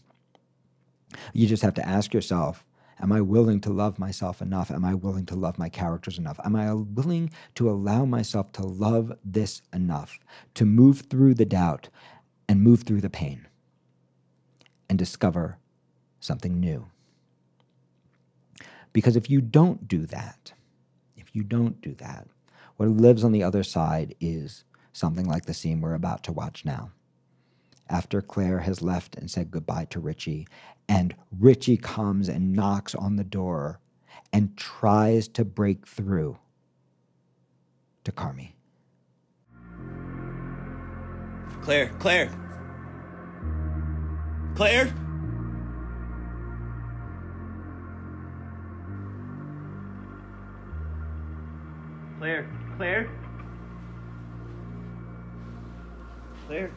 You 1.33 1.47
just 1.47 1.63
have 1.63 1.75
to 1.75 1.89
ask 1.89 2.13
yourself, 2.13 2.67
Am 3.03 3.11
I 3.11 3.21
willing 3.21 3.61
to 3.63 3.71
love 3.71 3.99
myself 3.99 4.41
enough? 4.41 4.71
Am 4.71 4.85
I 4.85 4.95
willing 4.95 5.27
to 5.27 5.35
love 5.35 5.59
my 5.59 5.69
characters 5.69 6.19
enough? 6.19 6.39
Am 6.45 6.55
I 6.55 6.73
willing 6.73 7.31
to 7.57 7.69
allow 7.69 8.05
myself 8.05 8.53
to 8.53 8.63
love 8.63 9.13
this 9.25 9.61
enough, 9.73 10.21
to 10.55 10.65
move 10.65 11.01
through 11.11 11.35
the 11.35 11.45
doubt 11.45 11.89
and 12.49 12.63
move 12.63 12.85
through 12.85 13.01
the 13.01 13.11
pain 13.11 13.49
and 14.89 14.99
discover 14.99 15.59
something 16.21 16.61
new? 16.61 16.87
Because 18.93 19.17
if 19.17 19.29
you 19.29 19.41
don't 19.41 19.89
do 19.89 20.07
that, 20.07 20.53
if 21.17 21.35
you 21.35 21.43
don't 21.43 21.81
do 21.81 21.95
that, 21.95 22.29
what 22.77 22.89
lives 22.89 23.25
on 23.25 23.33
the 23.33 23.43
other 23.43 23.65
side 23.65 24.15
is 24.21 24.65
something 24.93 25.27
like 25.27 25.47
the 25.47 25.55
scene 25.55 25.81
we're 25.81 25.95
about 25.95 26.23
to 26.25 26.33
watch 26.33 26.65
now. 26.65 26.93
After 27.89 28.23
Claire 28.23 28.61
has 28.61 28.81
left 28.81 29.17
and 29.17 29.31
said 29.31 29.51
goodbye 29.51 29.87
to 29.87 30.01
Richie, 30.01 30.47
and 30.89 31.15
Richie 31.39 31.77
comes 31.77 32.29
and 32.29 32.53
knocks 32.53 32.95
on 32.95 33.17
the 33.17 33.25
door 33.25 33.81
and 34.33 34.57
tries 34.57 35.29
to 35.29 35.45
break 35.45 35.87
through 35.87 36.39
to 38.05 38.13
Carmy. 38.13 38.53
Claire, 41.63 41.93
Claire. 42.01 42.31
Claire? 44.55 44.93
Claire, 52.19 52.51
Claire? 52.77 53.11
Claire? 56.47 56.73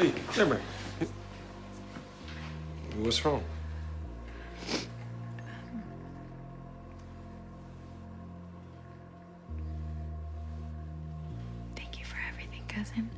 Hey, 0.00 0.14
Zimmer. 0.32 0.58
What's 3.00 3.22
wrong? 3.22 3.44
Thank 11.76 11.98
you 11.98 12.06
for 12.06 12.16
everything, 12.30 12.62
cousin. 12.66 13.10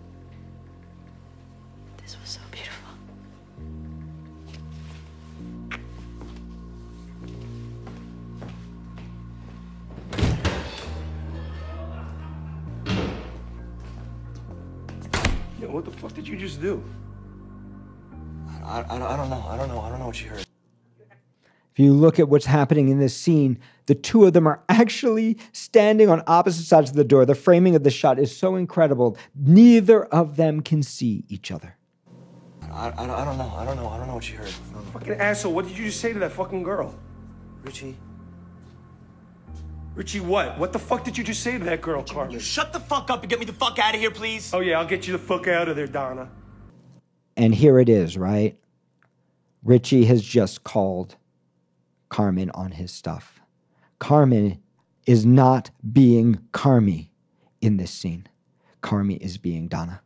Fuck 16.03 16.15
did 16.15 16.27
you 16.27 16.37
just 16.37 16.61
do? 16.61 16.83
I, 18.65 18.81
I, 18.81 19.15
I 19.15 19.17
don't 19.17 19.31
know. 19.31 19.45
I 19.49 19.57
don't 19.57 19.69
know. 19.69 19.81
I 19.81 19.89
don't 19.89 20.01
know 20.01 20.07
what 20.07 20.21
you 20.21 20.29
heard. 20.31 20.45
If 21.73 21.79
you 21.79 21.95
look 21.95 22.19
at 22.19 22.29
what's 22.29 22.45
happening 22.45 22.89
in 22.89 22.99
this 22.99 23.17
scene, 23.17 23.59
the 23.87 23.95
two 23.95 24.25
of 24.25 24.33
them 24.33 24.47
are 24.47 24.63
actually 24.69 25.39
standing 25.53 26.11
on 26.11 26.23
opposite 26.27 26.67
sides 26.67 26.91
of 26.91 26.97
the 26.97 27.05
door. 27.05 27.25
The 27.25 27.35
framing 27.35 27.77
of 27.77 27.85
the 27.85 27.91
shot 27.91 28.19
is 28.19 28.37
so 28.37 28.57
incredible. 28.57 29.17
Neither 29.35 30.05
of 30.07 30.37
them 30.37 30.61
can 30.61 30.83
see 30.83 31.25
each 31.29 31.51
other. 31.51 31.77
I, 32.73 32.89
I, 32.91 33.23
I 33.23 33.25
don't 33.25 33.39
know. 33.39 33.53
I 33.57 33.65
don't 33.65 33.77
know. 33.77 33.89
I 33.89 33.97
don't 33.99 34.09
know 34.09 34.15
what 34.15 34.29
you 34.29 34.39
heard. 34.39 34.49
I 34.49 34.75
don't 34.75 34.85
know. 34.85 34.91
Fucking 34.93 35.15
asshole, 35.15 35.53
what 35.55 35.67
did 35.67 35.79
you 35.79 35.87
just 35.87 36.01
say 36.01 36.13
to 36.13 36.19
that 36.19 36.33
fucking 36.33 36.63
girl? 36.65 36.95
Richie, 37.63 37.97
Richie, 39.95 40.21
what? 40.21 40.59
What 40.59 40.73
the 40.73 40.79
fuck 40.79 41.05
did 41.05 41.19
you 41.19 41.25
just 41.25 41.43
say 41.43 41.59
to 41.59 41.65
that 41.65 41.83
girl, 41.83 42.03
Carmen? 42.03 42.33
You 42.33 42.41
shut 42.41 42.73
the 42.73 42.81
fuck 42.81 43.11
up 43.11 43.21
and 43.23 43.29
get 43.29 43.39
me 43.39 43.45
the 43.45 43.53
fuck 43.53 43.79
out 43.79 43.95
of 43.95 44.01
here, 44.01 44.11
please. 44.11 44.53
Oh, 44.55 44.61
yeah, 44.61 44.79
I'll 44.79 44.87
get 44.87 45.07
you 45.07 45.13
the 45.13 45.19
fuck 45.19 45.47
out 45.49 45.69
of 45.69 45.77
there, 45.77 45.87
Donna. 45.87 46.31
And 47.37 47.55
here 47.55 47.79
it 47.79 47.89
is, 47.89 48.17
right? 48.17 48.59
Richie 49.63 50.07
has 50.07 50.23
just 50.23 50.65
called 50.65 51.17
Carmen 52.09 52.51
on 52.55 52.73
his 52.73 52.91
stuff. 52.91 53.41
Carmen 53.99 54.61
is 55.07 55.27
not 55.27 55.71
being 55.93 56.37
Carmy 56.53 57.11
in 57.61 57.77
this 57.77 57.91
scene. 57.91 58.27
Carmy 58.83 59.19
is 59.19 59.37
being 59.37 59.69
Donna. 59.69 60.01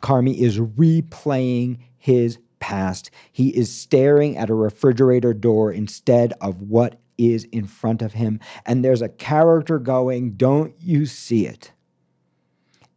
Carmy 0.00 0.38
is 0.38 0.58
replaying 0.58 1.78
his 1.98 2.38
past. 2.60 3.10
He 3.30 3.48
is 3.50 3.72
staring 3.72 4.36
at 4.36 4.50
a 4.50 4.54
refrigerator 4.54 5.34
door 5.34 5.72
instead 5.72 6.32
of 6.40 6.62
what 6.62 6.98
is 7.18 7.44
in 7.44 7.66
front 7.66 8.02
of 8.02 8.12
him. 8.14 8.40
And 8.66 8.84
there's 8.84 9.02
a 9.02 9.08
character 9.08 9.78
going, 9.78 10.32
Don't 10.32 10.74
you 10.80 11.06
see 11.06 11.46
it? 11.46 11.72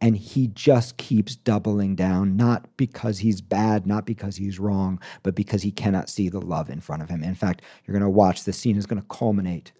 And 0.00 0.16
he 0.16 0.48
just 0.48 0.98
keeps 0.98 1.36
doubling 1.36 1.96
down, 1.96 2.36
not 2.36 2.66
because 2.76 3.18
he's 3.18 3.40
bad, 3.40 3.86
not 3.86 4.04
because 4.04 4.36
he's 4.36 4.58
wrong, 4.58 5.00
but 5.22 5.34
because 5.34 5.62
he 5.62 5.70
cannot 5.70 6.10
see 6.10 6.28
the 6.28 6.40
love 6.40 6.68
in 6.68 6.80
front 6.80 7.02
of 7.02 7.08
him. 7.08 7.22
In 7.22 7.34
fact, 7.34 7.62
you're 7.84 7.94
going 7.94 8.02
to 8.02 8.10
watch 8.10 8.44
the 8.44 8.52
scene 8.52 8.76
is 8.76 8.84
going 8.84 9.00
to 9.00 9.08
culminate. 9.08 9.72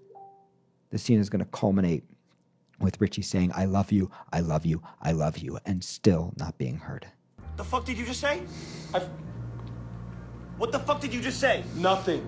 The 0.90 0.98
scene 0.98 1.20
is 1.20 1.28
going 1.28 1.44
to 1.44 1.50
culminate 1.50 2.04
with 2.80 2.98
Richie 3.00 3.22
saying, 3.22 3.52
I 3.54 3.66
love 3.66 3.92
you, 3.92 4.10
I 4.32 4.40
love 4.40 4.64
you, 4.64 4.82
I 5.02 5.12
love 5.12 5.38
you, 5.38 5.58
and 5.66 5.84
still 5.84 6.32
not 6.38 6.56
being 6.56 6.78
heard. 6.78 7.06
The 7.56 7.64
fuck 7.64 7.84
did 7.84 7.98
you 7.98 8.06
just 8.06 8.20
say? 8.20 8.42
I've 8.94 9.08
What 10.56 10.72
the 10.72 10.78
fuck 10.78 11.00
did 11.00 11.12
you 11.12 11.20
just 11.20 11.40
say? 11.40 11.62
nothing. 11.74 12.26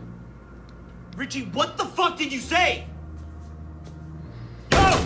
Richie, 1.18 1.46
what 1.46 1.76
the 1.76 1.84
fuck 1.84 2.16
did 2.16 2.32
you 2.32 2.38
say? 2.38 2.86
Yo! 4.70 5.04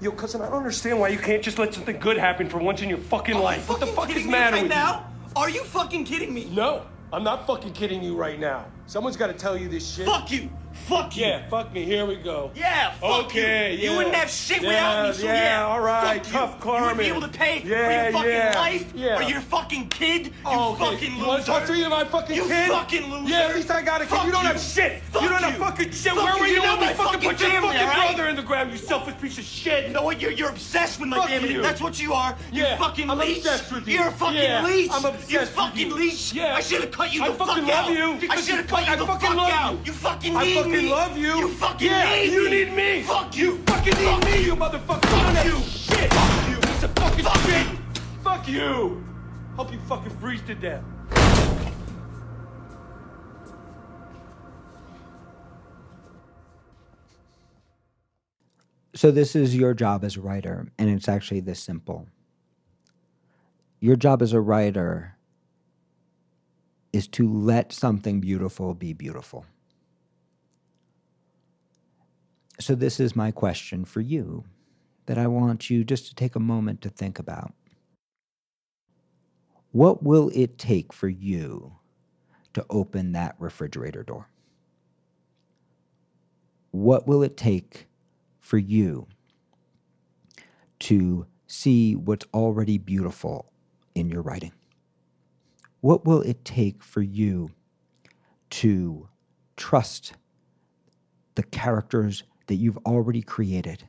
Yo, 0.00 0.12
cousin, 0.12 0.42
I 0.42 0.46
don't 0.46 0.58
understand 0.58 1.00
why 1.00 1.08
you 1.08 1.18
can't 1.18 1.42
just 1.42 1.58
let 1.58 1.74
something 1.74 1.98
good 1.98 2.16
happen 2.16 2.48
for 2.48 2.58
once 2.58 2.82
in 2.82 2.88
your 2.88 2.98
fucking 2.98 3.34
Are 3.34 3.38
you 3.38 3.44
life. 3.44 3.68
What 3.68 3.80
the 3.80 3.86
fuck 3.86 4.14
is 4.14 4.24
matter 4.24 4.54
right 4.54 4.62
with 4.62 4.70
now? 4.70 5.12
Are 5.34 5.50
you 5.50 5.64
fucking 5.64 6.04
kidding 6.04 6.32
me? 6.32 6.44
No, 6.52 6.86
I'm 7.12 7.24
not 7.24 7.48
fucking 7.48 7.72
kidding 7.72 8.00
you 8.00 8.14
right 8.14 8.38
now. 8.38 8.66
Someone's 8.86 9.16
got 9.16 9.28
to 9.28 9.32
tell 9.34 9.56
you 9.56 9.68
this 9.68 9.94
shit. 9.94 10.06
Fuck 10.06 10.30
you! 10.30 10.50
Fuck 10.86 11.16
you! 11.16 11.24
Yeah, 11.24 11.48
fuck 11.48 11.72
me. 11.72 11.84
Here 11.84 12.04
we 12.04 12.16
go. 12.16 12.50
Yeah, 12.54 12.92
fuck 12.94 13.26
Okay, 13.26 13.74
you! 13.74 13.78
yeah. 13.78 13.90
You 13.90 13.96
wouldn't 13.96 14.14
have 14.14 14.28
shit 14.28 14.60
Yeah, 14.60 14.68
without 14.68 15.06
me, 15.08 15.20
so 15.20 15.26
yeah, 15.26 15.34
yeah. 15.60 15.66
all 15.66 15.80
right, 15.80 16.26
fuck 16.26 16.32
tough 16.32 16.54
you. 16.56 16.60
Carmen. 16.62 16.82
You 16.82 16.94
would 16.96 16.98
be 16.98 17.06
able 17.06 17.20
to 17.22 17.28
pay 17.38 17.60
for 17.60 17.68
your 17.68 18.12
fucking 18.12 18.30
yeah, 18.30 18.52
life 18.56 18.92
yeah. 18.94 19.18
or 19.18 19.22
your 19.22 19.40
fucking 19.40 19.88
kid, 19.88 20.26
you 20.26 20.32
Oh, 20.44 20.72
okay. 20.74 20.84
fucking 20.96 21.10
You 21.12 21.16
loser. 21.18 21.28
want 21.28 21.40
to 21.42 21.46
talk 21.46 21.66
to 21.66 21.76
you, 21.76 21.88
my 21.88 22.04
fucking 22.04 22.36
You 22.36 22.44
kid? 22.46 22.68
fucking 22.70 23.10
loser. 23.10 23.30
Yeah, 23.32 23.38
at 23.48 23.54
least 23.54 23.70
I 23.70 23.82
got 23.82 24.02
a 24.02 24.06
kid. 24.06 24.24
You 24.26 24.32
don't 24.32 24.44
have 24.44 24.60
shit. 24.60 25.00
Fuck 25.04 25.22
you 25.22 25.28
don't 25.28 25.40
you. 25.40 25.46
have 25.46 25.56
fucking 25.58 25.90
shit. 25.92 26.12
Fuck 26.12 26.24
Where 26.24 26.38
were 26.40 26.46
You 26.46 26.54
you, 26.56 26.62
when 26.62 26.80
we 26.80 26.86
fucking 26.88 27.20
put 27.30 27.40
your 27.40 27.50
fucking 27.62 27.86
right? 27.86 28.08
brother 28.16 28.28
in 28.28 28.36
the 28.36 28.42
ground, 28.42 28.72
you 28.72 28.76
selfish 28.76 29.18
piece 29.20 29.38
of 29.38 29.44
shit? 29.44 29.86
You 29.86 29.92
know 29.94 30.02
what? 30.02 30.20
You're, 30.20 30.32
you're 30.32 30.50
obsessed 30.50 30.98
with 31.00 31.08
my 31.08 31.18
Fuck 31.18 31.28
family. 31.28 31.52
you. 31.52 31.62
That's 31.62 31.80
what 31.80 32.00
you 32.02 32.12
are. 32.12 32.36
Yeah, 32.52 32.72
you 32.72 32.78
fucking 32.78 33.08
I'm 33.10 33.18
leech. 33.18 33.38
obsessed 33.38 33.72
with 33.72 33.86
you. 33.88 33.94
You're 33.98 34.08
a 34.08 34.12
fucking 34.12 34.64
leech. 34.64 34.90
I'm 34.92 35.04
obsessed 35.04 35.30
you 35.30 35.38
with 35.40 35.48
fucking 35.50 35.90
leech. 35.92 36.36
I 36.36 36.60
should 36.60 36.80
have 36.82 36.90
cut 36.90 37.14
you 37.14 37.22
I 37.22 37.32
fucking 37.32 37.64
love 37.66 37.90
you 37.90 38.28
I 38.28 38.40
should 38.40 38.56
have 38.56 38.66
you- 38.80 38.86
you 38.86 38.92
I 38.92 38.96
the 38.96 39.06
fucking 39.06 39.28
fuck 39.28 39.36
love 39.36 39.50
out. 39.50 39.72
you. 39.74 39.80
You 39.84 39.92
fucking 39.92 40.34
need 40.34 40.40
me. 40.40 40.52
I 40.52 40.54
fucking 40.56 40.72
me. 40.72 40.90
love 40.90 41.16
you. 41.18 41.36
You 41.38 41.48
fucking 41.54 41.86
yeah, 41.88 42.14
need 42.14 42.32
you 42.32 42.44
me. 42.44 42.50
need 42.64 42.72
me. 42.74 43.02
Fuck 43.02 43.36
you. 43.36 43.58
fucking 43.66 43.94
need 43.94 44.04
Fuck 44.04 44.24
me, 44.24 44.36
you. 44.40 44.46
you 44.46 44.56
motherfucker. 44.56 45.04
Fuck 45.06 45.44
you. 45.44 45.52
you. 45.52 45.62
Shit. 45.62 46.12
Fuck 46.12 46.48
you. 46.50 46.56
Piece 46.56 46.82
of 46.82 46.92
fucking 46.94 47.24
Fuck 47.24 47.42
shit. 47.44 47.66
you. 47.66 47.78
Fuck 48.22 48.48
you. 48.48 49.04
Hope 49.56 49.72
you 49.72 49.78
fucking 49.88 50.10
freeze 50.18 50.42
to 50.42 50.54
death. 50.54 50.82
So, 58.94 59.10
this 59.10 59.34
is 59.34 59.56
your 59.56 59.74
job 59.74 60.04
as 60.04 60.16
a 60.16 60.20
writer, 60.20 60.68
and 60.78 60.88
it's 60.88 61.08
actually 61.08 61.40
this 61.40 61.58
simple. 61.58 62.06
Your 63.80 63.96
job 63.96 64.22
as 64.22 64.32
a 64.32 64.40
writer 64.40 65.13
is 66.94 67.08
to 67.08 67.28
let 67.28 67.72
something 67.72 68.20
beautiful 68.20 68.72
be 68.72 68.92
beautiful. 68.92 69.44
So, 72.60 72.76
this 72.76 73.00
is 73.00 73.16
my 73.16 73.32
question 73.32 73.84
for 73.84 74.00
you 74.00 74.44
that 75.06 75.18
I 75.18 75.26
want 75.26 75.68
you 75.68 75.82
just 75.82 76.06
to 76.06 76.14
take 76.14 76.36
a 76.36 76.40
moment 76.40 76.80
to 76.82 76.88
think 76.88 77.18
about. 77.18 77.52
What 79.72 80.04
will 80.04 80.30
it 80.36 80.56
take 80.56 80.92
for 80.92 81.08
you 81.08 81.74
to 82.52 82.64
open 82.70 83.10
that 83.12 83.34
refrigerator 83.40 84.04
door? 84.04 84.28
What 86.70 87.08
will 87.08 87.24
it 87.24 87.36
take 87.36 87.88
for 88.40 88.58
you 88.58 89.08
to 90.80 91.26
see 91.48 91.96
what's 91.96 92.26
already 92.32 92.78
beautiful 92.78 93.50
in 93.96 94.08
your 94.10 94.22
writing? 94.22 94.52
What 95.84 96.06
will 96.06 96.22
it 96.22 96.46
take 96.46 96.82
for 96.82 97.02
you 97.02 97.50
to 98.48 99.06
trust 99.54 100.14
the 101.34 101.42
characters 101.42 102.22
that 102.46 102.54
you've 102.54 102.78
already 102.86 103.20
created 103.20 103.86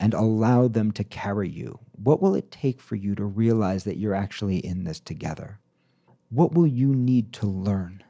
and 0.00 0.14
allow 0.14 0.68
them 0.68 0.90
to 0.92 1.04
carry 1.04 1.50
you? 1.50 1.80
What 2.02 2.22
will 2.22 2.34
it 2.34 2.50
take 2.50 2.80
for 2.80 2.96
you 2.96 3.14
to 3.16 3.26
realize 3.26 3.84
that 3.84 3.98
you're 3.98 4.14
actually 4.14 4.56
in 4.56 4.84
this 4.84 5.00
together? 5.00 5.60
What 6.30 6.54
will 6.54 6.66
you 6.66 6.94
need 6.94 7.34
to 7.34 7.46
learn? 7.46 8.02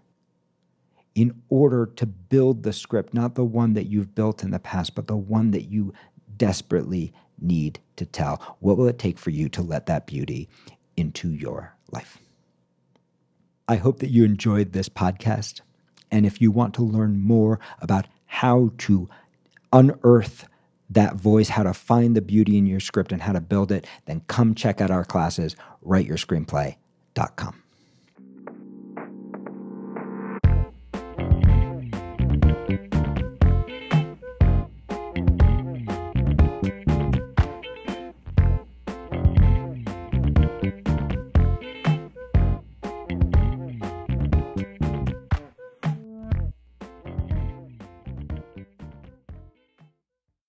in 1.17 1.43
order 1.49 1.87
to 1.87 2.07
build 2.07 2.63
the 2.63 2.73
script, 2.73 3.13
not 3.13 3.35
the 3.35 3.45
one 3.45 3.75
that 3.75 3.89
you've 3.89 4.15
built 4.15 4.45
in 4.45 4.53
the 4.53 4.61
past, 4.61 4.95
but 4.95 5.09
the 5.09 5.17
one 5.17 5.51
that 5.51 5.65
you 5.65 5.93
desperately 6.37 7.13
need 7.41 7.81
to 7.97 8.07
tell? 8.07 8.57
What 8.61 8.79
will 8.79 8.87
it 8.87 8.99
take 9.01 9.19
for 9.19 9.31
you 9.31 9.49
to 9.51 9.63
let 9.63 9.87
that 9.87 10.07
beauty 10.07 10.49
into 10.97 11.31
your 11.33 11.77
life? 11.91 12.22
I 13.73 13.77
hope 13.77 14.01
that 14.01 14.11
you 14.11 14.23
enjoyed 14.23 14.73
this 14.73 14.91
podcast. 14.91 15.63
And 16.11 16.27
if 16.27 16.43
you 16.43 16.51
want 16.51 16.75
to 16.75 16.83
learn 16.83 17.19
more 17.19 17.59
about 17.81 18.07
how 18.27 18.71
to 18.79 19.09
unearth 19.73 20.47
that 20.91 21.15
voice, 21.15 21.49
how 21.49 21.63
to 21.63 21.73
find 21.73 22.15
the 22.15 22.21
beauty 22.21 22.59
in 22.59 22.67
your 22.67 22.81
script 22.81 23.13
and 23.13 23.23
how 23.23 23.33
to 23.33 23.41
build 23.41 23.73
it, 23.73 23.87
then 24.05 24.21
come 24.27 24.55
check 24.55 24.83
out 24.83 24.91
our 24.91 25.07
classes, 25.07 25.57
writeyourscreenplay.com. 25.87 27.62